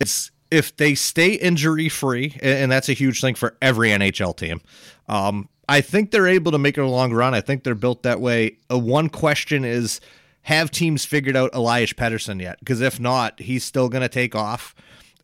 It's 0.00 0.30
if 0.50 0.76
they 0.76 0.94
stay 0.94 1.34
injury 1.34 1.88
free, 1.88 2.36
and 2.40 2.72
that's 2.72 2.88
a 2.88 2.92
huge 2.92 3.20
thing 3.20 3.34
for 3.34 3.56
every 3.60 3.90
NHL 3.90 4.36
team. 4.36 4.60
Um, 5.08 5.48
I 5.68 5.80
think 5.82 6.10
they're 6.10 6.26
able 6.26 6.52
to 6.52 6.58
make 6.58 6.78
it 6.78 6.80
a 6.80 6.88
long 6.88 7.12
run. 7.12 7.34
I 7.34 7.40
think 7.40 7.62
they're 7.62 7.74
built 7.74 8.02
that 8.02 8.20
way. 8.20 8.56
Uh, 8.70 8.78
one 8.78 9.10
question 9.10 9.64
is, 9.64 10.00
have 10.42 10.70
teams 10.70 11.04
figured 11.04 11.36
out 11.36 11.50
Elias 11.52 11.92
Pettersson 11.92 12.40
yet? 12.40 12.58
Because 12.60 12.80
if 12.80 12.98
not, 12.98 13.38
he's 13.38 13.64
still 13.64 13.90
going 13.90 14.02
to 14.02 14.08
take 14.08 14.34
off 14.34 14.74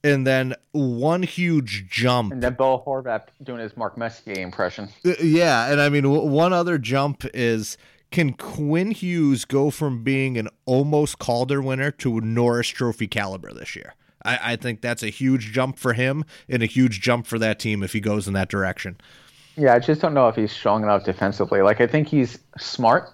and 0.04 0.26
then 0.26 0.54
one 0.72 1.22
huge 1.22 1.88
jump. 1.88 2.32
And 2.32 2.42
then 2.42 2.54
Bo 2.54 2.84
Horvat 2.86 3.28
doing 3.42 3.60
his 3.60 3.76
Mark 3.76 3.96
Messier 3.96 4.38
impression. 4.38 4.90
Uh, 5.04 5.14
yeah, 5.20 5.72
and 5.72 5.80
I 5.80 5.88
mean 5.88 6.08
one 6.08 6.52
other 6.52 6.78
jump 6.78 7.24
is 7.34 7.76
can 8.12 8.34
Quinn 8.34 8.92
Hughes 8.92 9.44
go 9.44 9.70
from 9.70 10.04
being 10.04 10.38
an 10.38 10.48
almost 10.66 11.18
Calder 11.18 11.60
winner 11.60 11.90
to 11.90 12.18
a 12.18 12.20
Norris 12.20 12.68
Trophy 12.68 13.08
caliber 13.08 13.52
this 13.52 13.74
year? 13.74 13.94
I, 14.24 14.52
I 14.52 14.56
think 14.56 14.82
that's 14.82 15.02
a 15.02 15.08
huge 15.08 15.52
jump 15.52 15.78
for 15.78 15.94
him 15.94 16.24
and 16.48 16.62
a 16.62 16.66
huge 16.66 17.00
jump 17.00 17.26
for 17.26 17.38
that 17.40 17.58
team 17.58 17.82
if 17.82 17.92
he 17.92 18.00
goes 18.00 18.28
in 18.28 18.34
that 18.34 18.48
direction. 18.48 18.98
Yeah, 19.56 19.74
I 19.74 19.78
just 19.78 20.00
don't 20.00 20.14
know 20.14 20.28
if 20.28 20.36
he's 20.36 20.52
strong 20.52 20.82
enough 20.82 21.04
defensively. 21.04 21.62
Like 21.62 21.80
I 21.80 21.86
think 21.86 22.08
he's 22.08 22.38
smart. 22.58 23.10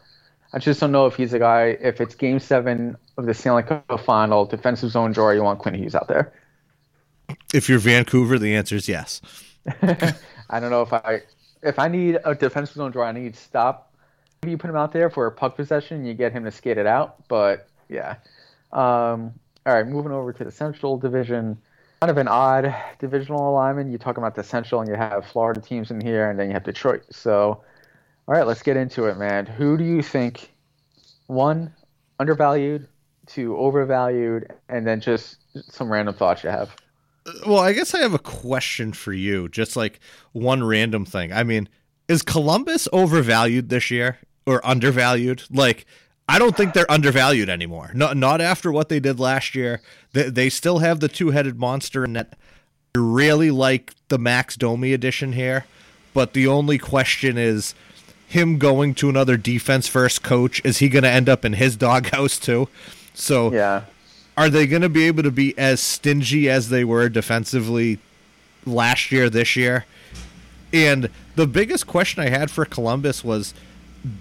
I 0.52 0.58
just 0.58 0.80
don't 0.80 0.90
know 0.90 1.06
if 1.06 1.14
he's 1.14 1.32
a 1.32 1.38
guy. 1.38 1.78
If 1.80 2.00
it's 2.00 2.16
Game 2.16 2.40
Seven 2.40 2.96
of 3.16 3.26
the 3.26 3.34
Stanley 3.34 3.62
Cup 3.62 4.00
Final, 4.04 4.44
defensive 4.44 4.90
zone 4.90 5.12
drawer, 5.12 5.32
you 5.32 5.44
want 5.44 5.60
Quinn 5.60 5.74
Hughes 5.74 5.94
out 5.94 6.08
there. 6.08 6.32
If 7.52 7.68
you're 7.68 7.78
Vancouver, 7.78 8.38
the 8.38 8.54
answer 8.54 8.76
is 8.76 8.88
yes. 8.88 9.20
I 10.50 10.60
don't 10.60 10.70
know 10.70 10.82
if 10.82 10.92
I 10.92 11.22
if 11.62 11.78
I 11.78 11.88
need 11.88 12.18
a 12.24 12.34
defensive 12.34 12.76
zone 12.76 12.90
draw, 12.90 13.06
I 13.06 13.12
need 13.12 13.34
to 13.34 13.40
stop. 13.40 13.94
You 14.46 14.56
put 14.56 14.70
him 14.70 14.76
out 14.76 14.92
there 14.92 15.10
for 15.10 15.26
a 15.26 15.32
puck 15.32 15.56
possession, 15.56 16.04
you 16.04 16.14
get 16.14 16.32
him 16.32 16.44
to 16.44 16.50
skate 16.50 16.78
it 16.78 16.86
out. 16.86 17.28
But 17.28 17.68
yeah. 17.88 18.16
Um, 18.72 19.34
all 19.66 19.74
right, 19.74 19.86
moving 19.86 20.12
over 20.12 20.32
to 20.32 20.44
the 20.44 20.50
Central 20.50 20.96
Division. 20.96 21.58
Kind 22.00 22.10
of 22.10 22.16
an 22.16 22.28
odd 22.28 22.74
divisional 22.98 23.50
alignment. 23.50 23.90
You 23.90 23.98
talk 23.98 24.16
about 24.16 24.34
the 24.34 24.42
Central, 24.42 24.80
and 24.80 24.88
you 24.88 24.96
have 24.96 25.26
Florida 25.26 25.60
teams 25.60 25.90
in 25.90 26.00
here, 26.00 26.30
and 26.30 26.38
then 26.38 26.46
you 26.46 26.54
have 26.54 26.64
Detroit. 26.64 27.02
So, 27.10 27.62
all 28.26 28.34
right, 28.34 28.46
let's 28.46 28.62
get 28.62 28.78
into 28.78 29.04
it, 29.04 29.18
man. 29.18 29.44
Who 29.44 29.76
do 29.76 29.84
you 29.84 30.00
think 30.00 30.50
one 31.26 31.74
undervalued, 32.18 32.88
two 33.26 33.54
overvalued, 33.58 34.50
and 34.70 34.86
then 34.86 35.02
just 35.02 35.36
some 35.70 35.92
random 35.92 36.14
thoughts 36.14 36.42
you 36.42 36.48
have? 36.48 36.74
Well, 37.46 37.60
I 37.60 37.72
guess 37.72 37.94
I 37.94 38.00
have 38.00 38.14
a 38.14 38.18
question 38.18 38.92
for 38.92 39.12
you. 39.12 39.48
Just 39.48 39.76
like 39.76 40.00
one 40.32 40.62
random 40.64 41.04
thing. 41.04 41.32
I 41.32 41.44
mean, 41.44 41.68
is 42.08 42.22
Columbus 42.22 42.88
overvalued 42.92 43.68
this 43.68 43.90
year, 43.90 44.18
or 44.46 44.64
undervalued. 44.66 45.44
Like 45.50 45.86
I 46.28 46.38
don't 46.38 46.56
think 46.56 46.74
they're 46.74 46.90
undervalued 46.90 47.48
anymore. 47.48 47.90
Not 47.94 48.16
not 48.16 48.40
after 48.40 48.70
what 48.70 48.88
they 48.88 49.00
did 49.00 49.18
last 49.18 49.54
year. 49.54 49.80
They, 50.12 50.30
they 50.30 50.48
still 50.48 50.78
have 50.78 51.00
the 51.00 51.08
two 51.08 51.30
headed 51.30 51.58
monster 51.58 52.04
in 52.04 52.12
that. 52.14 52.36
I 52.94 52.98
really 52.98 53.50
like 53.50 53.94
the 54.08 54.18
Max 54.18 54.56
Domi 54.56 54.92
edition 54.92 55.32
here, 55.32 55.64
but 56.12 56.32
the 56.32 56.48
only 56.48 56.76
question 56.76 57.38
is 57.38 57.74
him 58.26 58.58
going 58.58 58.94
to 58.96 59.08
another 59.08 59.36
defense 59.36 59.86
first 59.86 60.22
coach. 60.22 60.60
Is 60.64 60.78
he 60.78 60.88
going 60.88 61.04
to 61.04 61.10
end 61.10 61.28
up 61.28 61.44
in 61.44 61.52
his 61.52 61.76
doghouse 61.76 62.38
too? 62.38 62.68
So 63.14 63.52
Yeah. 63.52 63.84
Are 64.40 64.48
they 64.48 64.66
going 64.66 64.80
to 64.80 64.88
be 64.88 65.06
able 65.06 65.22
to 65.22 65.30
be 65.30 65.56
as 65.58 65.80
stingy 65.80 66.48
as 66.48 66.70
they 66.70 66.82
were 66.82 67.10
defensively 67.10 67.98
last 68.64 69.12
year, 69.12 69.28
this 69.28 69.54
year? 69.54 69.84
And 70.72 71.10
the 71.36 71.46
biggest 71.46 71.86
question 71.86 72.22
I 72.22 72.30
had 72.30 72.50
for 72.50 72.64
Columbus 72.64 73.22
was 73.22 73.52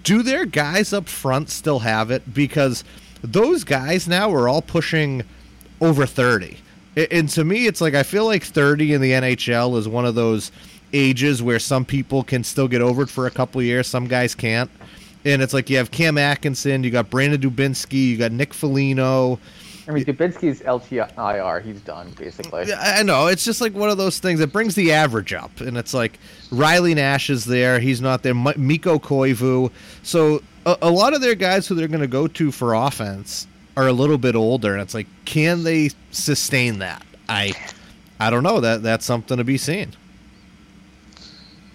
do 0.02 0.22
their 0.22 0.44
guys 0.44 0.92
up 0.92 1.08
front 1.08 1.48
still 1.48 1.78
have 1.78 2.10
it? 2.10 2.34
Because 2.34 2.84
those 3.22 3.64
guys 3.64 4.06
now 4.06 4.30
are 4.30 4.46
all 4.46 4.60
pushing 4.60 5.22
over 5.80 6.04
30. 6.04 6.58
And 7.10 7.26
to 7.30 7.42
me, 7.42 7.66
it's 7.66 7.80
like 7.80 7.94
I 7.94 8.02
feel 8.02 8.26
like 8.26 8.44
30 8.44 8.92
in 8.92 9.00
the 9.00 9.12
NHL 9.12 9.78
is 9.78 9.88
one 9.88 10.04
of 10.04 10.16
those 10.16 10.52
ages 10.92 11.42
where 11.42 11.58
some 11.58 11.86
people 11.86 12.24
can 12.24 12.44
still 12.44 12.68
get 12.68 12.82
over 12.82 13.04
it 13.04 13.08
for 13.08 13.26
a 13.26 13.30
couple 13.30 13.62
years, 13.62 13.86
some 13.86 14.06
guys 14.06 14.34
can't. 14.34 14.70
And 15.24 15.40
it's 15.40 15.54
like 15.54 15.70
you 15.70 15.78
have 15.78 15.90
Cam 15.90 16.18
Atkinson, 16.18 16.84
you 16.84 16.90
got 16.90 17.08
Brandon 17.08 17.40
Dubinsky, 17.40 18.10
you 18.10 18.18
got 18.18 18.32
Nick 18.32 18.52
Foligno. 18.52 19.38
I 19.90 19.92
mean, 19.94 20.04
Dubinsky's 20.04 20.60
LTIR. 20.60 21.62
He's 21.62 21.80
done 21.80 22.10
basically. 22.12 22.72
I 22.72 23.02
know. 23.02 23.26
It's 23.26 23.44
just 23.44 23.60
like 23.60 23.74
one 23.74 23.90
of 23.90 23.98
those 23.98 24.18
things 24.20 24.38
that 24.38 24.52
brings 24.52 24.74
the 24.74 24.92
average 24.92 25.32
up, 25.32 25.60
and 25.60 25.76
it's 25.76 25.92
like 25.92 26.18
Riley 26.52 26.94
Nash 26.94 27.28
is 27.28 27.44
there. 27.44 27.80
He's 27.80 28.00
not 28.00 28.22
there. 28.22 28.34
Mi- 28.34 28.54
Mikko 28.56 28.98
Koivu. 29.00 29.72
So 30.02 30.42
a, 30.64 30.76
a 30.82 30.90
lot 30.90 31.12
of 31.12 31.20
their 31.20 31.34
guys 31.34 31.66
who 31.66 31.74
they're 31.74 31.88
going 31.88 32.00
to 32.00 32.06
go 32.06 32.28
to 32.28 32.52
for 32.52 32.74
offense 32.74 33.46
are 33.76 33.88
a 33.88 33.92
little 33.92 34.18
bit 34.18 34.36
older, 34.36 34.72
and 34.72 34.82
it's 34.82 34.94
like, 34.94 35.08
can 35.24 35.64
they 35.64 35.90
sustain 36.12 36.78
that? 36.78 37.04
I, 37.28 37.52
I 38.18 38.30
don't 38.30 38.42
know. 38.42 38.60
That 38.60 38.82
that's 38.82 39.04
something 39.04 39.36
to 39.38 39.44
be 39.44 39.58
seen. 39.58 39.94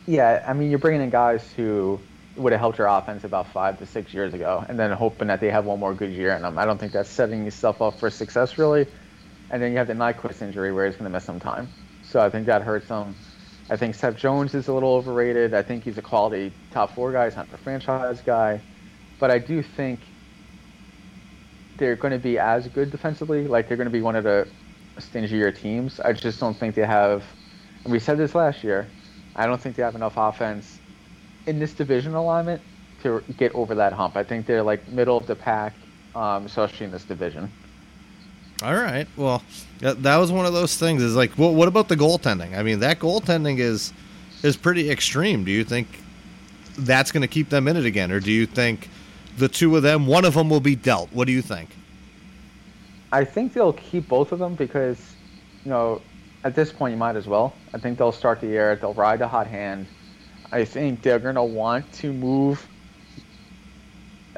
Yeah, 0.08 0.44
I 0.48 0.54
mean, 0.54 0.70
you're 0.70 0.80
bringing 0.80 1.02
in 1.02 1.10
guys 1.10 1.52
who 1.54 2.00
would 2.36 2.52
have 2.52 2.60
helped 2.60 2.78
your 2.78 2.88
offense 2.88 3.24
about 3.24 3.48
five 3.48 3.78
to 3.80 3.86
six 3.86 4.14
years 4.14 4.34
ago, 4.34 4.66
and 4.68 4.78
then 4.80 4.92
hoping 4.92 5.28
that 5.28 5.40
they 5.40 5.50
have 5.50 5.66
one 5.66 5.80
more 5.80 5.94
good 5.94 6.12
year 6.12 6.36
in 6.36 6.42
them. 6.42 6.58
I 6.58 6.66
don't 6.66 6.78
think 6.80 6.92
that's 6.94 7.10
setting 7.10 7.46
yourself 7.46 7.82
up 7.82 8.00
for 8.00 8.10
success, 8.10 8.58
really. 8.58 8.88
And 9.50 9.62
then 9.62 9.72
you 9.72 9.78
have 9.78 9.88
the 9.88 9.94
Nyquist 9.94 10.42
injury 10.42 10.74
where 10.74 10.86
he's 10.86 10.96
going 10.96 11.06
to 11.06 11.12
miss 11.12 11.24
some 11.24 11.40
time. 11.40 11.70
So 12.02 12.20
I 12.20 12.30
think 12.30 12.48
that 12.48 12.62
hurts 12.62 12.88
them. 12.88 13.16
I 13.70 13.78
think 13.78 13.96
Seth 13.96 14.18
Jones 14.18 14.54
is 14.54 14.68
a 14.68 14.74
little 14.74 14.94
overrated. 14.96 15.54
I 15.54 15.64
think 15.64 15.84
he's 15.84 15.98
a 15.98 16.02
quality 16.02 16.54
top 16.72 16.94
four 16.94 17.12
guy. 17.12 17.26
He's 17.26 17.36
not 17.36 17.50
the 17.50 17.58
franchise 17.58 18.22
guy. 18.22 18.62
But 19.20 19.32
I 19.32 19.40
do 19.40 19.64
think 19.64 20.02
they're 21.78 21.96
going 21.96 22.12
to 22.14 22.20
be 22.20 22.38
as 22.40 22.68
good 22.68 22.92
defensively. 22.92 23.48
Like 23.48 23.68
they're 23.68 23.78
going 23.78 23.88
to 23.88 23.92
be 23.92 24.02
one 24.02 24.16
of 24.16 24.24
the 24.24 24.48
stingier 25.00 25.52
teams. 25.52 26.00
I 26.00 26.14
just 26.14 26.40
don't 26.40 26.58
think 26.60 26.76
they 26.76 26.86
have. 26.86 27.24
And 27.84 27.92
we 27.92 28.00
said 28.00 28.18
this 28.18 28.36
last 28.36 28.64
year. 28.64 28.96
I 29.36 29.48
don't 29.48 29.62
think 29.62 29.76
they 29.76 29.84
have 29.84 29.96
enough 29.96 30.14
offense 30.18 30.82
in 31.48 31.60
this 31.60 31.74
division 31.74 32.14
alignment 32.14 32.62
to 33.04 33.24
get 33.38 33.54
over 33.54 33.76
that 33.76 33.94
hump. 33.94 34.16
I 34.16 34.24
think 34.24 34.46
they're 34.46 34.64
like 34.64 34.88
middle 34.90 35.18
of 35.18 35.28
the 35.28 35.36
pack, 35.36 35.74
um, 36.16 36.46
especially 36.46 36.86
in 36.86 36.92
this 36.92 37.04
division. 37.04 37.52
All 38.64 38.74
right. 38.74 39.08
Well, 39.18 39.44
that, 39.80 40.02
that 40.04 40.18
was 40.18 40.32
one 40.32 40.46
of 40.46 40.54
those 40.54 40.78
things. 40.78 41.02
Is 41.02 41.16
like, 41.16 41.38
well, 41.38 41.54
what 41.54 41.68
about 41.68 41.90
the 41.90 41.96
goaltending? 41.96 42.58
I 42.58 42.64
mean, 42.64 42.80
that 42.80 43.00
goaltending 43.00 43.60
is 43.60 43.94
is 44.44 44.56
pretty 44.56 44.90
extreme. 44.90 45.44
Do 45.44 45.52
you 45.52 45.64
think 45.64 45.88
that's 46.78 47.12
going 47.12 47.22
to 47.22 47.28
keep 47.28 47.50
them 47.50 47.68
in 47.68 47.78
it 47.78 47.86
again, 47.86 48.12
or 48.12 48.20
do 48.20 48.32
you 48.32 48.46
think 48.46 48.90
the 49.38 49.48
two 49.48 49.76
of 49.76 49.84
them, 49.84 50.08
one 50.08 50.26
of 50.26 50.34
them 50.34 50.50
will 50.50 50.60
be 50.60 50.76
dealt? 50.76 51.10
What 51.12 51.26
do 51.26 51.34
you 51.34 51.42
think? 51.42 51.70
I 53.12 53.24
think 53.24 53.54
they'll 53.54 53.74
keep 53.74 54.08
both 54.08 54.32
of 54.32 54.40
them 54.40 54.56
because, 54.56 55.16
you 55.64 55.70
know, 55.70 56.02
at 56.44 56.56
this 56.56 56.72
point 56.72 56.92
you 56.92 56.98
might 56.98 57.16
as 57.16 57.28
well. 57.28 57.54
I 57.74 57.78
think 57.78 57.98
they'll 57.98 58.12
start 58.12 58.42
the 58.42 58.48
year. 58.48 58.76
They'll 58.76 58.94
ride 58.94 59.20
the 59.20 59.28
hot 59.28 59.48
hand. 59.48 59.88
I 60.56 60.64
think 60.64 61.02
they're 61.02 61.20
gonna 61.20 61.44
want 61.44 61.92
to 61.94 62.14
move. 62.14 62.70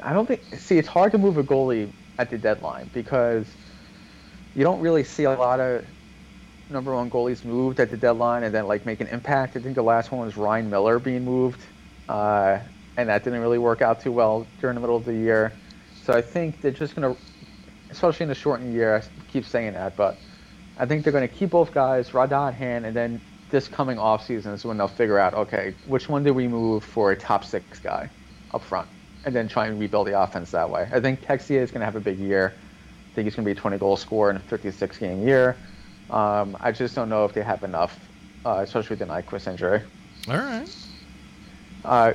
I 0.02 0.12
don't 0.12 0.26
think. 0.26 0.42
See, 0.56 0.76
it's 0.76 0.88
hard 0.88 1.12
to 1.12 1.18
move 1.18 1.38
a 1.38 1.44
goalie 1.44 1.92
at 2.18 2.28
the 2.28 2.38
deadline 2.38 2.90
because 2.92 3.56
you 4.54 4.64
don't 4.64 4.80
really 4.80 5.04
see 5.04 5.24
a 5.24 5.30
lot 5.30 5.60
of 5.60 5.84
number 6.68 6.92
one 6.94 7.08
goalies 7.08 7.44
moved 7.44 7.78
at 7.78 7.90
the 7.90 7.96
deadline 7.96 8.42
and 8.42 8.52
then 8.52 8.66
like 8.66 8.84
make 8.84 9.00
an 9.00 9.06
impact. 9.08 9.56
I 9.56 9.60
think 9.60 9.76
the 9.76 9.82
last 9.82 10.10
one 10.10 10.24
was 10.26 10.36
Ryan 10.36 10.68
Miller 10.68 10.98
being 10.98 11.24
moved, 11.24 11.60
uh, 12.08 12.58
and 12.96 13.08
that 13.08 13.22
didn't 13.22 13.40
really 13.40 13.58
work 13.58 13.80
out 13.80 14.00
too 14.00 14.10
well 14.12 14.52
during 14.58 14.74
the 14.74 14.80
middle 14.80 14.96
of 14.96 15.04
the 15.04 15.14
year. 15.14 15.60
So 16.00 16.12
I 16.12 16.20
think 16.22 16.60
they're 16.60 16.72
just 16.72 16.96
gonna, 16.96 17.16
especially 17.90 18.24
in 18.24 18.28
the 18.28 18.34
shortened 18.34 18.74
year. 18.74 18.96
I 18.96 19.22
keep 19.28 19.44
saying 19.44 19.74
that, 19.74 19.96
but 19.96 20.20
I 20.76 20.86
think 20.86 21.04
they're 21.04 21.12
going 21.12 21.28
to 21.28 21.34
keep 21.34 21.50
both 21.50 21.72
guys, 21.72 22.10
the 22.10 22.52
hand, 22.56 22.86
and 22.86 22.96
then 22.96 23.22
this 23.50 23.68
coming 23.68 23.98
off 23.98 24.24
season 24.24 24.52
is 24.52 24.64
when 24.64 24.76
they'll 24.78 24.88
figure 24.88 25.18
out, 25.18 25.34
okay, 25.34 25.76
which 25.84 26.08
one 26.08 26.22
do 26.22 26.34
we 26.34 26.48
move 26.48 26.84
for 26.84 27.12
a 27.12 27.16
top 27.16 27.44
six 27.44 27.78
guy 27.80 28.10
up 28.52 28.64
front, 28.64 28.88
and 29.24 29.34
then 29.34 29.48
try 29.48 29.66
and 29.66 29.78
rebuild 29.78 30.06
the 30.06 30.20
offense 30.20 30.50
that 30.52 30.70
way. 30.70 30.88
I 30.92 31.00
think 31.00 31.22
Texier 31.22 31.62
is 31.62 31.70
going 31.70 31.80
to 31.80 31.84
have 31.86 31.96
a 31.96 32.00
big 32.00 32.18
year. 32.18 32.58
I 32.60 33.14
think 33.14 33.26
he's 33.26 33.34
going 33.34 33.44
to 33.44 33.48
be 33.48 33.52
a 33.58 33.60
20 33.60 33.78
goal 33.78 33.96
scorer 33.96 34.30
in 34.30 34.36
a 34.36 34.40
56 34.40 34.98
game 34.98 35.22
year. 35.26 35.62
Um, 36.10 36.56
I 36.60 36.72
just 36.72 36.94
don't 36.94 37.08
know 37.08 37.24
if 37.24 37.32
they 37.32 37.42
have 37.42 37.62
enough, 37.62 38.10
uh, 38.44 38.60
especially 38.62 38.94
with 38.96 39.00
the 39.00 39.06
Nyquist 39.06 39.48
injury. 39.48 39.82
All 40.28 40.36
right. 40.36 40.68
Uh, 41.84 42.12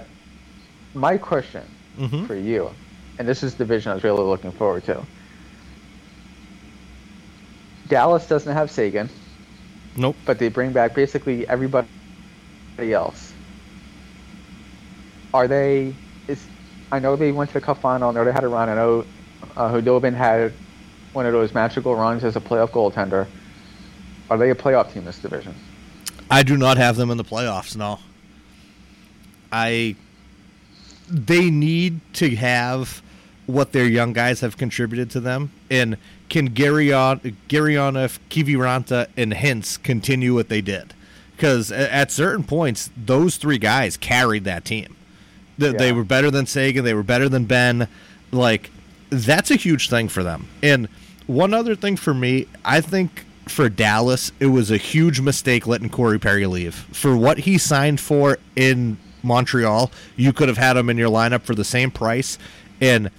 my 0.93 1.17
question 1.17 1.75
Mhm. 1.97 2.27
for 2.27 2.35
you, 2.35 2.77
and 3.17 3.27
this 3.27 3.43
is 3.43 3.55
the 3.55 3.65
division 3.65 3.91
I 3.91 3.95
was 3.95 4.03
really 4.03 4.23
looking 4.23 4.51
forward 4.51 4.83
to. 4.85 5.07
Dallas 7.87 8.27
doesn't 8.27 8.53
have 8.53 8.71
Seguin, 8.71 9.09
Nope. 9.95 10.15
but 10.25 10.39
they 10.39 10.49
bring 10.49 10.71
back 10.71 10.95
basically 10.95 11.47
everybody 11.47 11.87
else. 12.79 13.33
Are 15.33 15.47
they? 15.47 15.95
Is 16.27 16.45
I 16.91 16.99
know 16.99 17.15
they 17.15 17.31
went 17.31 17.49
to 17.51 17.53
the 17.55 17.61
Cup 17.61 17.79
final. 17.79 18.09
I 18.09 18.13
know 18.13 18.23
they 18.23 18.31
had 18.31 18.43
a 18.43 18.47
run. 18.47 18.69
I 18.69 18.75
know 18.75 19.05
uh, 19.55 19.71
Khudobin 19.71 20.13
had 20.13 20.53
one 21.13 21.25
of 21.25 21.33
those 21.33 21.53
magical 21.53 21.95
runs 21.95 22.23
as 22.23 22.35
a 22.35 22.39
playoff 22.39 22.69
goaltender. 22.69 23.27
Are 24.29 24.37
they 24.37 24.49
a 24.49 24.55
playoff 24.55 24.93
team 24.93 25.05
this 25.05 25.19
division? 25.19 25.55
I 26.29 26.43
do 26.43 26.57
not 26.57 26.77
have 26.77 26.95
them 26.95 27.11
in 27.11 27.17
the 27.17 27.23
playoffs. 27.23 27.75
No. 27.75 27.99
I. 29.51 29.95
They 31.09 31.49
need 31.49 31.99
to 32.13 32.35
have 32.35 33.03
what 33.45 33.73
their 33.73 33.85
young 33.85 34.13
guys 34.13 34.39
have 34.39 34.57
contributed 34.57 35.09
to 35.11 35.19
them, 35.19 35.51
and 35.69 35.97
can 36.33 36.49
Garyon, 36.49 37.35
Gurianov, 37.47 38.17
Kiviranta, 38.31 39.07
and 39.15 39.33
Hintz 39.33 39.81
continue 39.81 40.33
what 40.33 40.49
they 40.49 40.61
did? 40.61 40.95
Because 41.35 41.71
at 41.71 42.11
certain 42.11 42.43
points, 42.43 42.89
those 42.97 43.37
three 43.37 43.59
guys 43.59 43.97
carried 43.97 44.43
that 44.45 44.65
team. 44.65 44.95
They, 45.59 45.73
they 45.73 45.91
were 45.91 46.03
better 46.03 46.31
than 46.31 46.47
Seguin. 46.47 46.83
They 46.83 46.95
were 46.95 47.03
better 47.03 47.29
than 47.29 47.45
Ben. 47.45 47.87
Like 48.31 48.71
that's 49.11 49.51
a 49.51 49.55
huge 49.55 49.91
thing 49.91 50.09
for 50.09 50.23
them. 50.23 50.47
And 50.63 50.89
one 51.27 51.53
other 51.53 51.75
thing 51.75 51.97
for 51.97 52.15
me, 52.15 52.47
I 52.65 52.81
think 52.81 53.25
for 53.47 53.69
Dallas, 53.69 54.31
it 54.39 54.47
was 54.47 54.71
a 54.71 54.77
huge 54.77 55.21
mistake 55.21 55.67
letting 55.67 55.89
Corey 55.89 56.17
Perry 56.17 56.47
leave. 56.47 56.73
For 56.73 57.15
what 57.15 57.39
he 57.39 57.59
signed 57.59 57.99
for 57.99 58.39
in 58.55 58.97
Montreal, 59.21 59.91
you 60.15 60.33
could 60.33 60.47
have 60.47 60.57
had 60.57 60.77
him 60.77 60.89
in 60.89 60.97
your 60.97 61.11
lineup 61.11 61.43
for 61.43 61.53
the 61.53 61.63
same 61.63 61.91
price. 61.91 62.39
And 62.81 63.11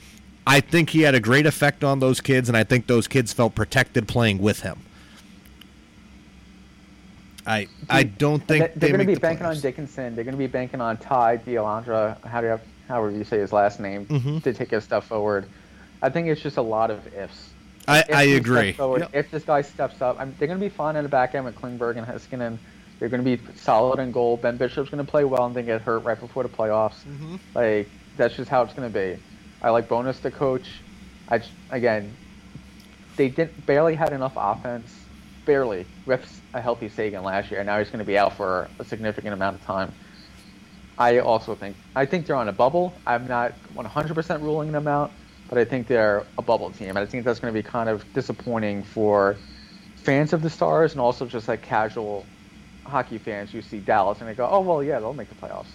I 0.47 0.61
think 0.61 0.91
he 0.91 1.03
had 1.03 1.15
a 1.15 1.21
great 1.21 1.47
effect 1.47 1.83
on 1.85 2.01
those 2.01 2.21
kids, 2.21 2.49
and 2.49 2.57
I 2.57 2.65
think 2.65 2.87
those 2.87 3.09
kids 3.09 3.33
felt 3.33 3.55
protected 3.55 4.07
playing 4.07 4.39
with 4.43 4.61
him. 4.61 4.79
I 7.47 7.69
I 7.91 8.05
don't 8.05 8.41
think 8.47 8.65
They- 8.65 8.69
they're 8.69 8.75
they 8.77 8.89
going 8.89 9.01
to 9.01 9.07
be 9.07 9.15
the 9.15 9.21
banking 9.21 9.47
on. 9.47 9.59
Dickinson. 9.61 10.15
They're 10.15 10.25
going 10.25 10.33
to 10.35 10.39
be 10.39 10.47
banking 10.47 10.81
on 10.81 10.97
Ty 10.97 11.39
Dellandrea, 11.39 12.23
how 12.27 12.41
do 12.41 12.47
you, 12.49 12.61
however 12.89 13.11
you 13.11 13.25
say 13.25 13.39
his 13.39 13.53
last 13.53 13.81
name, 13.81 14.07
Mm-hmm. 14.07 14.39
to 14.39 14.53
take 14.55 14.71
his 14.71 14.85
stuff 14.85 15.07
forward. 15.07 15.47
I 16.03 16.09
think 16.11 16.29
it's 16.29 16.41
just 16.41 16.57
a 16.57 16.63
lot 16.63 16.91
of 16.91 17.07
ifs. 17.15 17.51
I, 17.87 17.99
If 18.01 18.15
I 18.15 18.23
agree. 18.23 18.73
forward, 18.73 19.01
Yep. 19.03 19.11
If 19.15 19.31
this 19.31 19.45
guy 19.45 19.61
steps 19.63 20.01
up, 20.01 20.19
I 20.19 20.25
mean, 20.25 20.35
they're 20.39 20.49
going 20.49 20.59
to 20.59 20.65
be 20.65 20.71
fine 20.71 20.97
in 20.97 21.03
the 21.03 21.09
back 21.09 21.35
end 21.35 21.45
with 21.45 21.55
Klingberg 21.57 21.97
and 21.99 22.07
Heiskanen. 22.07 22.57
They're 22.99 23.11
going 23.11 23.23
to 23.23 23.37
be 23.37 23.43
solid 23.57 23.99
in 24.01 24.11
goal. 24.11 24.39
Ben 24.39 24.57
Bishop's 24.57 24.89
going 24.91 25.05
to 25.05 25.11
play 25.11 25.25
well 25.25 25.45
and 25.45 25.55
then 25.55 25.67
get 25.67 25.83
hurt 25.83 25.99
right 26.01 26.19
before 26.19 26.43
the 26.45 26.49
playoffs. 26.49 27.05
Mm-hmm. 27.07 27.37
Like 27.55 27.91
that's 28.17 28.37
just 28.37 28.49
how 28.49 28.63
it's 28.63 28.73
going 28.73 28.91
to 28.91 28.99
be. 28.99 29.19
I 29.65 29.71
like 29.71 29.89
Bowness 29.89 30.21
to 30.21 30.31
coach. 30.31 30.67
I 31.31 31.41
again, 31.71 32.15
they 33.17 33.31
didn't 33.31 33.65
barely 33.65 33.95
had 33.95 34.13
enough 34.13 34.35
offense, 34.37 34.95
barely 35.47 35.87
with 36.05 36.43
a 36.53 36.61
healthy 36.61 36.91
Seguin 36.91 37.23
last 37.23 37.51
year. 37.51 37.61
and 37.61 37.67
Now 37.67 37.79
he's 37.79 37.89
going 37.89 38.01
to 38.01 38.05
be 38.05 38.19
out 38.19 38.37
for 38.37 38.69
a 38.79 38.85
significant 38.85 39.33
amount 39.33 39.57
of 39.57 39.65
time. 39.65 39.91
I 40.99 41.21
also 41.21 41.55
think 41.55 41.77
I 41.97 42.05
think 42.05 42.27
they're 42.27 42.37
on 42.37 42.49
a 42.49 42.53
bubble. 42.53 42.93
I'm 43.07 43.27
not 43.27 43.55
100% 43.75 44.43
ruling 44.43 44.71
them 44.71 44.87
out, 44.87 45.11
but 45.49 45.57
I 45.57 45.65
think 45.65 45.87
they're 45.87 46.27
a 46.37 46.43
bubble 46.43 46.71
team. 46.71 46.91
And 46.91 46.99
I 46.99 47.07
think 47.07 47.25
that's 47.25 47.41
going 47.41 47.53
to 47.53 47.59
be 47.59 47.67
kind 47.67 47.89
of 47.89 48.05
disappointing 48.13 48.83
for 48.83 49.35
fans 49.97 50.35
of 50.35 50.43
the 50.43 50.51
Stars 50.51 50.93
and 50.93 51.01
also 51.01 51.25
just 51.25 51.49
like 51.49 51.63
casual 51.63 52.27
hockey 52.85 53.17
fans 53.17 53.55
You 53.55 53.63
see 53.63 53.79
Dallas 53.79 54.21
and 54.21 54.29
they 54.29 54.35
go, 54.35 54.47
"Oh 54.47 54.61
well, 54.61 54.83
yeah, 54.83 55.01
they'll 55.01 55.15
make 55.15 55.31
the 55.31 55.35
playoffs." 55.37 55.73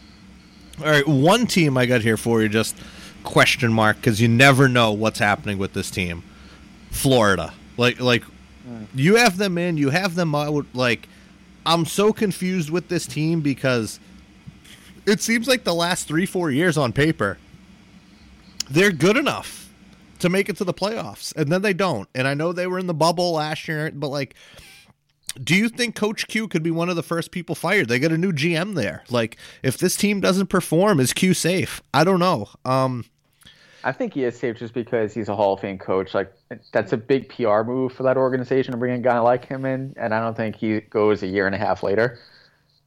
All 0.80 0.86
right, 0.86 1.08
one 1.08 1.48
team 1.48 1.76
I 1.76 1.88
got 1.88 2.02
here 2.02 2.18
for 2.18 2.44
you 2.44 2.48
just 2.48 2.78
question 3.24 3.72
mark 3.74 3.98
because 3.98 4.22
you 4.22 4.28
never 4.28 4.68
know 4.68 4.92
what's 4.92 5.20
happening 5.20 5.58
with 5.58 5.74
this 5.74 5.92
team. 5.92 6.24
Florida, 6.92 7.54
like 7.78 8.00
like 8.00 8.24
mm. 8.68 8.88
you 8.96 9.16
have 9.16 9.38
them 9.38 9.58
in, 9.58 9.78
you 9.78 9.90
have 9.90 10.16
them 10.16 10.34
out. 10.34 10.66
Like 10.74 11.08
I'm 11.66 11.86
so 11.86 12.14
confused 12.14 12.70
with 12.70 12.90
this 12.90 13.06
team 13.06 13.42
because 13.42 14.00
it 15.06 15.22
seems 15.22 15.48
like 15.48 15.64
the 15.64 15.76
last 15.76 16.08
three 16.08 16.26
four 16.26 16.52
years 16.52 16.78
on 16.78 16.94
paper 16.94 17.38
they're 18.70 18.92
good 18.92 19.18
enough 19.18 19.70
to 20.20 20.30
make 20.30 20.50
it 20.50 20.58
to 20.58 20.64
the 20.64 20.74
playoffs, 20.74 21.36
and 21.36 21.52
then 21.52 21.62
they 21.62 21.74
don't. 21.74 22.08
And 22.14 22.28
I 22.28 22.34
know 22.34 22.54
they 22.54 22.68
were 22.68 22.80
in 22.80 22.88
the 22.88 22.94
bubble 22.94 23.34
last 23.34 23.68
year, 23.68 23.92
but 23.94 24.10
like 24.10 24.36
do 25.44 25.56
you 25.56 25.70
think 25.70 25.96
Coach 25.96 26.28
Q 26.28 26.48
could 26.48 26.64
be 26.64 26.72
one 26.72 26.90
of 26.90 26.96
the 26.96 27.04
first 27.04 27.32
people 27.32 27.56
fired? 27.56 27.88
They 27.88 28.00
got 28.00 28.12
a 28.12 28.18
new 28.18 28.32
GM 28.32 28.76
there. 28.76 29.04
Like, 29.10 29.38
if 29.64 29.78
this 29.78 29.96
team 29.96 30.20
doesn't 30.20 30.48
perform, 30.48 31.00
is 31.00 31.14
Q 31.14 31.34
safe? 31.34 31.82
I 31.94 32.04
don't 32.04 32.20
know. 32.20 32.50
Um, 32.66 33.06
I 33.84 33.94
think 33.94 34.14
he 34.14 34.26
is 34.26 34.38
safe 34.38 34.58
just 34.58 34.74
because 34.74 35.14
he's 35.14 35.30
a 35.30 35.36
Hall 35.36 35.54
of 35.54 35.62
Fame 35.62 35.78
coach. 35.78 36.14
Like, 36.14 36.34
that's 36.74 36.92
a 36.92 36.98
big 36.98 37.30
PR 37.30 37.62
move 37.62 37.94
for 37.94 38.04
that 38.04 38.18
organization 38.18 38.74
to 38.74 38.78
bring 38.78 38.94
a 38.94 39.00
guy 39.00 39.20
like 39.20 39.46
him 39.46 39.66
in, 39.66 39.94
and 39.98 40.14
I 40.14 40.20
don't 40.20 40.36
think 40.36 40.58
he 40.58 40.82
goes 40.82 41.24
a 41.24 41.28
year 41.28 41.46
and 41.46 41.56
a 41.56 41.60
half 41.60 41.84
later. 41.84 42.20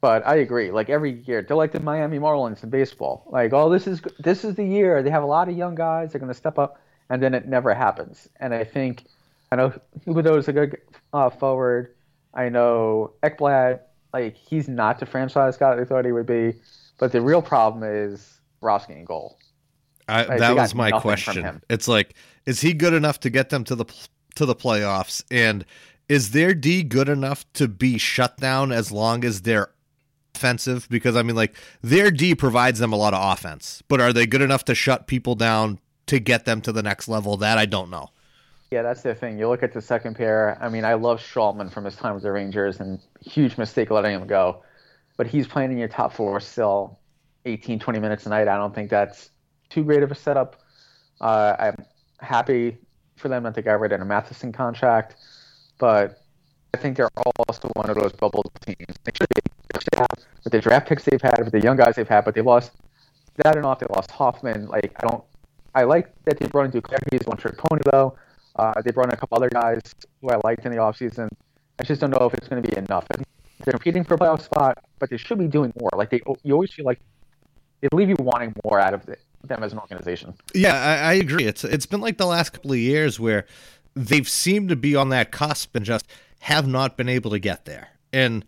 But 0.03 0.27
I 0.27 0.37
agree. 0.37 0.73
Like 0.73 0.91
every 0.91 1.23
year, 1.23 1.43
they're 1.43 1.57
like 1.57 1.71
the 1.71 1.79
Miami 1.79 2.19
Marlins 2.19 2.65
in 2.65 2.71
baseball. 2.71 3.25
Like, 3.31 3.53
oh, 3.53 3.71
this 3.71 3.87
is 3.87 4.03
this 4.19 4.45
is 4.45 4.57
the 4.57 4.65
year. 4.65 5.01
They 5.01 5.11
have 5.11 5.23
a 5.23 5.27
lot 5.27 5.49
of 5.49 5.57
young 5.57 5.77
guys. 5.77 6.11
They're 6.11 6.19
going 6.19 6.33
to 6.33 6.37
step 6.37 6.59
up, 6.59 6.81
and 7.09 7.23
then 7.23 7.35
it 7.35 7.47
never 7.47 7.73
happens. 7.73 8.29
And 8.41 8.53
I 8.53 8.65
think 8.65 9.05
I 9.53 9.57
know 9.57 9.73
Huberdeau 10.05 10.39
is 10.39 10.49
a 10.49 10.53
good 10.53 10.77
uh, 11.13 11.31
forward. 11.31 11.95
I 12.35 12.49
know 12.49 13.13
Ekblad, 13.23 13.81
like 14.13 14.37
he's 14.37 14.69
not 14.69 14.99
the 14.99 15.07
franchise 15.07 15.57
guy 15.57 15.75
they 15.75 15.85
thought 15.85 16.05
he 16.05 16.13
would 16.13 16.27
be, 16.27 16.55
but 16.99 17.13
the 17.13 17.21
real 17.21 17.43
problem 17.43 17.83
is 17.85 18.41
Roski 18.63 18.97
and 18.97 19.07
goal. 19.07 19.39
I, 20.09 20.25
like, 20.25 20.39
that 20.39 20.57
was 20.57 20.75
my 20.75 20.91
question. 20.91 21.63
It's 21.71 21.89
like, 21.89 22.15
is 22.47 22.61
he 22.61 22.73
good 22.73 22.93
enough 22.93 23.21
to 23.21 23.31
get 23.31 23.51
them 23.51 23.65
to 23.65 23.75
the 23.75 23.85
to 24.35 24.47
the 24.47 24.55
playoffs? 24.55 25.23
And 25.31 25.65
is 26.09 26.33
their 26.33 26.55
D 26.55 26.83
good 26.83 27.09
enough 27.09 27.51
to 27.55 27.69
be 27.69 27.99
shut 27.99 28.37
down 28.39 28.73
as 28.73 28.91
long 28.91 29.25
as 29.25 29.43
they're 29.43 29.71
offensive? 30.35 30.89
Because 30.91 31.17
I 31.17 31.23
mean, 31.23 31.37
like 31.37 31.55
their 31.83 32.11
D 32.11 32.35
provides 32.35 32.79
them 32.79 32.93
a 32.93 32.97
lot 32.97 33.15
of 33.15 33.33
offense, 33.33 33.83
but 33.89 34.01
are 34.01 34.13
they 34.13 34.27
good 34.27 34.43
enough 34.43 34.65
to 34.67 34.75
shut 34.75 35.07
people 35.07 35.35
down 35.35 35.79
to 36.07 36.19
get 36.19 36.45
them 36.45 36.61
to 36.63 36.73
the 36.73 36.83
next 36.83 37.09
level? 37.09 37.37
That 37.37 37.59
I 37.59 37.67
don't 37.67 37.91
know. 37.91 38.11
Yeah, 38.73 38.81
that's 38.81 39.03
the 39.03 39.15
thing. 39.15 39.39
You 39.39 39.51
look 39.51 39.63
at 39.63 39.75
the 39.75 39.83
second 39.83 40.17
pair. 40.17 40.57
I 40.59 40.71
mean, 40.71 40.87
I 40.87 40.95
love 40.95 41.21
Stralman 41.21 41.71
from 41.71 41.85
his 41.85 41.95
time 41.95 42.15
with 42.15 42.23
the 42.23 42.33
Rangers, 42.33 42.81
and 42.81 42.99
huge 43.21 43.59
mistake 43.59 43.91
letting 43.91 44.13
him 44.13 44.27
go. 44.27 44.63
But 45.19 45.27
he's 45.27 45.47
playing 45.47 45.73
in 45.73 45.77
your 45.77 45.89
top 45.89 46.15
four 46.15 46.41
still, 46.41 46.99
18, 47.45 47.81
20 47.81 48.01
minutes 48.01 48.25
a 48.25 48.31
night. 48.31 48.49
I 48.49 48.57
don't 48.57 48.75
think 48.75 48.89
that's 48.89 49.29
too 49.69 49.85
great 49.85 50.03
of 50.03 50.11
a 50.11 50.15
setup. 50.15 50.57
Uh, 51.21 51.55
I'm 51.59 51.85
happy 52.21 52.79
for 53.17 53.29
them 53.29 53.43
that 53.43 53.55
they 53.55 53.61
got 53.61 53.79
rid 53.79 53.93
of 53.93 54.01
a 54.01 54.07
Matheson 54.07 54.53
contract, 54.53 55.17
but 55.77 56.23
I 56.73 56.79
think 56.79 56.97
they're 56.97 57.11
also 57.47 57.69
one 57.75 57.91
of 57.91 57.97
those 57.97 58.13
bubble 58.13 58.43
teams. 58.65 58.97
They 59.05 59.13
should, 59.15 59.29
they 59.35 59.81
should 59.81 59.99
have 59.99 60.25
with 60.45 60.51
the 60.51 60.61
draft 60.63 60.89
picks 60.89 61.05
they've 61.05 61.21
had, 61.21 61.41
with 61.41 61.53
the 61.53 61.61
young 61.61 61.77
guys 61.77 61.97
they've 61.97 62.09
had, 62.09 62.25
but 62.25 62.35
they 62.35 62.41
lost 62.41 62.73
that 63.45 63.55
and 63.55 63.67
off. 63.67 63.81
They 63.81 63.87
lost 63.95 64.11
Hoffman. 64.13 64.67
Like 64.69 64.95
I 64.97 65.07
don't, 65.07 65.23
I 65.75 65.83
like 65.83 66.11
that 66.25 66.39
they 66.39 66.47
brought 66.47 66.65
in 66.65 66.73
Duclair. 66.73 67.01
He's 67.11 67.27
one 67.27 67.37
trick 67.37 67.59
pony 67.59 67.83
though. 67.93 68.17
Uh, 68.57 68.81
they 68.83 68.91
brought 68.91 69.07
in 69.07 69.13
a 69.13 69.17
couple 69.17 69.37
other 69.37 69.51
guys 69.51 69.81
who 70.21 70.31
I 70.31 70.39
liked 70.45 70.65
in 70.67 70.73
the 70.73 70.79
offseason. 70.79 71.29
I 71.79 71.85
just 71.85 72.01
don't 72.01 72.11
know 72.11 72.27
if 72.27 72.35
it's 72.35 72.49
going 72.49 72.63
to 72.63 72.69
be 72.69 72.77
enough. 72.77 73.07
They're 73.65 73.73
competing 73.73 74.05
for 74.05 74.15
a 74.15 74.19
playoff 74.19 74.43
spot, 74.43 74.79
but 74.99 75.11
they 75.11 75.17
should 75.17 75.39
be 75.39 75.49
doing 75.49 75.73
more. 75.81 75.91
Like 75.97 76.11
they, 76.11 76.21
you 76.43 76.53
always 76.53 76.73
feel 76.73 76.85
like 76.85 77.01
they 77.81 77.89
leave 77.93 78.09
you 78.09 78.17
wanting 78.19 78.55
more 78.65 78.79
out 78.79 78.95
of 78.95 79.07
them 79.07 79.63
as 79.63 79.73
an 79.73 79.79
organization. 79.79 80.35
Yeah, 80.55 80.75
I, 80.75 81.11
I 81.11 81.13
agree. 81.15 81.45
It's 81.45 81.65
it's 81.65 81.87
been 81.87 82.01
like 82.01 82.19
the 82.19 82.27
last 82.27 82.53
couple 82.53 82.73
of 82.73 82.79
years 82.79 83.19
where 83.19 83.47
they've 83.95 84.29
seemed 84.29 84.69
to 84.69 84.77
be 84.77 84.95
on 84.95 85.09
that 85.11 85.33
cusp 85.33 85.75
and 85.75 85.85
just 85.85 86.07
have 86.41 86.67
not 86.67 86.97
been 86.97 87.09
able 87.09 87.31
to 87.31 87.39
get 87.39 87.65
there. 87.65 87.89
And 88.13 88.45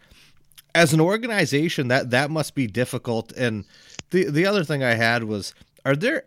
as 0.75 0.93
an 0.93 1.01
organization, 1.01 1.89
that 1.89 2.11
that 2.11 2.31
must 2.31 2.55
be 2.55 2.67
difficult. 2.67 3.33
And 3.33 3.65
the 4.11 4.31
the 4.31 4.47
other 4.47 4.65
thing 4.65 4.83
I 4.83 4.95
had 4.95 5.25
was, 5.25 5.55
are 5.85 5.97
there 5.97 6.25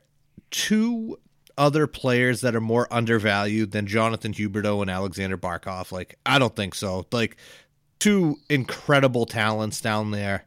two 0.52 1.20
other 1.58 1.88
players 1.88 2.41
that 2.41 2.55
are 2.55 2.62
more 2.62 2.88
undervalued 2.91 3.72
than 3.72 3.88
Jonathan 3.88 4.34
Huberdeau 4.34 4.82
and 4.82 4.91
Alexander 4.91 5.38
Barkov? 5.38 5.91
Like, 5.91 6.18
I 6.26 6.39
don't 6.39 6.55
think 6.55 6.76
so. 6.76 7.05
Like, 7.12 7.38
two 7.99 8.38
incredible 8.49 9.26
talents 9.26 9.82
down 9.82 10.12
there. 10.12 10.45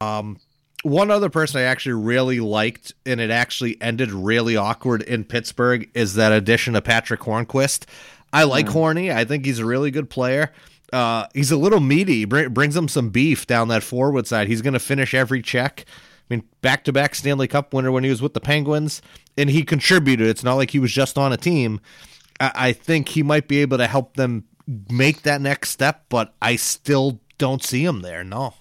Um, 0.00 0.38
one 0.82 1.10
other 1.10 1.28
person 1.28 1.60
I 1.60 1.64
actually 1.64 1.94
really 1.94 2.40
liked, 2.40 2.94
and 3.04 3.20
it 3.20 3.30
actually 3.30 3.80
ended 3.82 4.10
really 4.10 4.56
awkward 4.56 5.02
in 5.02 5.24
Pittsburgh, 5.24 5.88
is 5.94 6.14
that 6.14 6.32
addition 6.32 6.74
of 6.74 6.84
Patrick 6.84 7.20
Hornqvist. 7.20 7.84
I 8.32 8.44
like 8.44 8.66
mm. 8.66 8.72
Horny. 8.72 9.12
I 9.12 9.24
think 9.24 9.44
he's 9.44 9.58
a 9.58 9.66
really 9.66 9.90
good 9.90 10.08
player. 10.08 10.52
Uh, 10.92 11.26
he's 11.34 11.50
a 11.50 11.56
little 11.56 11.80
meaty. 11.80 12.24
Br- 12.24 12.48
brings 12.48 12.76
him 12.76 12.88
some 12.88 13.10
beef 13.10 13.46
down 13.46 13.68
that 13.68 13.82
forward 13.82 14.26
side. 14.26 14.48
He's 14.48 14.62
going 14.62 14.74
to 14.74 14.80
finish 14.80 15.14
every 15.14 15.42
check. 15.42 15.84
I 16.30 16.34
mean, 16.34 16.44
back 16.60 16.84
to 16.84 16.92
back 16.92 17.16
Stanley 17.16 17.48
Cup 17.48 17.74
winner 17.74 17.90
when 17.90 18.04
he 18.04 18.10
was 18.10 18.22
with 18.22 18.34
the 18.34 18.40
Penguins, 18.40 19.02
and 19.36 19.50
he 19.50 19.64
contributed. 19.64 20.28
It's 20.28 20.44
not 20.44 20.54
like 20.54 20.70
he 20.70 20.78
was 20.78 20.92
just 20.92 21.18
on 21.18 21.32
a 21.32 21.36
team. 21.36 21.80
I, 22.38 22.52
I 22.54 22.72
think 22.72 23.08
he 23.08 23.22
might 23.24 23.48
be 23.48 23.58
able 23.58 23.78
to 23.78 23.88
help 23.88 24.14
them 24.14 24.44
make 24.88 25.22
that 25.22 25.40
next 25.40 25.70
step, 25.70 26.04
but 26.08 26.32
I 26.40 26.54
still 26.54 27.20
don't 27.38 27.64
see 27.64 27.84
him 27.84 28.02
there. 28.02 28.22
No. 28.22 28.54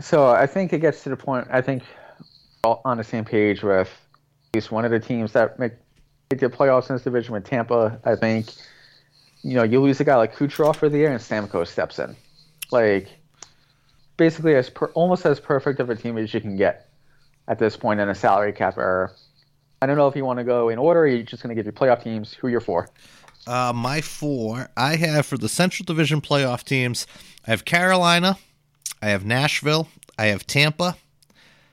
So 0.00 0.28
I 0.28 0.46
think 0.46 0.72
it 0.74 0.80
gets 0.80 1.02
to 1.04 1.08
the 1.08 1.16
point. 1.16 1.48
I 1.50 1.62
think 1.62 1.82
all 2.62 2.82
on 2.84 2.98
the 2.98 3.04
same 3.04 3.24
page 3.24 3.62
with 3.62 3.88
at 3.88 4.56
least 4.56 4.70
one 4.70 4.84
of 4.84 4.90
the 4.90 5.00
teams 5.00 5.32
that 5.32 5.58
make, 5.58 5.72
make 6.30 6.40
the 6.40 6.48
playoffs 6.50 6.90
in 6.90 6.96
this 6.96 7.04
division 7.04 7.32
with 7.32 7.44
Tampa. 7.44 7.98
I 8.04 8.16
think 8.16 8.52
you 9.42 9.54
know 9.54 9.62
you 9.62 9.80
lose 9.80 10.00
a 10.00 10.04
guy 10.04 10.16
like 10.16 10.34
Kucherov 10.34 10.76
for 10.76 10.90
the 10.90 10.98
year, 10.98 11.10
and 11.10 11.20
Stamkos 11.20 11.68
steps 11.68 11.98
in. 11.98 12.14
Like 12.70 13.08
basically 14.16 14.54
as 14.54 14.70
per, 14.70 14.86
almost 14.88 15.26
as 15.26 15.40
perfect 15.40 15.80
of 15.80 15.90
a 15.90 15.96
team 15.96 16.18
as 16.18 16.32
you 16.32 16.40
can 16.40 16.56
get 16.56 16.88
at 17.48 17.58
this 17.58 17.76
point 17.76 18.00
in 18.00 18.08
a 18.08 18.14
salary 18.14 18.52
cap 18.52 18.78
era. 18.78 19.10
I 19.82 19.86
don't 19.86 19.96
know 19.96 20.08
if 20.08 20.16
you 20.16 20.24
want 20.24 20.38
to 20.38 20.44
go 20.44 20.68
in 20.68 20.78
order. 20.78 21.00
Or 21.00 21.06
you're 21.06 21.22
just 21.22 21.42
going 21.42 21.54
to 21.54 21.62
give 21.62 21.66
your 21.66 21.72
playoff 21.72 22.02
teams. 22.02 22.32
Who 22.34 22.48
you're 22.48 22.60
for? 22.60 22.88
Uh, 23.46 23.72
my 23.74 24.00
four, 24.00 24.70
I 24.76 24.96
have 24.96 25.26
for 25.26 25.36
the 25.36 25.50
Central 25.50 25.84
Division 25.84 26.22
playoff 26.22 26.64
teams. 26.64 27.06
I 27.46 27.50
have 27.50 27.66
Carolina, 27.66 28.38
I 29.02 29.08
have 29.08 29.26
Nashville, 29.26 29.88
I 30.18 30.26
have 30.26 30.46
Tampa, 30.46 30.96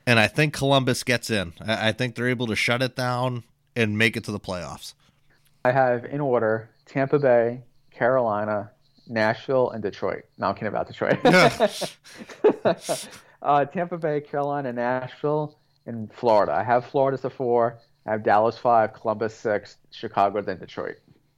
and 0.05 0.19
I 0.19 0.27
think 0.27 0.53
Columbus 0.53 1.03
gets 1.03 1.29
in. 1.29 1.53
I, 1.65 1.89
I 1.89 1.91
think 1.93 2.15
they're 2.15 2.27
able 2.27 2.47
to 2.47 2.57
shut 2.57 2.81
it 2.81 2.97
down 2.97 3.43
and 3.73 3.97
make 3.97 4.17
it 4.17 4.25
to 4.25 4.33
the 4.33 4.39
playoffs. 4.39 4.95
I 5.63 5.71
have 5.71 6.03
in 6.03 6.19
order 6.19 6.69
Tampa 6.85 7.19
Bay, 7.19 7.61
Carolina, 7.91 8.71
Nashville, 9.07 9.71
and 9.71 9.81
Detroit. 9.81 10.23
Now 10.37 10.49
I'm 10.49 10.55
kidding 10.55 10.67
about 10.67 10.87
Detroit. 10.87 11.19
uh, 13.41 13.65
Tampa 13.65 13.97
Bay, 13.97 14.21
Carolina, 14.21 14.71
Nashville, 14.73 15.57
and 15.85 16.11
Florida. 16.13 16.53
I 16.53 16.63
have 16.63 16.85
Florida 16.85 17.15
as 17.15 17.25
a 17.25 17.29
four. 17.29 17.79
I 18.05 18.11
have 18.11 18.23
Dallas 18.23 18.57
five, 18.57 18.93
Columbus 18.93 19.35
six, 19.35 19.77
Chicago, 19.91 20.41
then 20.41 20.59
Detroit. 20.59 20.97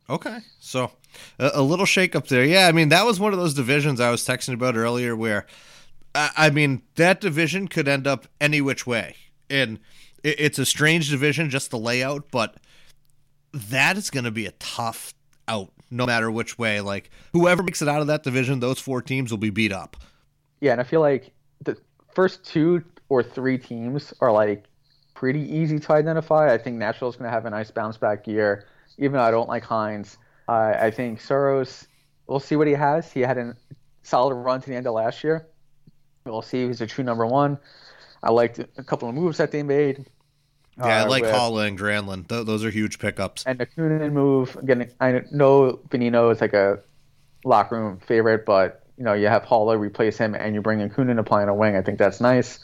Okay, 0.10 0.40
so 0.60 0.92
a, 1.40 1.52
a 1.56 1.62
little 1.62 1.86
shake 1.86 2.16
up 2.16 2.28
there. 2.28 2.46
Yeah, 2.46 2.68
I 2.68 2.72
mean 2.72 2.90
that 2.90 3.06
was 3.06 3.20
one 3.20 3.34
of 3.34 3.40
those 3.40 3.54
divisions 3.54 4.00
I 4.00 4.12
was 4.12 4.22
texting 4.26 4.54
about 4.54 4.76
earlier, 4.76 5.16
where 5.16 5.46
I, 6.14 6.32
I 6.36 6.50
mean 6.50 6.82
that 6.96 7.22
division 7.22 7.68
could 7.68 7.88
end 7.88 8.08
up 8.08 8.28
any 8.40 8.62
which 8.62 8.86
way, 8.86 9.16
and 9.50 9.80
it, 10.24 10.36
it's 10.40 10.60
a 10.60 10.66
strange 10.66 11.10
division 11.10 11.50
just 11.50 11.72
the 11.72 11.80
layout, 11.80 12.32
but 12.32 12.58
that 13.54 13.98
is 13.98 14.10
going 14.10 14.24
to 14.26 14.32
be 14.32 14.46
a 14.46 14.52
tough 14.52 15.14
out 15.48 15.72
no 15.92 16.06
matter 16.06 16.30
which 16.32 16.58
way. 16.58 16.82
Like 16.82 17.10
whoever 17.34 17.64
makes 17.64 17.82
it 17.82 17.88
out 17.88 18.02
of 18.02 18.08
that 18.08 18.24
division, 18.24 18.60
those 18.60 18.80
four 18.80 19.02
teams 19.02 19.32
will 19.32 19.38
be 19.38 19.50
beat 19.50 19.72
up. 19.72 19.98
Yeah, 20.60 20.72
and 20.72 20.82
I 20.82 20.84
feel 20.84 21.02
like 21.02 21.32
the 21.62 21.78
first 22.14 22.44
two 22.44 22.84
or 23.10 23.24
three 23.24 23.58
teams 23.58 24.14
are 24.22 24.32
like 24.32 24.66
pretty 25.14 25.42
easy 25.42 25.80
to 25.80 25.94
identify. 25.94 26.54
I 26.54 26.58
think 26.58 26.78
Nashville's 26.78 27.16
going 27.16 27.30
to 27.30 27.34
have 27.34 27.46
a 27.46 27.50
nice 27.50 27.72
bounce 27.72 27.98
back 27.98 28.28
year, 28.28 28.68
even 28.98 29.14
though 29.14 29.22
I 29.22 29.32
don't 29.32 29.50
like 29.50 29.64
Hynes. 29.64 30.18
Uh, 30.48 30.74
I 30.80 30.92
think 30.92 31.22
Saros, 31.22 31.88
we'll 32.28 32.40
see 32.40 32.56
what 32.56 32.68
he 32.68 32.74
has. 32.74 33.12
He 33.12 33.22
had 33.22 33.38
a 33.38 33.56
solid 34.02 34.36
run 34.36 34.62
to 34.62 34.70
the 34.70 34.76
end 34.76 34.88
of 34.88 34.94
last 34.94 35.24
year. 35.24 35.48
We'll 36.26 36.42
see 36.42 36.64
if 36.64 36.70
he's 36.70 36.82
a 36.82 36.88
true 36.88 37.04
number 37.04 37.26
one. 37.26 37.58
I 38.22 38.32
liked 38.32 38.60
a 38.60 38.84
couple 38.84 39.10
of 39.10 39.16
moves 39.16 39.38
that 39.38 39.52
they 39.52 39.64
made. 39.64 40.06
Yeah, 40.78 40.86
I 40.86 41.00
uh, 41.02 41.10
like 41.10 41.24
Haula 41.24 41.68
and 41.68 41.78
Granlund. 41.78 42.28
Th- 42.28 42.46
those 42.46 42.66
are 42.66 42.70
huge 42.70 43.00
pickups. 43.00 43.44
And 43.46 43.60
the 43.60 43.66
Kunin 43.66 44.12
move, 44.12 44.56
again, 44.56 44.92
I 45.00 45.22
know 45.32 45.80
Bonino 45.90 46.32
is 46.32 46.42
like 46.42 46.54
a 46.54 46.80
locker 47.46 47.80
room 47.80 48.00
favorite, 48.00 48.46
but 48.46 48.84
you 48.98 49.04
know 49.04 49.14
you 49.14 49.28
have 49.28 49.44
Haula 49.44 49.78
replace 49.78 50.18
him, 50.18 50.36
and 50.36 50.56
you 50.56 50.62
bring 50.62 50.80
in 50.80 50.90
Kunin 50.90 51.18
to 51.18 51.24
play 51.24 51.42
on 51.42 51.50
a 51.50 51.54
wing. 51.54 51.76
I 51.76 51.82
think 51.82 52.00
that's 52.00 52.20
nice. 52.20 52.60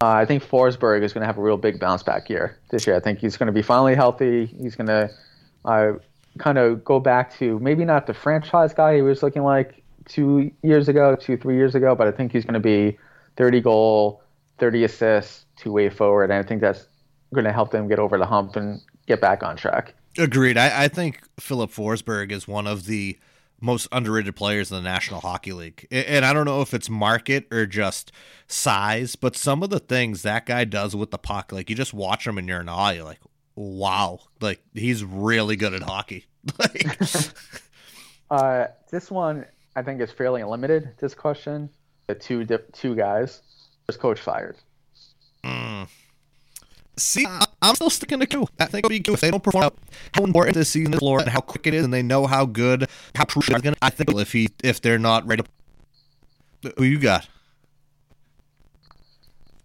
Uh, 0.00 0.10
I 0.10 0.26
think 0.26 0.44
Forsberg 0.44 1.02
is 1.02 1.12
going 1.12 1.22
to 1.22 1.26
have 1.26 1.38
a 1.38 1.42
real 1.42 1.56
big 1.56 1.80
bounce 1.80 2.04
back 2.04 2.30
year 2.30 2.56
this 2.70 2.86
year. 2.86 2.94
I 2.94 3.00
think 3.00 3.18
he's 3.18 3.36
going 3.36 3.48
to 3.48 3.52
be 3.52 3.62
finally 3.62 3.96
healthy. 3.96 4.46
He's 4.46 4.76
going 4.76 4.86
to 4.86 5.10
uh, 5.64 5.92
kind 6.38 6.56
of 6.56 6.84
go 6.84 7.00
back 7.00 7.36
to 7.38 7.58
maybe 7.58 7.84
not 7.84 8.06
the 8.06 8.14
franchise 8.14 8.72
guy 8.72 8.96
he 8.96 9.02
was 9.02 9.22
looking 9.22 9.42
like 9.42 9.82
two 10.08 10.52
years 10.62 10.88
ago, 10.88 11.16
two 11.16 11.36
three 11.36 11.56
years 11.56 11.74
ago, 11.74 11.94
but 11.94 12.06
I 12.06 12.12
think 12.12 12.32
he's 12.32 12.44
going 12.44 12.54
to 12.54 12.60
be 12.60 12.96
30 13.36 13.60
goal, 13.60 14.22
30 14.58 14.84
assists, 14.84 15.46
two 15.56 15.72
way 15.72 15.88
forward. 15.88 16.30
And 16.30 16.34
I 16.34 16.42
think 16.42 16.60
that's 16.60 16.86
going 17.34 17.44
to 17.44 17.52
help 17.52 17.70
them 17.70 17.88
get 17.88 17.98
over 17.98 18.18
the 18.18 18.26
hump 18.26 18.56
and 18.56 18.80
get 19.06 19.20
back 19.20 19.42
on 19.42 19.56
track. 19.56 19.94
Agreed. 20.16 20.56
I, 20.56 20.84
I 20.84 20.88
think 20.88 21.20
Filip 21.38 21.70
Forsberg 21.70 22.32
is 22.32 22.48
one 22.48 22.66
of 22.66 22.86
the 22.86 23.18
most 23.60 23.88
underrated 23.90 24.36
players 24.36 24.70
in 24.70 24.76
the 24.76 24.82
National 24.82 25.20
Hockey 25.20 25.52
League. 25.52 25.86
And 25.90 26.24
I 26.24 26.32
don't 26.32 26.46
know 26.46 26.62
if 26.62 26.72
it's 26.72 26.88
market 26.88 27.46
or 27.52 27.66
just 27.66 28.12
size, 28.46 29.16
but 29.16 29.36
some 29.36 29.62
of 29.62 29.70
the 29.70 29.80
things 29.80 30.22
that 30.22 30.46
guy 30.46 30.64
does 30.64 30.94
with 30.94 31.10
the 31.10 31.18
puck, 31.18 31.52
like 31.52 31.68
you 31.68 31.76
just 31.76 31.94
watch 31.94 32.26
him 32.26 32.38
and 32.38 32.48
you're 32.48 32.60
in 32.60 32.68
awe. 32.68 32.90
You're 32.90 33.04
like, 33.04 33.20
wow, 33.56 34.20
like 34.40 34.60
he's 34.74 35.04
really 35.04 35.56
good 35.56 35.74
at 35.74 35.82
hockey. 35.82 36.26
like, 36.58 36.98
uh, 38.30 38.66
this 38.90 39.10
one 39.10 39.44
I 39.74 39.82
think 39.82 40.00
is 40.00 40.10
fairly 40.10 40.44
limited. 40.44 40.90
This 40.98 41.14
question, 41.14 41.68
the 42.06 42.14
two 42.14 42.44
dip, 42.44 42.72
two 42.72 42.94
guys, 42.94 43.42
was 43.86 43.96
coach 43.96 44.20
fired. 44.20 44.56
Mm. 45.44 45.88
See, 46.98 47.26
I'm 47.62 47.74
still 47.74 47.90
sticking 47.90 48.20
to 48.20 48.26
two. 48.26 48.46
I 48.58 48.66
think 48.66 48.84
it'll 48.84 48.90
be 48.90 48.98
good 48.98 49.14
if 49.14 49.20
they 49.20 49.30
don't 49.30 49.42
perform. 49.42 49.70
How 50.14 50.24
important 50.24 50.56
this 50.56 50.68
season 50.68 50.92
is, 50.94 50.98
Florida, 50.98 51.24
and 51.24 51.32
how 51.32 51.40
quick 51.40 51.66
it 51.66 51.74
is, 51.74 51.84
and 51.84 51.92
they 51.92 52.02
know 52.02 52.26
how 52.26 52.44
good, 52.44 52.88
how 53.14 53.24
crucial 53.24 53.54
it's 53.54 53.62
going 53.62 53.74
to. 53.74 53.84
I 53.84 53.90
think 53.90 54.12
if 54.12 54.32
he, 54.32 54.48
if 54.62 54.80
they're 54.80 54.98
not 54.98 55.26
ready, 55.26 55.44
to, 56.62 56.74
who 56.76 56.84
you 56.84 56.98
got? 56.98 57.28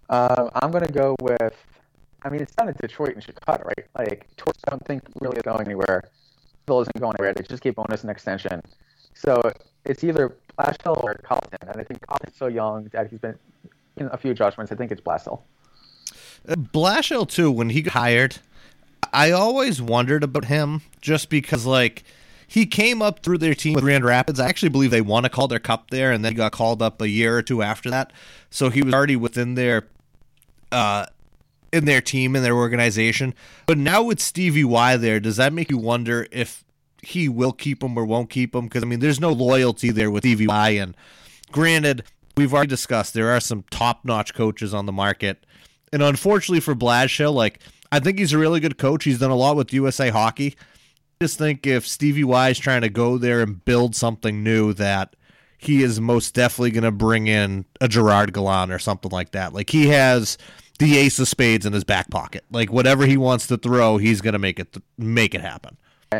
Uh, 0.09 0.49
I'm 0.55 0.71
going 0.71 0.85
to 0.85 0.91
go 0.93 1.15
with. 1.21 1.53
I 2.23 2.29
mean, 2.29 2.41
it's 2.41 2.53
down 2.53 2.69
in 2.69 2.75
Detroit 2.79 3.15
and 3.15 3.23
Chicago, 3.23 3.65
right? 3.65 3.87
Like, 3.97 4.29
Detroit, 4.35 4.57
I 4.67 4.71
don't 4.71 4.85
think 4.85 5.03
really 5.19 5.37
is 5.37 5.43
going 5.43 5.65
anywhere. 5.65 6.09
Phil 6.67 6.81
isn't 6.81 6.99
going 6.99 7.15
anywhere. 7.19 7.33
They 7.33 7.43
just 7.43 7.63
gave 7.63 7.75
bonus 7.75 8.01
and 8.01 8.11
extension. 8.11 8.61
So 9.13 9.41
it's 9.85 10.03
either 10.03 10.37
Blashill 10.57 11.03
or 11.03 11.15
Colliton, 11.23 11.67
and 11.67 11.81
I 11.81 11.83
think 11.83 12.05
Colliton's 12.07 12.37
so 12.37 12.47
young 12.47 12.85
that 12.93 13.09
he's 13.09 13.19
been 13.19 13.37
in 13.97 14.07
a 14.07 14.17
few 14.17 14.31
adjustments. 14.31 14.71
I 14.71 14.75
think 14.75 14.91
it's 14.91 15.01
Blashill. 15.01 15.41
Blashill 16.47 17.27
too. 17.29 17.51
When 17.51 17.69
he 17.69 17.81
got 17.81 17.93
hired, 17.93 18.37
I 19.11 19.31
always 19.31 19.81
wondered 19.81 20.23
about 20.23 20.45
him 20.45 20.81
just 21.01 21.29
because 21.29 21.65
like 21.65 22.03
he 22.47 22.65
came 22.65 23.01
up 23.01 23.23
through 23.23 23.39
their 23.39 23.55
team 23.55 23.73
with 23.73 23.83
Grand 23.83 24.05
Rapids. 24.05 24.39
I 24.39 24.47
actually 24.47 24.69
believe 24.69 24.91
they 24.91 25.01
won 25.01 25.25
a 25.25 25.29
Calder 25.29 25.59
Cup 25.59 25.89
there, 25.89 26.11
and 26.11 26.23
then 26.23 26.33
he 26.33 26.37
got 26.37 26.51
called 26.51 26.81
up 26.81 27.01
a 27.01 27.09
year 27.09 27.37
or 27.37 27.41
two 27.41 27.61
after 27.61 27.89
that. 27.89 28.13
So 28.49 28.69
he 28.69 28.81
was 28.81 28.93
already 28.93 29.15
within 29.15 29.55
their 29.55 29.87
uh 30.71 31.05
in 31.71 31.85
their 31.85 32.01
team 32.01 32.35
and 32.35 32.45
their 32.45 32.55
organization. 32.55 33.33
But 33.65 33.77
now 33.77 34.03
with 34.03 34.21
Stevie 34.21 34.63
Y 34.63 34.97
there, 34.97 35.19
does 35.19 35.37
that 35.37 35.53
make 35.53 35.71
you 35.71 35.77
wonder 35.77 36.27
if 36.31 36.63
he 37.01 37.27
will 37.27 37.51
keep 37.51 37.83
him 37.83 37.97
or 37.97 38.05
won't 38.05 38.29
keep 38.29 38.53
him? 38.53 38.65
Because 38.65 38.83
I 38.83 38.85
mean, 38.85 38.99
there's 38.99 39.19
no 39.19 39.31
loyalty 39.31 39.89
there 39.89 40.11
with 40.11 40.21
Stevie 40.21 40.47
Y. 40.47 40.69
And 40.69 40.95
granted, 41.51 42.03
we've 42.37 42.53
already 42.53 42.69
discussed 42.69 43.13
there 43.13 43.31
are 43.31 43.39
some 43.39 43.63
top 43.71 44.05
notch 44.05 44.33
coaches 44.33 44.73
on 44.73 44.85
the 44.85 44.91
market 44.91 45.45
and 45.93 46.03
unfortunately 46.03 46.59
for 46.59 46.75
Blashill, 46.75 47.33
like 47.33 47.59
I 47.91 47.99
think 47.99 48.19
he's 48.19 48.33
a 48.33 48.37
really 48.37 48.59
good 48.59 48.77
coach. 48.77 49.03
He's 49.03 49.19
done 49.19 49.31
a 49.31 49.35
lot 49.35 49.55
with 49.55 49.71
USA 49.71 50.09
Hockey. 50.09 50.55
I 50.57 51.25
just 51.25 51.37
think 51.37 51.65
if 51.67 51.87
Stevie 51.87 52.23
Y 52.23 52.49
is 52.49 52.59
trying 52.59 52.81
to 52.81 52.89
go 52.89 53.17
there 53.17 53.41
and 53.41 53.63
build 53.63 53.95
something 53.95 54.43
new, 54.43 54.73
that 54.73 55.15
he 55.59 55.83
is 55.83 56.01
most 56.01 56.33
definitely 56.33 56.71
going 56.71 56.83
to 56.83 56.91
bring 56.91 57.27
in 57.27 57.65
a 57.79 57.87
Gerard 57.87 58.33
Gallant 58.33 58.71
or 58.71 58.79
something 58.79 59.11
like 59.11 59.31
that. 59.31 59.53
Like 59.53 59.69
he 59.69 59.87
has 59.89 60.37
the 60.79 60.97
ace 60.97 61.19
of 61.19 61.27
spades 61.27 61.65
in 61.65 61.71
his 61.71 61.83
back 61.83 62.09
pocket. 62.09 62.43
Like 62.51 62.71
whatever 62.71 63.05
he 63.05 63.15
wants 63.15 63.47
to 63.47 63.57
throw, 63.57 63.97
he's 63.97 64.19
going 64.19 64.33
to 64.33 64.39
make 64.39 64.59
it 64.59 64.75
make 64.97 65.35
it 65.35 65.41
happen. 65.41 65.77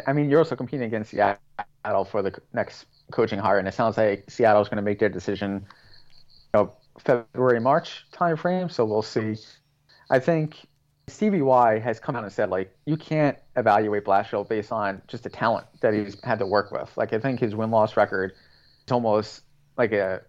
I 0.08 0.14
mean, 0.14 0.30
you're 0.30 0.40
also 0.40 0.56
competing 0.56 0.86
against 0.86 1.12
Seattle 1.12 2.06
for 2.06 2.22
the 2.22 2.34
next 2.54 2.86
coaching 3.12 3.40
hire, 3.40 3.60
and 3.60 3.68
it 3.68 3.74
sounds 3.74 3.98
like 3.98 4.30
Seattle's 4.30 4.70
going 4.70 4.78
to 4.78 4.84
make 4.84 5.00
their 5.00 5.10
decision, 5.10 5.66
you 6.54 6.60
know, 6.60 6.74
February 7.00 7.60
March 7.60 8.06
timeframe. 8.12 8.72
So 8.72 8.86
we'll 8.86 9.02
see 9.02 9.36
I 10.10 10.20
think 10.20 10.66
Stevie 11.08 11.42
Y 11.42 11.80
has 11.80 12.00
come 12.00 12.16
out 12.16 12.24
and 12.24 12.32
said 12.32 12.50
like 12.50 12.76
you 12.86 12.98
can't 12.98 13.38
evaluate 13.56 14.06
Blashill 14.06 14.48
based 14.48 14.72
on 14.72 15.02
just 15.08 15.24
the 15.24 15.30
talent 15.30 15.68
that 15.82 15.94
he's 15.94 16.18
had 16.24 16.40
to 16.40 16.46
work 16.46 16.72
with. 16.72 16.96
Like 16.96 17.14
I 17.14 17.20
think 17.20 17.40
his 17.40 17.56
win 17.56 17.72
loss 17.72 17.98
record 17.98 18.34
is 18.86 18.92
almost 18.92 19.42
like 19.78 19.92
a 19.92 20.22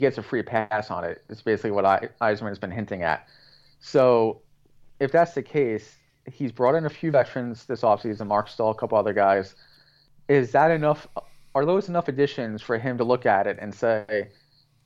gets 0.00 0.18
a 0.18 0.22
free 0.22 0.42
pass 0.42 0.90
on 0.90 1.04
it. 1.04 1.22
It's 1.28 1.42
basically 1.42 1.72
what 1.72 1.84
I, 1.84 2.08
has 2.20 2.58
been 2.58 2.70
hinting 2.70 3.02
at. 3.02 3.26
So 3.80 4.42
if 5.00 5.12
that's 5.12 5.34
the 5.34 5.42
case, 5.42 5.96
he's 6.32 6.52
brought 6.52 6.74
in 6.74 6.86
a 6.86 6.90
few 6.90 7.10
veterans 7.10 7.64
this 7.64 7.82
offseason, 7.82 8.26
Marc 8.26 8.48
Staal, 8.48 8.70
a 8.70 8.74
couple 8.74 8.98
other 8.98 9.12
guys. 9.12 9.54
Is 10.28 10.52
that 10.52 10.70
enough? 10.70 11.06
Are 11.54 11.64
those 11.64 11.88
enough 11.88 12.08
additions 12.08 12.62
for 12.62 12.78
him 12.78 12.98
to 12.98 13.04
look 13.04 13.26
at 13.26 13.46
it 13.46 13.58
and 13.60 13.74
say, 13.74 14.28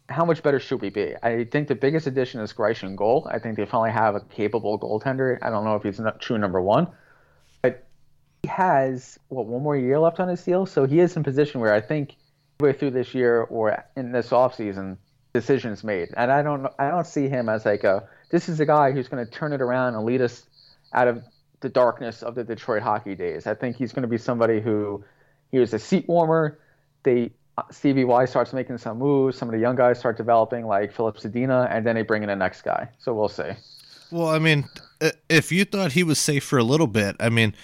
how 0.09 0.25
much 0.25 0.43
better 0.43 0.59
should 0.59 0.81
we 0.81 0.91
be? 0.91 1.15
I 1.23 1.45
think 1.45 1.69
the 1.69 1.75
biggest 1.75 2.07
addition 2.07 2.41
is 2.41 2.53
Greiss 2.53 2.97
goal. 2.97 3.29
I 3.31 3.39
think 3.39 3.57
they 3.57 3.67
finally 3.67 3.93
have 3.93 4.15
a 4.15 4.21
capable 4.21 4.79
goaltender. 4.79 5.39
I 5.43 5.51
don't 5.51 5.65
know 5.65 5.77
if 5.77 5.83
he's 5.83 6.01
not 6.01 6.21
true 6.21 6.39
number 6.39 6.61
one, 6.61 6.89
but 7.63 7.87
he 8.43 8.49
has 8.49 9.19
what 9.29 9.47
one 9.47 9.63
more 9.63 9.77
year 9.77 9.99
left 9.99 10.21
on 10.21 10.29
his 10.29 10.43
deal, 10.43 10.67
so 10.67 10.87
he 10.87 11.01
is 11.01 11.17
in 11.17 11.23
position 11.23 11.61
where 11.61 11.73
I 11.73 11.81
think 11.81 12.17
way 12.61 12.73
through 12.73 12.93
this 12.93 13.15
year 13.15 13.43
or 13.43 13.85
in 13.97 14.13
this 14.13 14.31
offseason, 14.31 14.97
decisions 15.33 15.83
made. 15.83 16.09
And 16.17 16.31
I 16.31 16.43
don't 16.43 16.67
I 16.79 16.89
don't 16.89 17.07
see 17.07 17.29
him 17.29 17.49
as 17.49 17.65
like 17.65 17.85
a 17.85 18.09
this 18.31 18.49
is 18.49 18.61
a 18.61 18.67
guy 18.67 18.93
who's 18.93 19.09
going 19.09 19.25
to 19.25 19.31
turn 19.31 19.53
it 19.53 19.61
around 19.61 19.95
and 19.95 20.05
lead 20.05 20.23
us 20.23 20.45
out 20.93 21.09
of 21.09 21.23
the 21.61 21.69
darkness 21.69 22.23
of 22.23 22.35
the 22.35 22.45
Detroit 22.45 22.83
hockey 22.83 23.15
days. 23.15 23.47
I 23.47 23.55
think 23.55 23.77
he's 23.77 23.93
going 23.93 24.03
to 24.03 24.09
be 24.09 24.19
somebody 24.19 24.61
who 24.61 25.05
he 25.51 25.59
was 25.59 25.73
a 25.73 25.79
seat 25.79 26.09
warmer. 26.09 26.59
They 27.03 27.33
Stevie 27.71 28.05
Y 28.05 28.25
starts 28.25 28.53
making 28.53 28.79
some 28.79 28.99
moves. 28.99 29.37
Some 29.37 29.49
of 29.49 29.53
the 29.53 29.61
young 29.61 29.77
guys 29.77 29.99
start 29.99 30.17
developing, 30.17 30.67
like 30.67 30.93
Filip 30.93 31.17
Zadina, 31.17 31.69
and 31.71 31.87
then 31.87 31.95
they 31.97 32.03
bring 32.03 32.23
in 32.23 32.29
the 32.29 32.37
next 32.37 32.63
guy. 32.63 32.89
So 32.99 33.13
we'll 33.13 33.29
see. 33.29 33.51
Well, 34.11 34.29
I 34.29 34.39
mean, 34.39 34.65
if 35.29 35.53
you 35.53 35.65
thought 35.65 35.93
he 35.93 36.03
was 36.03 36.19
safe 36.19 36.45
for 36.45 36.59
a 36.59 36.65
little 36.65 36.87
bit, 36.87 37.17
I 37.21 37.29
mean, 37.29 37.55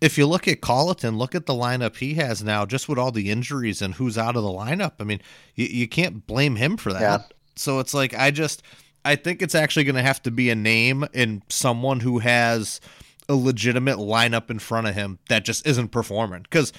if 0.00 0.18
you 0.18 0.26
look 0.26 0.48
at 0.48 0.60
Colliton, 0.60 1.16
look 1.16 1.34
at 1.34 1.46
the 1.46 1.54
lineup 1.54 1.96
he 1.96 2.14
has 2.14 2.42
now, 2.42 2.66
just 2.66 2.88
with 2.88 2.98
all 2.98 3.12
the 3.12 3.30
injuries 3.30 3.80
and 3.80 3.94
who's 3.94 4.18
out 4.18 4.36
of 4.36 4.42
the 4.42 4.48
lineup. 4.48 4.94
I 4.98 5.04
mean, 5.04 5.20
you, 5.54 5.66
you 5.66 5.88
can't 5.88 6.26
blame 6.26 6.56
him 6.56 6.76
for 6.76 6.92
that. 6.92 7.00
Yeah. 7.00 7.18
So 7.54 7.78
it's 7.78 7.94
like, 7.94 8.14
I 8.14 8.32
just, 8.32 8.62
I 9.04 9.14
think 9.14 9.42
it's 9.42 9.54
actually 9.54 9.84
going 9.84 9.96
to 9.96 10.02
have 10.02 10.22
to 10.22 10.30
be 10.30 10.50
a 10.50 10.56
name 10.56 11.06
and 11.14 11.42
someone 11.48 12.00
who 12.00 12.18
has 12.18 12.80
a 13.28 13.34
legitimate 13.34 13.98
lineup 13.98 14.50
in 14.50 14.58
front 14.58 14.88
of 14.88 14.94
him 14.94 15.20
that 15.28 15.44
just 15.44 15.64
isn't 15.66 15.88
performing. 15.88 16.42
Because, 16.42 16.72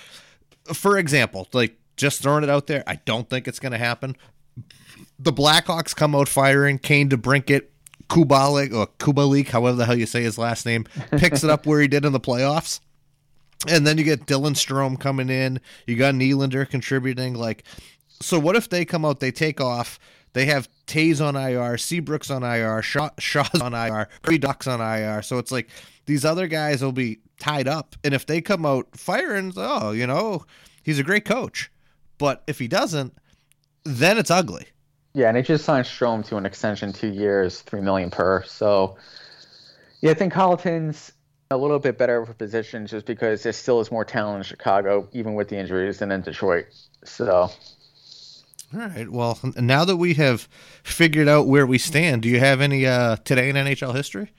for 0.73 0.97
example, 0.97 1.47
like 1.53 1.77
just 1.97 2.21
throwing 2.21 2.43
it 2.43 2.49
out 2.49 2.67
there. 2.67 2.83
I 2.87 2.95
don't 3.05 3.29
think 3.29 3.47
it's 3.47 3.59
going 3.59 3.71
to 3.71 3.77
happen. 3.77 4.15
The 5.19 5.33
Blackhawks 5.33 5.95
come 5.95 6.15
out 6.15 6.27
firing. 6.27 6.79
Kane 6.79 7.09
to 7.09 7.17
DeBrincat, 7.17 7.63
Kubalik, 8.09 8.73
or 8.73 8.87
Kubalik, 8.99 9.49
however 9.49 9.77
the 9.77 9.85
hell 9.85 9.97
you 9.97 10.05
say 10.05 10.23
his 10.23 10.37
last 10.37 10.65
name, 10.65 10.85
picks 11.17 11.43
it 11.43 11.49
up 11.49 11.65
where 11.65 11.81
he 11.81 11.87
did 11.87 12.05
in 12.05 12.13
the 12.13 12.19
playoffs. 12.19 12.79
And 13.67 13.87
then 13.87 13.97
you 13.97 14.03
get 14.03 14.25
Dylan 14.25 14.55
Strome 14.55 14.99
coming 14.99 15.29
in. 15.29 15.61
You 15.87 15.95
got 15.95 16.15
Nylander 16.15 16.69
contributing. 16.69 17.33
Like, 17.33 17.63
so 18.21 18.37
what 18.39 18.55
if 18.55 18.69
they 18.69 18.85
come 18.85 19.05
out, 19.05 19.19
they 19.19 19.31
take 19.31 19.61
off, 19.61 19.99
they 20.33 20.45
have 20.45 20.67
Toews 20.87 21.25
on 21.25 21.35
IR, 21.35 21.77
Seabrook's 21.77 22.29
on 22.29 22.43
IR, 22.43 22.81
Shaw, 22.81 23.09
Shaw's 23.19 23.61
on 23.61 23.73
IR, 23.73 24.09
Kirby 24.21 24.39
Dach's 24.39 24.67
on 24.67 24.81
IR. 24.81 25.21
So 25.21 25.37
it's 25.37 25.51
like 25.51 25.69
these 26.05 26.25
other 26.25 26.47
guys 26.47 26.81
will 26.81 26.91
be 26.91 27.19
tied 27.39 27.67
up. 27.67 27.95
And 28.03 28.13
if 28.13 28.25
they 28.25 28.41
come 28.41 28.65
out 28.65 28.87
firing, 28.97 29.53
oh, 29.55 29.91
you 29.91 30.07
know, 30.07 30.45
he's 30.83 30.99
a 30.99 31.03
great 31.03 31.25
coach. 31.25 31.71
But 32.23 32.41
if 32.47 32.57
he 32.57 32.69
doesn't, 32.69 33.13
then 33.83 34.17
it's 34.17 34.31
ugly. 34.31 34.65
Yeah, 35.13 35.27
and 35.27 35.35
they 35.35 35.41
just 35.41 35.65
signed 35.65 35.85
Strome 35.85 36.25
to 36.27 36.37
an 36.37 36.45
extension, 36.45 36.93
two 36.93 37.09
years, 37.09 37.59
three 37.59 37.81
million 37.81 38.09
per. 38.11 38.43
So, 38.43 38.95
yeah, 39.99 40.11
I 40.11 40.13
think 40.13 40.31
Colliton's 40.31 41.11
a 41.51 41.57
little 41.57 41.79
bit 41.79 41.97
better 41.97 42.21
of 42.21 42.29
a 42.29 42.33
position 42.33 42.87
just 42.87 43.05
because 43.05 43.43
there 43.43 43.51
still 43.51 43.81
is 43.81 43.91
more 43.91 44.05
talent 44.05 44.37
in 44.37 44.43
Chicago, 44.43 45.05
even 45.11 45.33
with 45.33 45.49
the 45.49 45.57
injuries, 45.57 45.99
than 45.99 46.13
in 46.13 46.21
Detroit. 46.21 46.67
So. 47.03 47.51
All 48.73 48.79
right. 48.79 49.09
Well, 49.09 49.37
now 49.57 49.83
that 49.83 49.97
we 49.97 50.13
have 50.13 50.47
figured 50.83 51.27
out 51.27 51.47
where 51.47 51.67
we 51.67 51.77
stand, 51.77 52.21
do 52.21 52.29
you 52.29 52.39
have 52.39 52.61
any 52.61 52.85
uh, 52.85 53.17
today 53.25 53.49
in 53.49 53.57
NHL 53.57 53.93
history? 53.93 54.31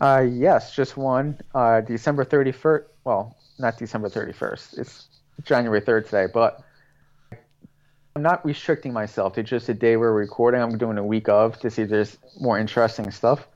Uh, 0.00 0.26
yes, 0.28 0.74
just 0.74 0.96
one. 0.96 1.38
Uh, 1.54 1.82
December 1.82 2.24
31st. 2.24 2.86
Well, 3.04 3.36
not 3.60 3.78
December 3.78 4.08
31st. 4.08 4.78
It's 4.78 5.06
January 5.42 5.80
3rd 5.80 6.04
today, 6.06 6.26
but 6.32 6.62
I'm 8.16 8.22
not 8.22 8.44
restricting 8.44 8.92
myself 8.92 9.34
to 9.34 9.42
just 9.42 9.68
a 9.68 9.74
day 9.74 9.96
we're 9.96 10.12
recording. 10.12 10.60
I'm 10.60 10.78
doing 10.78 10.98
a 10.98 11.04
week 11.04 11.28
of 11.28 11.58
to 11.60 11.70
see 11.70 11.82
if 11.82 11.90
there's 11.90 12.16
more 12.40 12.58
interesting 12.58 13.10
stuff. 13.10 13.48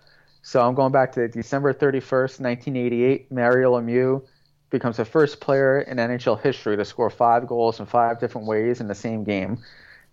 So 0.42 0.60
I'm 0.60 0.74
going 0.74 0.92
back 0.92 1.12
to 1.12 1.28
December 1.28 1.72
31st, 1.72 2.40
1988. 2.40 3.30
Mario 3.30 3.78
Lemieux 3.78 4.22
becomes 4.70 4.96
the 4.96 5.04
first 5.04 5.40
player 5.40 5.80
in 5.80 5.98
NHL 5.98 6.40
history 6.40 6.76
to 6.76 6.84
score 6.84 7.10
five 7.10 7.46
goals 7.46 7.80
in 7.80 7.86
five 7.86 8.20
different 8.20 8.46
ways 8.46 8.80
in 8.80 8.88
the 8.88 8.94
same 8.94 9.24
game. 9.24 9.58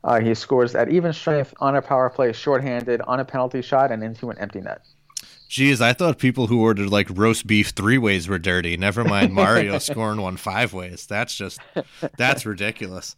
Uh, 0.03 0.19
he 0.19 0.35
scores 0.35 0.75
at 0.75 0.89
even 0.89 1.11
strength 1.11 1.53
on 1.59 1.75
a 1.75 1.81
power 1.81 2.09
play, 2.09 2.31
shorthanded, 2.31 3.01
on 3.01 3.19
a 3.19 3.25
penalty 3.25 3.61
shot, 3.61 3.91
and 3.91 4.03
into 4.03 4.29
an 4.29 4.37
empty 4.37 4.61
net. 4.61 4.81
Geez, 5.47 5.81
I 5.81 5.93
thought 5.93 6.17
people 6.17 6.47
who 6.47 6.61
ordered 6.61 6.89
like 6.89 7.07
roast 7.11 7.45
beef 7.47 7.69
three 7.69 7.97
ways 7.97 8.27
were 8.27 8.39
dirty. 8.39 8.77
Never 8.77 9.03
mind 9.03 9.33
Mario 9.41 9.77
scoring 9.77 10.21
one 10.21 10.37
five 10.37 10.73
ways. 10.73 11.05
That's 11.05 11.35
just 11.35 11.59
that's 12.17 12.45
ridiculous. 12.45 13.15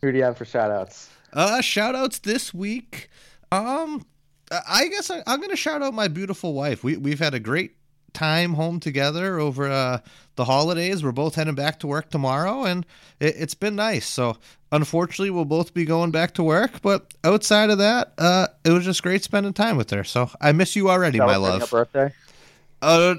Who 0.00 0.12
do 0.12 0.18
you 0.18 0.24
have 0.24 0.38
for 0.38 0.44
shout 0.44 0.70
outs? 0.70 1.10
Uh 1.32 1.60
shout 1.60 1.94
outs 1.94 2.20
this 2.20 2.54
week. 2.54 3.10
Um 3.52 4.04
I 4.50 4.88
guess 4.88 5.10
I, 5.10 5.22
am 5.26 5.40
going 5.40 5.50
to 5.50 5.56
shout 5.56 5.82
out 5.82 5.92
my 5.92 6.08
beautiful 6.08 6.54
wife. 6.54 6.82
We 6.82 6.96
we've 6.96 7.18
had 7.18 7.34
a 7.34 7.40
great 7.40 7.72
time 8.18 8.54
home 8.54 8.80
together 8.80 9.38
over 9.38 9.70
uh, 9.70 10.00
the 10.34 10.44
holidays. 10.44 11.04
We're 11.04 11.12
both 11.12 11.36
heading 11.36 11.54
back 11.54 11.78
to 11.80 11.86
work 11.86 12.10
tomorrow, 12.10 12.64
and 12.64 12.84
it, 13.20 13.36
has 13.36 13.54
been 13.54 13.76
nice. 13.76 14.06
So, 14.08 14.36
unfortunately, 14.72 15.30
we'll 15.30 15.44
both 15.44 15.72
be 15.72 15.84
going 15.84 16.10
back 16.10 16.34
to 16.34 16.42
work. 16.42 16.82
But 16.82 17.14
outside 17.22 17.70
of 17.70 17.78
that, 17.78 18.14
uh, 18.18 18.48
it 18.64 18.70
was 18.70 18.84
just 18.84 19.04
great 19.04 19.22
spending 19.22 19.52
time 19.52 19.76
with 19.76 19.90
her. 19.90 20.02
So, 20.02 20.30
I 20.40 20.50
miss 20.50 20.74
you 20.74 20.90
already, 20.90 21.18
my 21.18 21.36
love. 21.36 21.70
birthday? 21.70 22.12
Uh, 22.82 23.14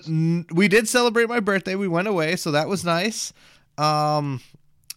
we 0.51 0.67
did 0.67 0.87
celebrate 0.89 1.29
my 1.29 1.39
birthday. 1.39 1.75
We 1.75 1.87
went 1.87 2.09
away, 2.09 2.35
so 2.35 2.51
that 2.51 2.67
was 2.67 2.83
nice. 2.83 3.31
Um, 3.77 4.41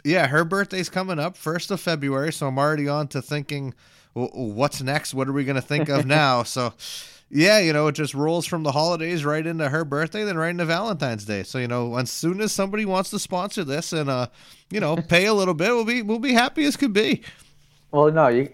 yeah, 0.03 0.27
her 0.27 0.43
birthday's 0.43 0.89
coming 0.89 1.19
up, 1.19 1.37
first 1.37 1.71
of 1.71 1.79
February. 1.79 2.33
So 2.33 2.47
I'm 2.47 2.59
already 2.59 2.89
on 2.89 3.07
to 3.09 3.21
thinking, 3.21 3.73
well, 4.13 4.29
what's 4.33 4.81
next? 4.81 5.13
What 5.13 5.29
are 5.29 5.33
we 5.33 5.45
going 5.45 5.55
to 5.55 5.61
think 5.61 5.87
of 5.87 6.05
now? 6.05 6.43
So 6.43 6.73
yeah, 7.35 7.57
you 7.57 7.73
know, 7.73 7.87
it 7.87 7.93
just 7.93 8.13
rolls 8.13 8.45
from 8.45 8.61
the 8.61 8.71
holidays 8.71 9.25
right 9.25 9.45
into 9.45 9.67
her 9.67 9.83
birthday, 9.83 10.23
then 10.23 10.37
right 10.37 10.51
into 10.51 10.65
Valentine's 10.65 11.25
Day. 11.25 11.41
So 11.41 11.57
you 11.57 11.67
know, 11.67 11.97
as 11.97 12.11
soon 12.11 12.39
as 12.41 12.51
somebody 12.51 12.85
wants 12.85 13.09
to 13.09 13.17
sponsor 13.17 13.63
this 13.63 13.91
and 13.91 14.07
uh, 14.07 14.27
you 14.69 14.79
know, 14.79 14.95
pay 15.09 15.25
a 15.25 15.33
little 15.33 15.55
bit, 15.55 15.69
we'll 15.69 15.85
be 15.85 16.03
we'll 16.03 16.19
be 16.19 16.33
happy 16.33 16.63
as 16.65 16.77
could 16.77 16.93
be. 16.93 17.23
Well, 17.91 18.11
no, 18.11 18.27
you. 18.27 18.49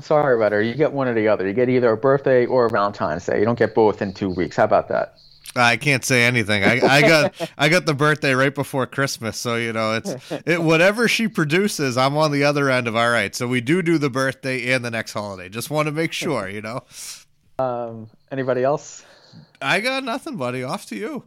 Sorry 0.00 0.36
about 0.36 0.52
her. 0.52 0.62
You 0.62 0.74
get 0.74 0.92
one 0.92 1.08
or 1.08 1.14
the 1.14 1.26
other. 1.26 1.46
You 1.46 1.52
get 1.52 1.68
either 1.68 1.90
a 1.90 1.96
birthday 1.96 2.46
or 2.46 2.66
a 2.66 2.70
Valentine's 2.70 3.26
Day. 3.26 3.40
You 3.40 3.44
don't 3.44 3.58
get 3.58 3.74
both 3.74 4.00
in 4.00 4.12
two 4.12 4.30
weeks. 4.30 4.56
How 4.56 4.64
about 4.64 4.88
that? 4.88 5.16
I 5.56 5.76
can't 5.76 6.04
say 6.04 6.24
anything. 6.24 6.62
I, 6.62 6.80
I 6.80 7.00
got 7.00 7.50
I 7.58 7.68
got 7.68 7.86
the 7.86 7.94
birthday 7.94 8.34
right 8.34 8.54
before 8.54 8.86
Christmas, 8.86 9.36
so 9.36 9.56
you 9.56 9.72
know 9.72 9.94
it's 9.94 10.32
it 10.46 10.62
whatever 10.62 11.06
she 11.06 11.28
produces. 11.28 11.96
I'm 11.96 12.16
on 12.16 12.32
the 12.32 12.44
other 12.44 12.68
end 12.68 12.88
of 12.88 12.96
all 12.96 13.10
right. 13.10 13.34
So 13.34 13.46
we 13.46 13.60
do 13.60 13.80
do 13.80 13.96
the 13.96 14.10
birthday 14.10 14.72
and 14.72 14.84
the 14.84 14.90
next 14.90 15.12
holiday. 15.12 15.48
Just 15.48 15.70
want 15.70 15.86
to 15.86 15.92
make 15.92 16.12
sure, 16.12 16.48
you 16.48 16.62
know. 16.62 16.82
Um, 17.58 18.08
anybody 18.30 18.62
else? 18.62 19.04
I 19.60 19.80
got 19.80 20.04
nothing, 20.04 20.36
buddy. 20.36 20.62
Off 20.62 20.86
to 20.86 20.96
you. 20.96 21.24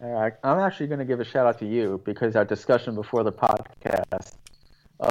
All 0.00 0.10
right. 0.10 0.32
I'm 0.44 0.60
actually 0.60 0.86
going 0.86 1.00
to 1.00 1.04
give 1.04 1.20
a 1.20 1.24
shout 1.24 1.46
out 1.46 1.58
to 1.58 1.66
you 1.66 2.00
because 2.04 2.36
our 2.36 2.44
discussion 2.44 2.94
before 2.94 3.24
the 3.24 3.32
podcast 3.32 4.34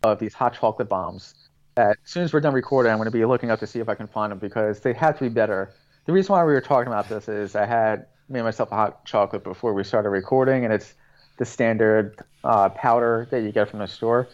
of 0.03 0.19
these 0.19 0.34
hot 0.34 0.53
chocolate 0.53 0.89
bombs. 0.89 1.34
That 1.76 1.97
As 2.03 2.11
soon 2.11 2.24
as 2.24 2.34
we're 2.34 2.41
done 2.41 2.53
recording, 2.53 2.91
I'm 2.91 2.97
going 2.97 3.05
to 3.05 3.11
be 3.11 3.26
looking 3.26 3.51
up 3.51 3.59
to 3.59 3.67
see 3.67 3.80
if 3.80 3.89
I 3.89 3.95
can 3.95 4.07
find 4.07 4.32
them 4.32 4.39
because 4.39 4.82
they 4.82 4.93
have 4.93 5.17
to 5.17 5.24
be 5.24 5.30
better. 5.30 5.74
The 6.05 6.13
reason 6.13 6.34
why 6.34 6.43
we 6.43 6.53
were 6.53 6.61
talking 6.61 6.88
about 6.88 7.09
this 7.09 7.28
is 7.28 7.55
I 7.55 7.65
had 7.65 8.07
made 8.30 8.43
myself 8.43 8.72
a 8.72 8.76
hot 8.76 9.05
chocolate 9.05 9.43
before 9.43 9.74
we 9.74 9.84
started 9.84 10.09
recording, 10.09 10.63
and 10.63 10.74
it's 10.74 10.93
the 11.38 11.45
standard 11.45 12.17
uh, 12.43 12.69
powder 12.69 13.28
that 13.32 13.41
you 13.43 13.51
get 13.51 13.69
from 13.69 13.80
the 13.80 13.88
store. 13.88 14.28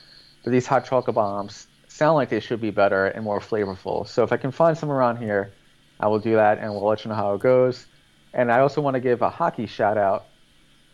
But 0.43 0.51
these 0.51 0.65
hot 0.65 0.85
chocolate 0.85 1.15
bombs 1.15 1.67
sound 1.88 2.15
like 2.15 2.29
they 2.29 2.39
should 2.39 2.61
be 2.61 2.71
better 2.71 3.07
and 3.07 3.23
more 3.23 3.39
flavorful. 3.39 4.07
So 4.07 4.23
if 4.23 4.31
I 4.31 4.38
can 4.38 4.51
find 4.51 4.77
some 4.77 4.91
around 4.91 5.17
here, 5.17 5.51
I 5.99 6.07
will 6.07 6.19
do 6.19 6.35
that, 6.35 6.59
and 6.59 6.71
we'll 6.71 6.85
let 6.85 7.03
you 7.03 7.09
know 7.09 7.15
how 7.15 7.33
it 7.33 7.41
goes. 7.41 7.85
And 8.33 8.51
I 8.51 8.59
also 8.59 8.81
want 8.81 8.95
to 8.95 8.99
give 8.99 9.21
a 9.21 9.29
hockey 9.29 9.65
shout 9.65 9.97
out. 9.97 10.25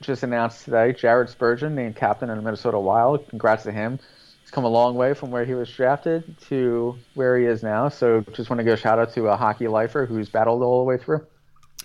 Just 0.02 0.24
announced 0.24 0.66
today, 0.66 0.94
Jared 0.94 1.30
Spurgeon 1.30 1.76
named 1.76 1.96
captain 1.96 2.30
in 2.30 2.38
the 2.38 2.42
Minnesota 2.42 2.80
Wild. 2.80 3.28
Congrats 3.30 3.64
to 3.64 3.72
him. 3.72 4.00
He's 4.42 4.52
come 4.52 4.66
a 4.66 4.70
long 4.70 4.96
way 4.96 5.14
from 5.14 5.32
where 5.32 5.46
he 5.46 5.54
was 5.54 5.72
drafted 5.72 6.38
to 6.50 6.98
where 7.14 7.38
he 7.38 7.46
is 7.46 7.64
now. 7.64 7.90
So 7.90 8.22
just 8.34 8.50
want 8.50 8.60
to 8.60 8.64
give 8.64 8.74
a 8.74 8.78
shout 8.78 9.00
out 9.00 9.14
to 9.14 9.28
a 9.28 9.38
hockey 9.38 9.68
lifer 9.68 10.06
who's 10.06 10.30
battled 10.30 10.62
all 10.62 10.80
the 10.80 10.86
way 10.86 10.98
through. 10.98 11.26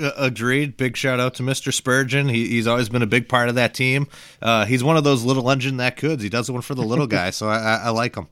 Uh, 0.00 0.12
agreed. 0.16 0.76
Big 0.76 0.96
shout 0.96 1.18
out 1.18 1.34
to 1.34 1.42
Mr. 1.42 1.72
Spurgeon. 1.72 2.28
He, 2.28 2.46
he's 2.48 2.66
always 2.66 2.88
been 2.88 3.02
a 3.02 3.06
big 3.06 3.28
part 3.28 3.48
of 3.48 3.56
that 3.56 3.74
team. 3.74 4.06
Uh, 4.40 4.64
he's 4.64 4.84
one 4.84 4.96
of 4.96 5.04
those 5.04 5.24
little 5.24 5.50
engine 5.50 5.78
that 5.78 5.96
could. 5.96 6.20
He 6.20 6.28
does 6.28 6.50
one 6.50 6.62
for 6.62 6.74
the 6.74 6.82
little 6.82 7.06
guy, 7.06 7.30
so 7.30 7.48
I, 7.48 7.58
I, 7.58 7.74
I, 7.84 7.88
like 7.90 8.16
him. 8.16 8.28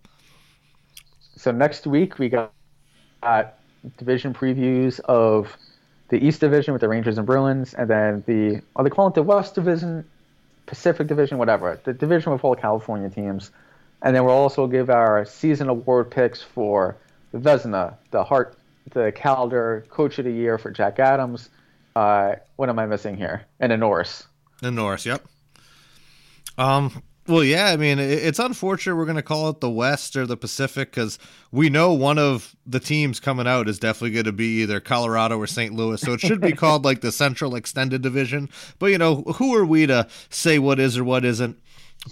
So 1.37 1.51
next 1.51 1.87
week 1.87 2.18
we 2.18 2.28
got 2.28 2.53
uh, 3.22 3.45
division 3.99 4.34
previews 4.34 5.01
of 5.01 5.57
the 6.09 6.24
East 6.24 6.41
Division 6.41 6.72
with 6.72 6.80
the 6.80 6.89
Rangers 6.89 7.18
and 7.18 7.26
Bruins, 7.26 7.74
and 7.74 7.91
then 7.91 8.24
the 8.26 8.62
are 8.76 8.84
they 8.84 8.91
calling 8.91 9.12
it 9.12 9.14
the 9.14 9.22
West 9.22 9.55
Division, 9.55 10.05
Pacific 10.66 11.07
Division, 11.07 11.39
whatever, 11.39 11.80
the 11.84 11.93
division 11.93 12.32
with 12.32 12.45
all 12.45 12.55
the 12.55 12.61
California 12.61 13.11
teams, 13.11 13.51
and 14.03 14.14
then 14.14 14.24
we'll 14.24 14.34
also 14.34 14.66
give 14.66 14.91
our 14.91 15.24
season 15.24 15.68
award 15.68 16.11
picks 16.11 16.43
for 16.43 16.97
the 17.32 17.39
Vezina, 17.39 17.97
the 18.11 18.22
Hart, 18.22 18.57
the 18.93 19.12
Calder 19.12 19.84
Coach 19.89 20.18
of 20.18 20.24
the 20.24 20.32
Year 20.32 20.59
for 20.59 20.70
Jack 20.70 20.99
Adams, 20.99 21.49
uh, 21.97 22.37
what 22.57 22.68
am 22.68 22.78
I 22.78 22.84
missing 22.84 23.16
here? 23.16 23.47
And 23.59 23.72
a 23.72 23.76
Norris. 23.76 24.26
The 24.61 24.70
Norris, 24.70 25.07
yep. 25.07 25.24
Um, 26.59 27.03
well, 27.29 27.45
yeah, 27.45 27.66
I 27.66 27.77
mean, 27.77 27.99
it's 27.99 28.39
unfortunate 28.39 28.97
we're 28.97 29.05
going 29.05 29.16
to 29.16 29.22
call 29.22 29.49
it 29.51 29.61
the 29.61 29.70
West 29.70 30.16
or 30.16 30.27
the 30.27 30.37
Pacific 30.37 30.91
because 30.91 31.18
we 31.51 31.68
know 31.68 31.93
one 31.93 32.18
of 32.18 32.55
the 32.66 32.81
teams 32.81 33.20
coming 33.20 33.47
out 33.47 33.68
is 33.68 33.79
definitely 33.79 34.12
going 34.12 34.24
to 34.24 34.33
be 34.33 34.62
either 34.62 34.81
Colorado 34.81 35.39
or 35.39 35.47
St. 35.47 35.74
Louis. 35.74 36.01
So 36.01 36.12
it 36.12 36.20
should 36.20 36.41
be 36.41 36.53
called 36.57 36.85
like 36.85 37.01
the 37.01 37.12
Central 37.12 37.55
Extended 37.55 38.03
Division. 38.03 38.49
But, 38.79 38.87
you 38.87 38.99
know, 38.99 39.22
who 39.22 39.55
are 39.55 39.66
we 39.66 39.87
to 39.87 40.09
say 40.31 40.59
what 40.59 40.79
is 40.79 40.97
or 40.97 41.05
what 41.05 41.24
isn't? 41.24 41.59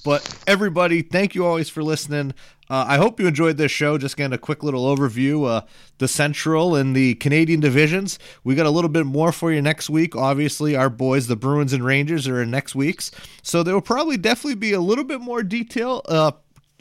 But 0.05 0.43
everybody, 0.47 1.03
thank 1.03 1.35
you 1.35 1.47
always 1.47 1.69
for 1.69 1.83
listening. 1.83 2.35
Uh, 2.71 2.85
I 2.89 2.97
hope 2.97 3.21
you 3.21 3.27
enjoyed 3.27 3.57
this 3.57 3.71
show. 3.71 3.99
Just 3.99 4.17
getting 4.17 4.33
a 4.33 4.39
quick 4.39 4.63
little 4.63 4.85
overview. 4.85 5.49
Uh, 5.49 5.61
the 5.99 6.09
Central 6.09 6.75
and 6.75 6.95
the 6.97 7.15
Canadian 7.17 7.61
divisions. 7.61 8.19
We 8.43 8.55
got 8.55 8.67
a 8.67 8.71
little 8.71 8.89
bit 8.89 9.07
more 9.07 9.33
for 9.33 9.53
you 9.53 9.61
next 9.61 9.91
week. 9.91 10.17
Obviously, 10.17 10.75
our 10.75 10.91
boys, 10.91 11.27
the 11.27 11.37
Bruins 11.37 11.73
and 11.73 11.85
Rangers, 11.85 12.27
are 12.27 12.43
in 12.43 12.51
next 12.51 12.75
week's, 12.75 13.11
so 13.43 13.63
there 13.63 13.75
will 13.75 13.83
probably 13.83 14.17
definitely 14.17 14.57
be 14.57 14.73
a 14.73 14.81
little 14.81 15.05
bit 15.05 15.21
more 15.21 15.43
detail 15.43 16.03
uh, 16.07 16.33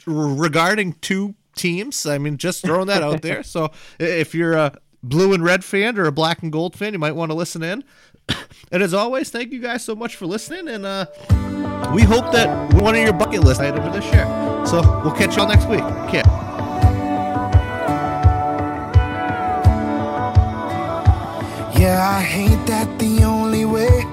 regarding 0.06 0.94
two 0.94 1.34
teams. 1.54 2.06
I 2.06 2.18
mean, 2.18 2.38
just 2.38 2.62
throwing 2.64 2.86
that 2.88 3.02
out 3.02 3.22
there. 3.22 3.42
So 3.54 3.70
if 3.98 4.34
you're 4.34 4.54
a 4.54 4.76
blue 5.02 5.32
and 5.32 5.44
red 5.44 5.64
fan 5.64 5.98
or 5.98 6.06
a 6.06 6.12
black 6.12 6.42
and 6.42 6.50
gold 6.50 6.76
fan, 6.76 6.92
you 6.92 6.98
might 6.98 7.14
want 7.14 7.30
to 7.30 7.36
listen 7.36 7.62
in. 7.62 7.84
and 8.72 8.82
as 8.82 8.94
always, 8.94 9.30
thank 9.30 9.52
you 9.52 9.60
guys 9.60 9.84
so 9.84 9.94
much 9.94 10.16
for 10.16 10.26
listening, 10.26 10.68
and 10.68 10.84
uh, 10.84 11.06
we 11.94 12.02
hope 12.02 12.32
that 12.32 12.72
we're 12.74 12.82
one 12.82 12.94
of 12.94 13.02
your 13.02 13.12
bucket 13.12 13.44
list 13.44 13.60
items 13.60 13.94
this 13.94 14.04
year. 14.12 14.24
So 14.66 14.80
we'll 15.02 15.14
catch 15.14 15.36
y'all 15.36 15.48
next 15.48 15.68
week. 15.68 15.82
Okay. 16.08 16.22
Yeah, 21.80 22.08
I 22.08 22.22
hate 22.22 22.66
that 22.66 22.98
the 22.98 23.24
only 23.24 23.64
way 23.64 24.04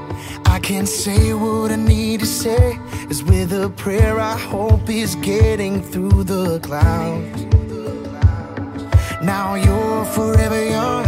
I 0.45 0.59
can 0.59 0.85
say 0.85 1.33
what 1.33 1.71
I 1.71 1.77
need 1.77 2.19
to 2.19 2.25
say 2.25 2.77
is 3.09 3.23
with 3.23 3.53
a 3.53 3.69
prayer 3.69 4.19
I 4.19 4.37
hope 4.37 4.89
is 4.89 5.15
getting 5.15 5.81
through 5.81 6.25
the 6.25 6.59
clouds. 6.59 7.43
Now 9.23 9.55
you're 9.55 10.05
forever 10.05 10.65
young, 10.65 11.05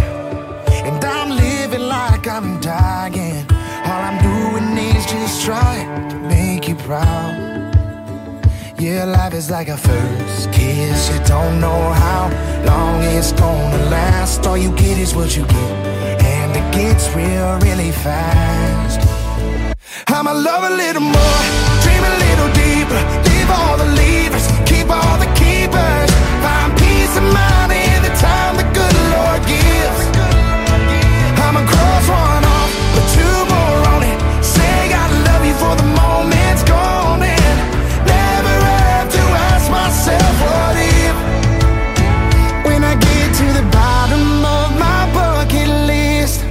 and 0.88 1.04
I'm 1.04 1.30
living 1.32 1.53
like 1.94 2.28
I'm 2.28 2.60
dying. 2.60 3.46
All 3.90 4.02
I'm 4.10 4.20
doing 4.30 4.68
is 4.90 5.06
just 5.16 5.46
trying 5.46 6.10
to 6.12 6.18
make 6.36 6.68
you 6.70 6.76
proud. 6.90 7.34
Yeah, 8.80 9.06
life 9.18 9.34
is 9.42 9.50
like 9.50 9.70
a 9.78 9.78
first 9.78 10.52
kiss. 10.52 11.00
You 11.12 11.20
don't 11.36 11.56
know 11.66 11.82
how 12.06 12.24
long 12.72 12.96
it's 13.16 13.32
gonna 13.44 13.84
last. 13.98 14.46
All 14.48 14.58
you 14.66 14.72
get 14.84 14.98
is 15.06 15.12
what 15.18 15.30
you 15.38 15.44
get, 15.58 15.76
and 16.36 16.52
it 16.60 16.68
gets 16.80 17.06
real, 17.20 17.52
really 17.68 17.92
fast. 18.06 19.00
I'ma 20.16 20.34
love 20.50 20.64
a 20.72 20.74
little 20.84 21.08
more, 21.18 21.42
dream 21.84 22.04
a 22.12 22.14
little 22.26 22.50
deeper, 22.64 23.02
leave 23.28 23.50
all 23.58 23.76
the 23.84 23.90
levers, 24.02 24.46
keep 24.70 24.88
all 25.00 25.16
the 25.24 25.32
keepers, 25.42 26.10
find 26.44 26.70
peace 26.82 27.16
of 27.22 27.26
mind. 27.34 27.54